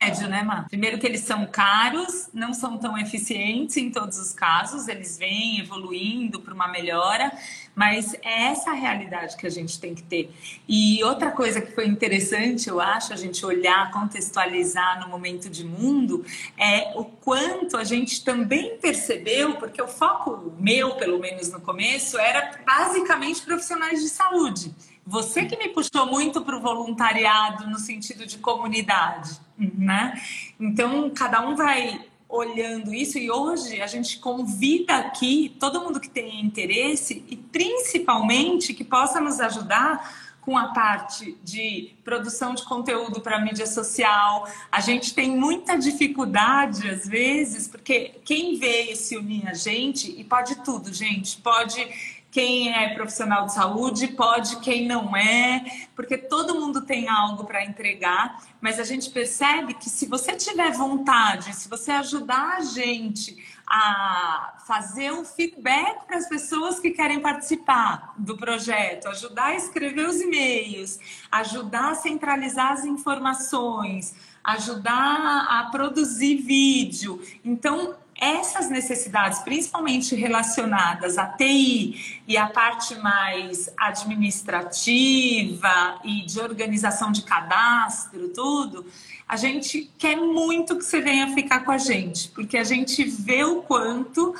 remédio, 0.00 0.28
né, 0.28 0.42
Má? 0.42 0.64
Primeiro 0.68 0.98
que 0.98 1.06
eles 1.06 1.20
são 1.20 1.46
caros, 1.46 2.30
não 2.32 2.54
são 2.54 2.78
tão 2.78 2.96
eficientes 2.96 3.76
em 3.76 3.90
todos 3.90 4.18
os 4.18 4.32
casos, 4.32 4.88
eles 4.88 5.18
vêm 5.18 5.60
evoluindo 5.60 6.40
para 6.40 6.54
uma 6.54 6.66
melhora, 6.66 7.30
mas 7.74 8.14
é 8.22 8.44
essa 8.44 8.70
a 8.70 8.74
realidade 8.74 9.36
que 9.36 9.46
a 9.46 9.50
gente 9.50 9.78
tem 9.78 9.94
que 9.94 10.02
ter. 10.02 10.32
E 10.66 11.04
outra 11.04 11.30
coisa 11.30 11.60
que 11.60 11.72
foi 11.72 11.86
interessante, 11.86 12.68
eu 12.68 12.80
acho, 12.80 13.12
a 13.12 13.16
gente 13.16 13.44
olhar, 13.44 13.90
contextualizar 13.90 15.00
no 15.00 15.08
momento 15.08 15.50
de 15.50 15.64
mundo, 15.64 16.24
é 16.56 16.92
o 16.96 17.04
quanto 17.04 17.76
a 17.76 17.84
gente 17.84 18.24
também 18.24 18.78
percebeu, 18.78 19.56
porque 19.56 19.82
o 19.82 19.88
foco 19.88 20.54
meu, 20.58 20.94
pelo 20.94 21.18
menos 21.18 21.52
no 21.52 21.60
começo, 21.60 22.18
era 22.18 22.58
basicamente 22.66 23.42
profissionais 23.42 24.00
de 24.00 24.08
saúde. 24.08 24.74
Você 25.10 25.44
que 25.44 25.56
me 25.56 25.68
puxou 25.70 26.06
muito 26.06 26.40
para 26.40 26.56
o 26.56 26.60
voluntariado 26.60 27.68
no 27.68 27.80
sentido 27.80 28.24
de 28.24 28.38
comunidade, 28.38 29.40
né? 29.58 30.14
Então, 30.58 31.10
cada 31.10 31.44
um 31.44 31.56
vai 31.56 32.00
olhando 32.28 32.94
isso 32.94 33.18
e 33.18 33.28
hoje 33.28 33.82
a 33.82 33.88
gente 33.88 34.20
convida 34.20 34.98
aqui 34.98 35.56
todo 35.58 35.80
mundo 35.80 35.98
que 35.98 36.08
tem 36.08 36.40
interesse 36.40 37.24
e 37.28 37.36
principalmente 37.36 38.72
que 38.72 38.84
possa 38.84 39.20
nos 39.20 39.40
ajudar 39.40 40.38
com 40.40 40.56
a 40.56 40.68
parte 40.68 41.36
de 41.42 41.92
produção 42.04 42.54
de 42.54 42.62
conteúdo 42.62 43.20
para 43.20 43.40
mídia 43.40 43.66
social. 43.66 44.48
A 44.70 44.80
gente 44.80 45.12
tem 45.12 45.36
muita 45.36 45.76
dificuldade 45.76 46.88
às 46.88 47.06
vezes, 47.06 47.66
porque 47.66 48.12
quem 48.24 48.60
veio 48.60 48.94
se 48.94 49.16
unir 49.16 49.48
a 49.48 49.54
gente 49.54 50.08
e 50.08 50.22
pode 50.22 50.54
tudo, 50.62 50.92
gente, 50.94 51.36
pode 51.38 51.84
quem 52.30 52.72
é 52.72 52.94
profissional 52.94 53.46
de 53.46 53.54
saúde, 53.54 54.08
pode 54.08 54.60
quem 54.60 54.86
não 54.86 55.16
é, 55.16 55.64
porque 55.96 56.16
todo 56.16 56.54
mundo 56.54 56.82
tem 56.82 57.08
algo 57.08 57.44
para 57.44 57.64
entregar, 57.64 58.40
mas 58.60 58.78
a 58.78 58.84
gente 58.84 59.10
percebe 59.10 59.74
que 59.74 59.90
se 59.90 60.06
você 60.06 60.36
tiver 60.36 60.70
vontade, 60.72 61.54
se 61.56 61.68
você 61.68 61.90
ajudar 61.90 62.58
a 62.58 62.60
gente 62.60 63.36
a 63.66 64.54
fazer 64.66 65.12
um 65.12 65.24
feedback 65.24 66.04
para 66.06 66.16
as 66.16 66.28
pessoas 66.28 66.80
que 66.80 66.90
querem 66.90 67.20
participar 67.20 68.14
do 68.16 68.36
projeto, 68.36 69.08
ajudar 69.08 69.46
a 69.46 69.54
escrever 69.54 70.08
os 70.08 70.20
e-mails, 70.20 70.98
ajudar 71.30 71.90
a 71.90 71.94
centralizar 71.94 72.72
as 72.72 72.84
informações, 72.84 74.14
ajudar 74.42 75.46
a 75.48 75.68
produzir 75.70 76.36
vídeo. 76.36 77.22
Então, 77.44 77.96
essas 78.20 78.68
necessidades, 78.68 79.38
principalmente 79.38 80.14
relacionadas 80.14 81.16
à 81.16 81.26
TI 81.26 82.20
e 82.28 82.36
à 82.36 82.46
parte 82.46 82.94
mais 82.96 83.70
administrativa 83.78 85.98
e 86.04 86.26
de 86.26 86.38
organização 86.38 87.10
de 87.10 87.22
cadastro, 87.22 88.28
tudo, 88.28 88.84
a 89.26 89.36
gente 89.36 89.90
quer 89.96 90.16
muito 90.16 90.76
que 90.76 90.84
você 90.84 91.00
venha 91.00 91.34
ficar 91.34 91.60
com 91.60 91.72
a 91.72 91.78
gente, 91.78 92.28
porque 92.28 92.58
a 92.58 92.64
gente 92.64 93.02
vê 93.04 93.42
o 93.42 93.62
quanto 93.62 94.34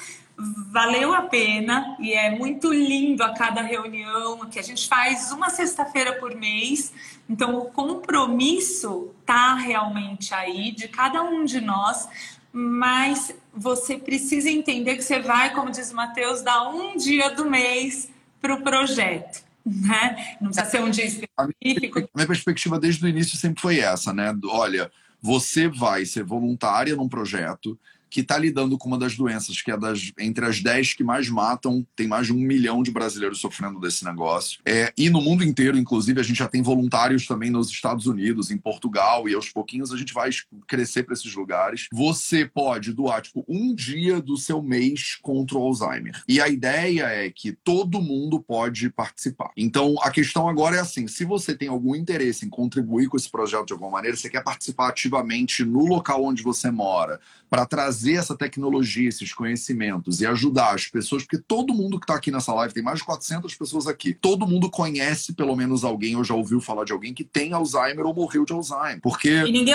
valeu 0.71 1.13
a 1.13 1.23
pena 1.23 1.97
e 1.99 2.13
é 2.13 2.31
muito 2.31 2.73
lindo 2.73 3.23
a 3.23 3.35
cada 3.35 3.61
reunião 3.61 4.39
que 4.51 4.59
a 4.59 4.63
gente 4.63 4.89
faz 4.89 5.33
uma 5.33 5.51
sexta-feira 5.51 6.15
por 6.15 6.35
mês. 6.35 6.93
Então 7.29 7.59
o 7.59 7.67
compromisso 7.67 9.11
tá 9.27 9.55
realmente 9.55 10.35
aí 10.35 10.73
de 10.73 10.89
cada 10.89 11.23
um 11.23 11.45
de 11.45 11.61
nós 11.61 12.09
mas 12.53 13.35
você 13.55 13.97
precisa 13.97 14.51
entender 14.51 14.97
que 14.97 15.03
você 15.03 15.21
vai, 15.21 15.55
como 15.55 15.71
diz 15.71 15.91
o 15.91 15.97
Matheus, 15.97 16.43
dar 16.43 16.69
um 16.69 16.97
dia 16.97 17.31
do 17.31 17.49
mês 17.49 18.11
para 18.41 18.55
o 18.55 18.63
projeto. 18.63 19.43
Né? 19.65 20.37
Não 20.41 20.51
precisa 20.51 20.71
ser 20.71 20.81
um 20.83 20.91
dia 20.91 21.05
específico. 21.05 21.99
A 21.99 22.09
minha 22.15 22.27
perspectiva 22.27 22.79
desde 22.79 23.05
o 23.05 23.09
início 23.09 23.37
sempre 23.37 23.61
foi 23.61 23.79
essa, 23.79 24.13
né? 24.13 24.35
Olha, 24.45 24.91
você 25.21 25.69
vai 25.69 26.05
ser 26.07 26.25
voluntária 26.25 26.97
num 26.97 27.09
projeto 27.09 27.79
que 28.11 28.21
está 28.21 28.37
lidando 28.37 28.77
com 28.77 28.89
uma 28.89 28.99
das 28.99 29.17
doenças, 29.17 29.63
que 29.63 29.71
é 29.71 29.77
das, 29.77 30.13
entre 30.19 30.45
as 30.45 30.61
10 30.61 30.95
que 30.95 31.05
mais 31.05 31.29
matam, 31.29 31.87
tem 31.95 32.09
mais 32.09 32.27
de 32.27 32.33
um 32.33 32.39
milhão 32.39 32.83
de 32.83 32.91
brasileiros 32.91 33.41
sofrendo 33.41 33.79
desse 33.79 34.05
negócio. 34.05 34.61
É, 34.65 34.93
e 34.97 35.09
no 35.09 35.21
mundo 35.21 35.45
inteiro, 35.45 35.79
inclusive, 35.79 36.21
a 36.21 36.23
gente 36.23 36.39
já 36.39 36.49
tem 36.49 36.63
voluntários 36.63 37.27
também 37.27 37.51
nos 37.51 37.71
Estados 37.71 38.07
Unidos, 38.07 38.51
em 38.51 38.59
Portugal, 38.59 39.29
e 39.29 39.35
aos 39.35 39.49
pouquinhos 39.49 39.93
a 39.93 39.97
gente 39.97 40.13
vai 40.13 40.31
crescer 40.67 41.05
para 41.05 41.15
esses 41.15 41.33
lugares. 41.35 41.87
Você 41.93 42.45
pode 42.45 42.93
doar, 42.93 43.23
tipo, 43.23 43.45
um 43.49 43.75
dia 43.75 44.21
do 44.21 44.37
seu 44.37 44.63
mês 44.63 45.17
contra 45.23 45.57
o 45.57 45.63
Alzheimer. 45.63 46.23
E 46.27 46.41
a 46.41 46.49
ideia 46.49 47.05
é 47.05 47.31
que 47.31 47.53
todo 47.53 48.03
mundo 48.03 48.41
pode 48.41 48.91
participar. 48.91 49.51
Então, 49.57 49.97
a 50.03 50.11
questão 50.11 50.49
agora 50.49 50.77
é 50.77 50.81
assim: 50.81 51.07
se 51.07 51.25
você 51.25 51.55
tem 51.55 51.69
algum 51.69 51.95
interesse 51.95 52.45
em 52.45 52.51
contribuir 52.51 53.09
com 53.09 53.17
esse 53.17 53.31
projeto 53.31 53.67
de 53.67 53.73
alguma 53.73 53.91
maneira, 53.91 54.17
você 54.17 54.29
quer 54.29 54.43
participar 54.43 54.89
ativamente 54.89 55.65
no 55.65 55.87
local 55.87 56.25
onde 56.25 56.43
você 56.43 56.71
mora, 56.71 57.21
para 57.49 57.67
trazer 57.67 58.00
essa 58.09 58.37
tecnologia, 58.37 59.09
esses 59.09 59.33
conhecimentos 59.33 60.21
e 60.21 60.27
ajudar 60.27 60.75
as 60.75 60.87
pessoas, 60.87 61.23
porque 61.23 61.39
todo 61.39 61.75
mundo 61.75 61.99
que 61.99 62.05
está 62.05 62.15
aqui 62.15 62.31
nessa 62.31 62.53
live, 62.55 62.75
tem 62.75 62.83
mais 62.83 62.99
de 62.99 63.05
400 63.05 63.55
pessoas 63.55 63.87
aqui, 63.87 64.15
todo 64.15 64.47
mundo 64.47 64.71
conhece 64.71 65.33
pelo 65.33 65.57
menos 65.57 65.85
alguém 65.85 66.17
ou 66.17 66.25
já 66.25 66.35
ouviu 66.35 66.61
falar 66.61 66.85
de 66.85 66.93
alguém 66.93 67.13
que 67.13 67.25
tem 67.25 67.53
Alzheimer 67.53 68.07
ou 68.07 68.15
morreu 68.15 68.45
de 68.45 68.53
Alzheimer. 68.53 69.01
Porque. 69.01 69.29
E 69.31 69.53
ninguém 69.53 69.75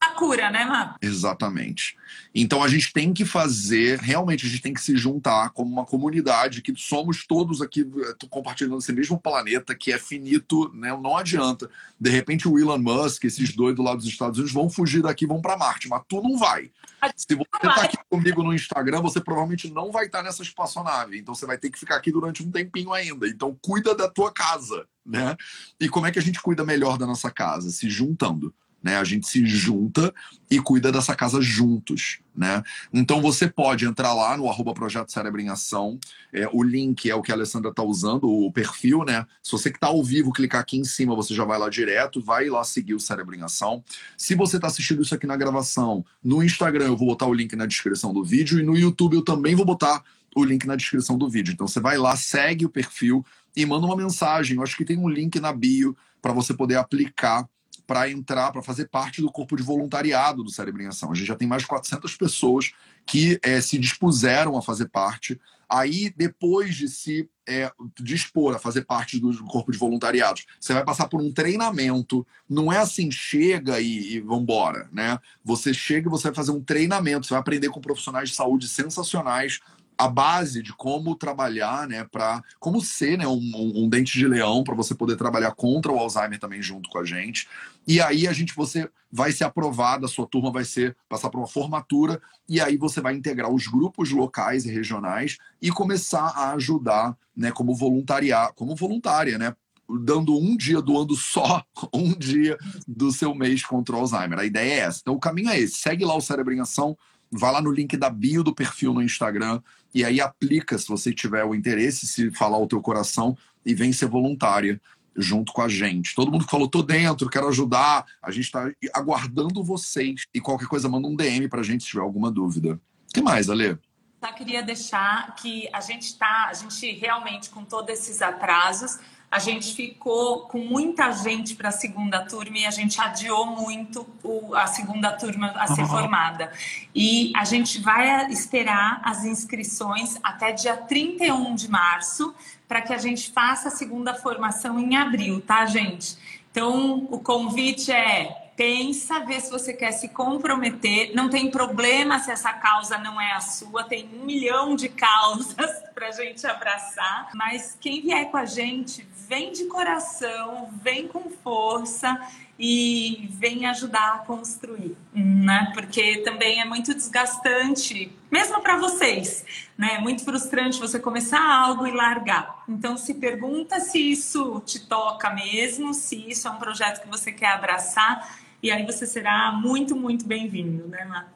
a 0.00 0.10
cura, 0.10 0.48
né, 0.48 0.64
Má? 0.64 0.96
Exatamente. 1.02 1.96
Então 2.32 2.62
a 2.62 2.68
gente 2.68 2.92
tem 2.92 3.12
que 3.12 3.24
fazer, 3.24 3.98
realmente 3.98 4.46
a 4.46 4.48
gente 4.48 4.62
tem 4.62 4.72
que 4.72 4.80
se 4.80 4.96
juntar 4.96 5.50
como 5.50 5.72
uma 5.72 5.84
comunidade 5.84 6.62
que 6.62 6.72
somos 6.76 7.26
todos 7.26 7.60
aqui 7.60 7.80
eh, 7.80 8.26
compartilhando 8.30 8.78
esse 8.78 8.92
mesmo 8.92 9.18
planeta 9.18 9.74
que 9.74 9.92
é 9.92 9.98
finito, 9.98 10.72
né? 10.72 10.96
Não 10.96 11.16
adianta. 11.16 11.68
De 11.98 12.10
repente 12.10 12.46
o 12.46 12.58
Elon 12.58 12.78
Musk, 12.78 13.24
esses 13.24 13.52
dois 13.54 13.74
do 13.74 13.82
lado 13.82 13.98
dos 13.98 14.06
Estados 14.06 14.38
Unidos 14.38 14.54
vão 14.54 14.70
fugir 14.70 15.02
daqui, 15.02 15.26
vão 15.26 15.40
para 15.40 15.56
Marte, 15.56 15.88
mas 15.88 16.02
tu 16.08 16.22
não 16.22 16.38
vai. 16.38 16.70
Se 17.16 17.34
você 17.34 17.44
está 17.56 17.82
aqui 17.82 17.98
comigo 18.08 18.42
no 18.42 18.54
Instagram, 18.54 19.00
você 19.00 19.20
provavelmente 19.20 19.68
não 19.68 19.90
vai 19.90 20.06
estar 20.06 20.22
nessa 20.22 20.42
espaçonave. 20.42 21.18
Então 21.18 21.34
você 21.34 21.44
vai 21.44 21.58
ter 21.58 21.70
que 21.70 21.78
ficar 21.78 21.96
aqui 21.96 22.12
durante 22.12 22.42
um 22.42 22.50
tempinho 22.52 22.92
ainda. 22.92 23.26
Então 23.26 23.56
cuida 23.60 23.96
da 23.96 24.08
tua 24.08 24.32
casa, 24.32 24.86
né? 25.04 25.36
E 25.80 25.88
como 25.88 26.06
é 26.06 26.12
que 26.12 26.20
a 26.20 26.22
gente 26.22 26.40
cuida 26.40 26.64
melhor 26.64 26.98
da 26.98 27.06
nossa 27.06 27.32
casa? 27.32 27.70
Se 27.70 27.90
juntando. 27.90 28.54
Né? 28.82 28.96
A 28.96 29.04
gente 29.04 29.26
se 29.26 29.44
junta 29.46 30.14
e 30.50 30.60
cuida 30.60 30.92
dessa 30.92 31.14
casa 31.14 31.40
juntos. 31.40 32.20
Né? 32.36 32.62
Então 32.92 33.20
você 33.20 33.48
pode 33.48 33.84
entrar 33.84 34.14
lá 34.14 34.36
no 34.36 34.48
arroba 34.48 34.72
Projeto 34.72 35.10
Cérebro 35.10 35.40
em 35.40 35.48
Ação. 35.48 35.98
É, 36.32 36.48
o 36.52 36.62
link 36.62 37.10
é 37.10 37.14
o 37.14 37.22
que 37.22 37.32
a 37.32 37.34
Alessandra 37.34 37.70
está 37.70 37.82
usando, 37.82 38.28
o 38.28 38.52
perfil, 38.52 39.04
né? 39.04 39.26
Se 39.42 39.50
você 39.50 39.70
que 39.70 39.76
está 39.76 39.88
ao 39.88 40.02
vivo 40.04 40.32
clicar 40.32 40.60
aqui 40.60 40.78
em 40.78 40.84
cima, 40.84 41.16
você 41.16 41.34
já 41.34 41.44
vai 41.44 41.58
lá 41.58 41.68
direto, 41.68 42.20
vai 42.20 42.48
lá 42.48 42.62
seguir 42.62 42.94
o 42.94 43.00
Cérebro 43.00 43.34
em 43.34 43.42
Ação. 43.42 43.82
Se 44.16 44.34
você 44.34 44.56
está 44.56 44.68
assistindo 44.68 45.02
isso 45.02 45.14
aqui 45.14 45.26
na 45.26 45.36
gravação, 45.36 46.04
no 46.22 46.42
Instagram 46.42 46.86
eu 46.86 46.96
vou 46.96 47.08
botar 47.08 47.26
o 47.26 47.34
link 47.34 47.56
na 47.56 47.66
descrição 47.66 48.12
do 48.12 48.24
vídeo 48.24 48.60
e 48.60 48.62
no 48.62 48.76
YouTube 48.76 49.16
eu 49.16 49.24
também 49.24 49.56
vou 49.56 49.64
botar 49.64 50.04
o 50.36 50.44
link 50.44 50.64
na 50.66 50.76
descrição 50.76 51.18
do 51.18 51.28
vídeo. 51.28 51.52
Então 51.52 51.66
você 51.66 51.80
vai 51.80 51.98
lá, 51.98 52.14
segue 52.16 52.64
o 52.64 52.70
perfil 52.70 53.24
e 53.56 53.66
manda 53.66 53.86
uma 53.86 53.96
mensagem. 53.96 54.56
Eu 54.56 54.62
acho 54.62 54.76
que 54.76 54.84
tem 54.84 54.96
um 54.96 55.08
link 55.08 55.40
na 55.40 55.52
bio 55.52 55.96
para 56.22 56.32
você 56.32 56.54
poder 56.54 56.76
aplicar 56.76 57.48
para 57.88 58.10
entrar, 58.10 58.52
para 58.52 58.60
fazer 58.60 58.86
parte 58.88 59.22
do 59.22 59.32
corpo 59.32 59.56
de 59.56 59.62
voluntariado 59.62 60.44
do 60.44 60.50
Cérebro 60.50 60.82
em 60.82 60.88
Ação. 60.88 61.10
A 61.10 61.14
gente 61.14 61.26
já 61.26 61.34
tem 61.34 61.48
mais 61.48 61.62
de 61.62 61.68
400 61.68 62.14
pessoas 62.16 62.72
que 63.06 63.40
é, 63.42 63.62
se 63.62 63.78
dispuseram 63.78 64.58
a 64.58 64.62
fazer 64.62 64.90
parte. 64.90 65.40
Aí, 65.66 66.12
depois 66.14 66.76
de 66.76 66.86
se 66.86 67.30
é, 67.48 67.72
dispor 67.98 68.54
a 68.54 68.58
fazer 68.58 68.84
parte 68.84 69.18
do 69.18 69.42
corpo 69.44 69.72
de 69.72 69.78
voluntariados, 69.78 70.44
você 70.60 70.74
vai 70.74 70.84
passar 70.84 71.08
por 71.08 71.18
um 71.18 71.32
treinamento. 71.32 72.26
Não 72.46 72.70
é 72.70 72.76
assim, 72.76 73.10
chega 73.10 73.80
e, 73.80 74.16
e 74.16 74.20
vambora, 74.20 74.86
né? 74.92 75.18
Você 75.42 75.72
chega 75.72 76.08
e 76.08 76.10
você 76.10 76.24
vai 76.24 76.34
fazer 76.34 76.52
um 76.52 76.62
treinamento, 76.62 77.26
você 77.26 77.32
vai 77.32 77.40
aprender 77.40 77.70
com 77.70 77.80
profissionais 77.80 78.28
de 78.28 78.34
saúde 78.34 78.68
sensacionais 78.68 79.60
a 79.98 80.06
base 80.06 80.62
de 80.62 80.72
como 80.72 81.16
trabalhar, 81.16 81.88
né, 81.88 82.04
para 82.04 82.40
como 82.60 82.80
ser, 82.80 83.18
né, 83.18 83.26
um, 83.26 83.40
um 83.74 83.88
dente 83.88 84.16
de 84.16 84.28
leão 84.28 84.62
para 84.62 84.76
você 84.76 84.94
poder 84.94 85.16
trabalhar 85.16 85.50
contra 85.50 85.90
o 85.90 85.98
Alzheimer 85.98 86.38
também 86.38 86.62
junto 86.62 86.88
com 86.88 86.98
a 86.98 87.04
gente. 87.04 87.48
E 87.84 88.00
aí 88.00 88.28
a 88.28 88.32
gente 88.32 88.54
você 88.54 88.88
vai 89.10 89.32
ser 89.32 89.42
aprovado, 89.42 90.06
a 90.06 90.08
sua 90.08 90.26
turma 90.26 90.52
vai 90.52 90.64
ser 90.64 90.96
passar 91.08 91.30
por 91.30 91.38
uma 91.38 91.48
formatura 91.48 92.22
e 92.48 92.60
aí 92.60 92.76
você 92.76 93.00
vai 93.00 93.14
integrar 93.14 93.50
os 93.50 93.66
grupos 93.66 94.10
locais 94.12 94.64
e 94.64 94.70
regionais 94.70 95.36
e 95.60 95.70
começar 95.70 96.28
a 96.28 96.52
ajudar, 96.52 97.16
né, 97.36 97.50
como 97.50 97.74
voluntariar, 97.74 98.52
como 98.54 98.76
voluntária, 98.76 99.36
né, 99.36 99.52
dando 100.00 100.38
um 100.38 100.56
dia, 100.56 100.80
doando 100.80 101.16
só 101.16 101.64
um 101.92 102.12
dia 102.12 102.56
do 102.86 103.10
seu 103.10 103.34
mês 103.34 103.64
contra 103.64 103.96
o 103.96 103.98
Alzheimer. 103.98 104.38
A 104.38 104.44
ideia 104.44 104.74
é 104.74 104.78
essa. 104.80 105.00
Então 105.00 105.14
o 105.14 105.20
caminho 105.20 105.48
é 105.48 105.58
esse. 105.58 105.78
Segue 105.78 106.04
lá 106.04 106.14
o 106.14 106.20
Cérebro 106.20 106.54
em 106.54 106.60
Ação, 106.60 106.96
vai 107.30 107.52
lá 107.52 107.60
no 107.60 107.70
link 107.70 107.96
da 107.96 108.10
bio 108.10 108.42
do 108.42 108.54
perfil 108.54 108.94
no 108.94 109.02
Instagram 109.02 109.60
e 109.94 110.04
aí 110.04 110.20
aplica 110.20 110.78
se 110.78 110.88
você 110.88 111.12
tiver 111.12 111.44
o 111.44 111.54
interesse, 111.54 112.06
se 112.06 112.30
falar 112.30 112.58
o 112.58 112.66
teu 112.66 112.80
coração 112.80 113.36
e 113.64 113.74
vem 113.74 113.92
ser 113.92 114.06
voluntária 114.06 114.80
junto 115.16 115.52
com 115.52 115.62
a 115.62 115.68
gente. 115.68 116.14
Todo 116.14 116.30
mundo 116.30 116.44
que 116.44 116.50
falou, 116.50 116.68
tô 116.68 116.82
dentro, 116.82 117.28
quero 117.28 117.48
ajudar, 117.48 118.06
a 118.22 118.30
gente 118.30 118.44
está 118.44 118.70
aguardando 118.94 119.64
vocês. 119.64 120.26
E 120.32 120.40
qualquer 120.40 120.68
coisa, 120.68 120.88
manda 120.88 121.08
um 121.08 121.16
DM 121.16 121.48
pra 121.48 121.62
gente 121.62 121.82
se 121.82 121.90
tiver 121.90 122.02
alguma 122.02 122.30
dúvida. 122.30 122.80
O 123.08 123.12
que 123.12 123.20
mais, 123.20 123.50
Ale? 123.50 123.76
Só 124.22 124.32
queria 124.32 124.62
deixar 124.62 125.34
que 125.36 125.68
a 125.72 125.80
gente 125.80 126.02
está, 126.02 126.48
a 126.48 126.54
gente 126.54 126.92
realmente, 126.92 127.50
com 127.50 127.64
todos 127.64 127.90
esses 127.92 128.22
atrasos, 128.22 128.98
a 129.30 129.38
gente 129.38 129.74
ficou 129.74 130.42
com 130.42 130.58
muita 130.58 131.12
gente 131.12 131.54
para 131.54 131.68
a 131.68 131.72
segunda 131.72 132.24
turma 132.24 132.58
e 132.58 132.66
a 132.66 132.70
gente 132.70 132.98
adiou 132.98 133.44
muito 133.46 134.06
o, 134.22 134.54
a 134.54 134.66
segunda 134.66 135.12
turma 135.12 135.52
a 135.56 135.66
ser 135.66 135.82
uhum. 135.82 135.88
formada. 135.88 136.50
E 136.94 137.30
a 137.36 137.44
gente 137.44 137.78
vai 137.78 138.30
esperar 138.30 139.02
as 139.04 139.24
inscrições 139.24 140.18
até 140.22 140.52
dia 140.52 140.76
31 140.76 141.54
de 141.54 141.68
março 141.70 142.34
para 142.66 142.80
que 142.80 142.92
a 142.92 142.98
gente 142.98 143.30
faça 143.30 143.68
a 143.68 143.70
segunda 143.70 144.14
formação 144.14 144.78
em 144.78 144.96
abril, 144.96 145.42
tá, 145.42 145.66
gente? 145.66 146.16
Então, 146.50 147.06
o 147.10 147.18
convite 147.18 147.92
é 147.92 148.48
pensa, 148.58 149.20
vê 149.20 149.40
se 149.40 149.52
você 149.52 149.72
quer 149.72 149.92
se 149.92 150.08
comprometer. 150.08 151.14
Não 151.14 151.30
tem 151.30 151.48
problema 151.48 152.18
se 152.18 152.32
essa 152.32 152.52
causa 152.52 152.98
não 152.98 153.20
é 153.20 153.32
a 153.32 153.40
sua, 153.40 153.84
tem 153.84 154.10
um 154.12 154.24
milhão 154.24 154.74
de 154.74 154.88
causas 154.88 155.70
para 155.94 156.08
a 156.08 156.10
gente 156.10 156.44
abraçar. 156.44 157.30
Mas 157.34 157.78
quem 157.80 158.02
vier 158.02 158.28
com 158.32 158.36
a 158.36 158.44
gente, 158.44 159.06
vem 159.28 159.52
de 159.52 159.66
coração, 159.66 160.70
vem 160.82 161.06
com 161.06 161.28
força 161.28 162.18
e 162.58 163.28
vem 163.32 163.66
ajudar 163.66 164.14
a 164.14 164.18
construir, 164.18 164.96
né? 165.14 165.70
Porque 165.74 166.18
também 166.22 166.60
é 166.60 166.64
muito 166.64 166.94
desgastante, 166.94 168.10
mesmo 168.30 168.60
para 168.62 168.78
vocês, 168.78 169.44
né? 169.76 169.96
É 169.96 170.00
muito 170.00 170.24
frustrante 170.24 170.80
você 170.80 170.98
começar 170.98 171.40
algo 171.40 171.86
e 171.86 171.92
largar. 171.92 172.64
Então 172.68 172.96
se 172.96 173.14
pergunta 173.14 173.78
se 173.78 173.98
isso 173.98 174.60
te 174.64 174.80
toca 174.80 175.30
mesmo, 175.30 175.92
se 175.92 176.16
isso 176.28 176.48
é 176.48 176.50
um 176.50 176.58
projeto 176.58 177.02
que 177.02 177.08
você 177.08 177.30
quer 177.30 177.52
abraçar 177.52 178.38
e 178.62 178.70
aí 178.70 178.84
você 178.84 179.06
será 179.06 179.52
muito, 179.52 179.94
muito 179.94 180.26
bem-vindo, 180.26 180.88
né? 180.88 181.26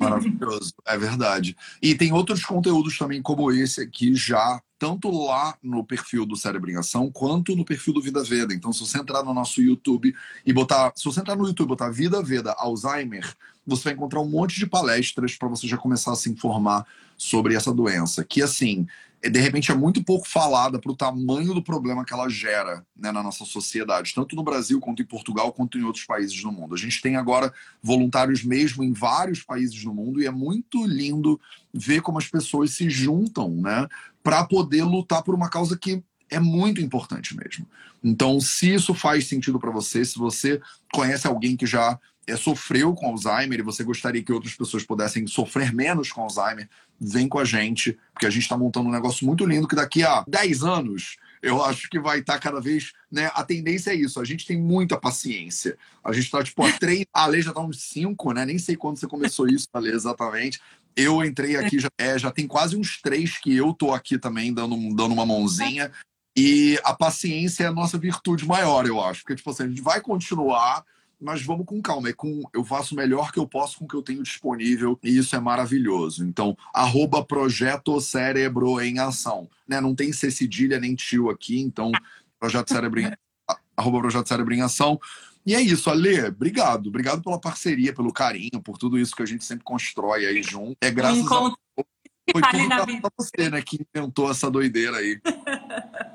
Maravilhoso, 0.00 0.72
é 0.86 0.96
verdade. 0.96 1.56
E 1.82 1.94
tem 1.94 2.12
outros 2.12 2.44
conteúdos 2.44 2.96
também 2.96 3.20
como 3.20 3.52
esse 3.52 3.80
aqui 3.80 4.14
já, 4.14 4.60
tanto 4.84 5.10
lá 5.10 5.56
no 5.62 5.82
perfil 5.82 6.26
do 6.26 6.36
Cérebro 6.36 6.70
em 6.70 6.76
Ação, 6.76 7.10
quanto 7.10 7.56
no 7.56 7.64
perfil 7.64 7.94
do 7.94 8.02
Vida 8.02 8.22
Veda. 8.22 8.52
Então, 8.52 8.70
se 8.70 8.80
você 8.80 8.98
entrar 8.98 9.22
no 9.22 9.32
nosso 9.32 9.62
YouTube 9.62 10.14
e 10.44 10.52
botar. 10.52 10.92
Se 10.94 11.06
você 11.06 11.20
entrar 11.20 11.34
no 11.36 11.46
YouTube 11.46 11.68
e 11.68 11.70
botar 11.70 11.88
Vida 11.88 12.22
Veda 12.22 12.54
Alzheimer, 12.58 13.34
você 13.66 13.84
vai 13.84 13.92
encontrar 13.94 14.20
um 14.20 14.28
monte 14.28 14.58
de 14.58 14.66
palestras 14.66 15.36
para 15.36 15.48
você 15.48 15.66
já 15.66 15.78
começar 15.78 16.12
a 16.12 16.16
se 16.16 16.30
informar 16.30 16.86
sobre 17.16 17.54
essa 17.54 17.72
doença. 17.72 18.22
Que 18.22 18.42
assim, 18.42 18.86
é, 19.22 19.30
de 19.30 19.40
repente 19.40 19.72
é 19.72 19.74
muito 19.74 20.04
pouco 20.04 20.28
falada 20.28 20.78
para 20.78 20.92
o 20.92 20.94
tamanho 20.94 21.54
do 21.54 21.62
problema 21.62 22.04
que 22.04 22.12
ela 22.12 22.28
gera 22.28 22.84
né, 22.94 23.10
na 23.10 23.22
nossa 23.22 23.46
sociedade, 23.46 24.12
tanto 24.14 24.36
no 24.36 24.42
Brasil 24.42 24.78
quanto 24.80 25.00
em 25.00 25.06
Portugal, 25.06 25.50
quanto 25.50 25.78
em 25.78 25.82
outros 25.82 26.04
países 26.04 26.42
do 26.42 26.52
mundo. 26.52 26.74
A 26.74 26.78
gente 26.78 27.00
tem 27.00 27.16
agora 27.16 27.50
voluntários 27.82 28.44
mesmo 28.44 28.84
em 28.84 28.92
vários 28.92 29.42
países 29.42 29.82
do 29.82 29.94
mundo 29.94 30.20
e 30.20 30.26
é 30.26 30.30
muito 30.30 30.84
lindo 30.84 31.40
ver 31.72 32.02
como 32.02 32.18
as 32.18 32.28
pessoas 32.28 32.72
se 32.72 32.90
juntam 32.90 33.48
né, 33.48 33.88
para 34.24 34.42
poder 34.42 34.82
lutar 34.82 35.22
por 35.22 35.34
uma 35.34 35.50
causa 35.50 35.78
que 35.78 36.02
é 36.30 36.40
muito 36.40 36.80
importante 36.80 37.36
mesmo. 37.36 37.68
Então, 38.02 38.40
se 38.40 38.72
isso 38.72 38.94
faz 38.94 39.28
sentido 39.28 39.60
para 39.60 39.70
você, 39.70 40.04
se 40.04 40.18
você 40.18 40.60
conhece 40.92 41.26
alguém 41.26 41.56
que 41.56 41.66
já 41.66 41.98
é, 42.26 42.34
sofreu 42.34 42.94
com 42.94 43.06
Alzheimer 43.06 43.60
e 43.60 43.62
você 43.62 43.84
gostaria 43.84 44.22
que 44.22 44.32
outras 44.32 44.54
pessoas 44.54 44.82
pudessem 44.82 45.26
sofrer 45.26 45.72
menos 45.72 46.10
com 46.10 46.22
Alzheimer, 46.22 46.68
vem 46.98 47.28
com 47.28 47.38
a 47.38 47.44
gente, 47.44 47.98
porque 48.12 48.26
a 48.26 48.30
gente 48.30 48.42
está 48.42 48.56
montando 48.56 48.88
um 48.88 48.92
negócio 48.92 49.26
muito 49.26 49.44
lindo 49.44 49.68
que 49.68 49.76
daqui 49.76 50.02
a 50.02 50.24
10 50.26 50.64
anos 50.64 51.16
eu 51.44 51.62
acho 51.62 51.90
que 51.90 52.00
vai 52.00 52.20
estar 52.20 52.34
tá 52.34 52.38
cada 52.38 52.58
vez, 52.58 52.92
né? 53.12 53.30
A 53.34 53.44
tendência 53.44 53.90
é 53.90 53.94
isso. 53.94 54.18
A 54.18 54.24
gente 54.24 54.46
tem 54.46 54.58
muita 54.58 54.98
paciência. 54.98 55.76
A 56.02 56.10
gente 56.10 56.24
está 56.24 56.42
tipo 56.42 56.64
a 56.64 56.72
três, 56.72 57.04
a 57.12 57.26
lei 57.26 57.42
já 57.42 57.50
está 57.50 57.60
uns 57.60 57.82
cinco, 57.82 58.32
né? 58.32 58.46
Nem 58.46 58.58
sei 58.58 58.76
quando 58.76 58.96
você 58.96 59.06
começou 59.06 59.46
isso, 59.46 59.68
Ale, 59.74 59.90
exatamente. 59.90 60.58
Eu 60.96 61.24
entrei 61.24 61.56
aqui 61.56 61.78
já, 61.78 61.88
é, 61.98 62.18
já 62.18 62.30
tem 62.30 62.46
quase 62.46 62.76
uns 62.76 63.00
três 63.00 63.38
que 63.38 63.54
eu 63.54 63.72
tô 63.72 63.92
aqui 63.92 64.18
também 64.18 64.52
dando, 64.52 64.76
dando 64.94 65.12
uma 65.12 65.26
mãozinha. 65.26 65.90
E 66.36 66.78
a 66.84 66.92
paciência 66.92 67.64
é 67.64 67.66
a 67.66 67.72
nossa 67.72 67.96
virtude 67.96 68.46
maior, 68.46 68.86
eu 68.86 69.00
acho. 69.00 69.22
Porque, 69.22 69.36
tipo 69.36 69.50
assim, 69.50 69.64
a 69.64 69.68
gente 69.68 69.82
vai 69.82 70.00
continuar 70.00 70.84
mas 71.24 71.42
vamos 71.42 71.64
com 71.64 71.80
calma. 71.80 72.10
É 72.10 72.12
com, 72.12 72.42
eu 72.52 72.64
faço 72.64 72.94
o 72.94 72.96
melhor 72.96 73.32
que 73.32 73.38
eu 73.38 73.46
posso 73.46 73.78
com 73.78 73.86
o 73.86 73.88
que 73.88 73.94
eu 73.94 74.02
tenho 74.02 74.22
disponível 74.22 74.98
e 75.02 75.16
isso 75.16 75.34
é 75.34 75.40
maravilhoso. 75.40 76.24
Então, 76.24 76.56
arroba 76.72 77.24
Projeto 77.24 77.98
Cérebro 78.00 78.80
em 78.80 78.98
Ação. 78.98 79.48
Né? 79.66 79.80
Não 79.80 79.94
tem 79.94 80.12
C 80.12 80.30
cedilha 80.30 80.78
nem 80.78 80.94
tio 80.94 81.30
aqui, 81.30 81.58
então, 81.60 81.90
Projeto 82.38 82.68
Cérebro 82.68 83.00
em, 83.00 83.10
arroba 83.76 84.00
Projeto 84.00 84.28
Cérebro 84.28 84.52
em 84.54 84.60
Ação. 84.60 85.00
E 85.46 85.54
é 85.54 85.60
isso, 85.60 85.90
Ale, 85.90 86.26
obrigado. 86.26 86.86
Obrigado 86.86 87.22
pela 87.22 87.38
parceria, 87.38 87.92
pelo 87.92 88.12
carinho, 88.12 88.62
por 88.62 88.78
tudo 88.78 88.98
isso 88.98 89.14
que 89.14 89.22
a 89.22 89.26
gente 89.26 89.44
sempre 89.44 89.64
constrói 89.64 90.26
aí 90.26 90.42
junto. 90.42 90.76
É 90.80 90.90
graças 90.90 91.18
Encontro... 91.18 91.58
a 91.78 91.84
foi 92.32 92.42
tudo 92.42 93.00
pra 93.02 93.10
você, 93.18 93.50
né, 93.50 93.60
que 93.60 93.78
inventou 93.94 94.30
essa 94.30 94.50
doideira 94.50 94.96
aí. 94.96 95.20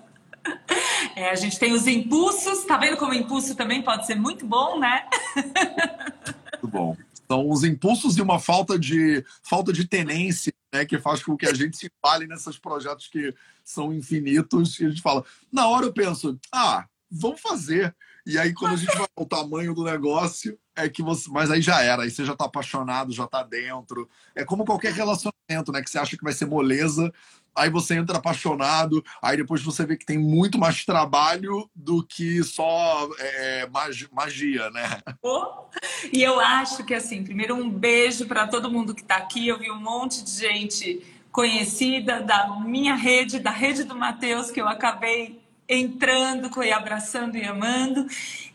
É, 1.15 1.32
a 1.32 1.36
gente 1.36 1.59
tem 1.59 1.73
os 1.73 1.86
impulsos, 1.86 2.63
tá 2.63 2.77
vendo 2.77 2.95
como 2.95 3.11
o 3.11 3.15
impulso 3.15 3.53
também 3.53 3.82
pode 3.82 4.05
ser 4.05 4.15
muito 4.15 4.45
bom, 4.45 4.80
né? 4.80 5.05
Muito 5.36 6.67
bom. 6.67 6.97
São 7.27 7.49
os 7.49 7.63
impulsos 7.65 8.17
e 8.17 8.21
uma 8.21 8.39
falta 8.39 8.80
de 8.80 9.23
falta 9.43 9.73
de 9.73 9.86
tenência, 9.86 10.53
né, 10.73 10.86
que 10.86 10.97
faz 10.97 11.21
com 11.21 11.36
que 11.36 11.45
a 11.45 11.53
gente 11.53 11.77
se 11.77 11.91
fale 12.01 12.25
nesses 12.25 12.57
projetos 12.57 13.07
que 13.07 13.34
são 13.65 13.93
infinitos 13.93 14.80
e 14.80 14.86
a 14.86 14.89
gente 14.89 15.01
fala, 15.01 15.23
na 15.51 15.67
hora 15.67 15.88
eu 15.88 15.93
penso, 15.93 16.39
ah, 16.53 16.88
vamos 17.11 17.41
fazer. 17.41 17.93
E 18.30 18.38
aí, 18.38 18.53
quando 18.53 18.73
a 18.73 18.77
gente 18.77 18.95
vai 18.95 19.07
ao 19.17 19.25
tamanho 19.25 19.73
do 19.73 19.84
negócio, 19.84 20.55
é 20.75 20.88
que 20.88 21.01
você. 21.01 21.27
Mas 21.32 21.49
aí 21.49 21.63
já 21.63 21.82
era, 21.82 22.03
aí 22.03 22.11
você 22.11 22.23
já 22.23 22.36
tá 22.36 22.45
apaixonado, 22.45 23.11
já 23.11 23.25
tá 23.25 23.41
dentro. 23.41 24.07
É 24.36 24.45
como 24.45 24.63
qualquer 24.63 24.93
relacionamento, 24.93 25.71
né? 25.71 25.82
Que 25.82 25.89
você 25.89 25.97
acha 25.97 26.15
que 26.15 26.23
vai 26.23 26.32
ser 26.32 26.45
moleza, 26.45 27.11
aí 27.55 27.71
você 27.71 27.95
entra 27.95 28.19
apaixonado, 28.19 29.03
aí 29.19 29.36
depois 29.36 29.63
você 29.63 29.84
vê 29.84 29.97
que 29.97 30.05
tem 30.05 30.19
muito 30.19 30.59
mais 30.59 30.86
trabalho 30.86 31.67
do 31.73 32.05
que 32.05 32.43
só 32.43 33.09
é, 33.17 33.67
magia, 34.11 34.69
né? 34.69 35.01
Oh, 35.23 35.65
e 36.13 36.21
eu 36.21 36.39
acho 36.39 36.86
que, 36.86 36.93
assim, 36.93 37.23
primeiro 37.23 37.55
um 37.55 37.67
beijo 37.67 38.27
para 38.27 38.47
todo 38.47 38.69
mundo 38.69 38.93
que 38.93 39.01
está 39.01 39.15
aqui. 39.15 39.47
Eu 39.47 39.57
vi 39.57 39.71
um 39.71 39.82
monte 39.82 40.23
de 40.23 40.32
gente 40.32 41.03
conhecida 41.32 42.21
da 42.21 42.47
minha 42.59 42.93
rede, 42.93 43.39
da 43.39 43.51
rede 43.51 43.84
do 43.86 43.95
Matheus, 43.95 44.51
que 44.51 44.61
eu 44.61 44.67
acabei 44.67 45.49
entrando 45.70 46.49
e 46.63 46.72
abraçando 46.72 47.38
e 47.38 47.45
amando. 47.45 48.07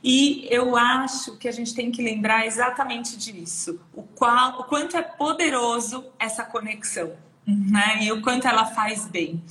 E 0.03 0.47
eu 0.51 0.77
acho 0.77 1.39
que 1.39 1.49
a 1.49 1.53
gente 1.53 1.75
tem 1.75 1.91
que 1.91 2.03
lembrar 2.03 2.45
exatamente 2.47 3.17
disso, 3.17 3.81
o, 3.95 4.03
qual, 4.03 4.61
o 4.61 4.65
quanto 4.65 4.97
é 4.97 5.03
poderoso 5.03 6.05
essa 6.19 6.45
conexão 6.45 7.13
né? 7.47 8.05
E 8.05 8.13
o 8.13 8.23
quanto 8.23 8.47
ela 8.47 8.65
faz 8.67 9.07
bem. 9.07 9.43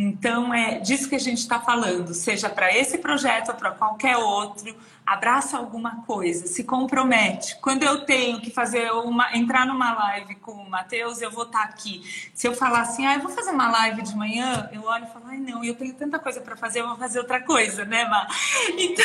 Então, 0.00 0.54
é 0.54 0.78
disso 0.78 1.08
que 1.08 1.16
a 1.16 1.18
gente 1.18 1.38
está 1.38 1.58
falando, 1.58 2.14
seja 2.14 2.48
para 2.48 2.72
esse 2.72 2.98
projeto 2.98 3.48
ou 3.48 3.54
para 3.56 3.72
qualquer 3.72 4.16
outro, 4.16 4.72
abraça 5.04 5.58
alguma 5.58 6.04
coisa, 6.04 6.46
se 6.46 6.62
compromete. 6.62 7.56
Quando 7.60 7.82
eu 7.82 8.04
tenho 8.04 8.40
que 8.40 8.48
fazer 8.48 8.92
uma, 8.92 9.36
entrar 9.36 9.66
numa 9.66 9.92
live 9.92 10.36
com 10.36 10.52
o 10.52 10.70
Matheus, 10.70 11.20
eu 11.20 11.32
vou 11.32 11.42
estar 11.42 11.62
tá 11.62 11.64
aqui. 11.64 12.30
Se 12.32 12.46
eu 12.46 12.54
falar 12.54 12.82
assim, 12.82 13.06
ah, 13.06 13.16
eu 13.16 13.22
vou 13.22 13.30
fazer 13.32 13.50
uma 13.50 13.68
live 13.72 14.02
de 14.02 14.14
manhã, 14.14 14.70
eu 14.72 14.84
olho 14.84 15.04
e 15.04 15.08
falo, 15.08 15.24
ai 15.26 15.38
não, 15.38 15.64
eu 15.64 15.74
tenho 15.74 15.92
tanta 15.94 16.16
coisa 16.16 16.40
para 16.40 16.56
fazer, 16.56 16.80
eu 16.82 16.86
vou 16.86 16.96
fazer 16.96 17.18
outra 17.18 17.40
coisa, 17.40 17.84
né, 17.84 18.04
Má? 18.04 18.28
Então, 18.78 19.04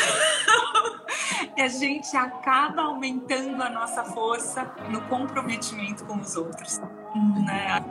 a 1.58 1.66
gente 1.66 2.16
acaba 2.16 2.82
aumentando 2.82 3.60
a 3.64 3.68
nossa 3.68 4.04
força 4.04 4.72
no 4.90 5.00
comprometimento 5.08 6.04
com 6.04 6.18
os 6.18 6.36
outros, 6.36 6.80
né? 7.44 7.84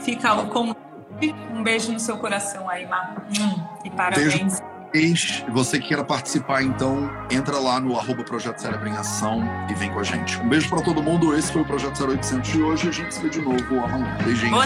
Fica 0.00 0.32
o 0.32 0.48
convite. 0.48 0.95
Um 1.52 1.62
beijo 1.62 1.92
no 1.92 2.00
seu 2.00 2.18
coração 2.18 2.68
aí, 2.68 2.86
Má. 2.86 3.16
E 3.84 3.90
parabéns. 3.90 4.60
Beijo. 4.92 5.44
Você 5.50 5.78
que 5.78 5.88
queira 5.88 6.04
participar, 6.04 6.62
então, 6.62 7.10
entra 7.30 7.58
lá 7.58 7.78
no 7.80 7.98
arroba 7.98 8.24
Projeto 8.24 8.58
Cérebro 8.58 8.88
em 8.88 8.96
Ação 8.96 9.42
e 9.68 9.74
vem 9.74 9.90
com 9.90 10.00
a 10.00 10.02
gente. 10.02 10.38
Um 10.40 10.48
beijo 10.48 10.68
para 10.68 10.82
todo 10.82 11.02
mundo. 11.02 11.36
Esse 11.36 11.52
foi 11.52 11.62
o 11.62 11.64
Projeto 11.64 12.02
0800 12.02 12.50
de 12.50 12.62
hoje. 12.62 12.88
A 12.88 12.92
gente 12.92 13.14
se 13.14 13.20
vê 13.20 13.28
de 13.28 13.40
novo 13.40 13.84
amanhã. 13.84 14.16
Beijinho. 14.24 14.52
Boa. 14.52 14.64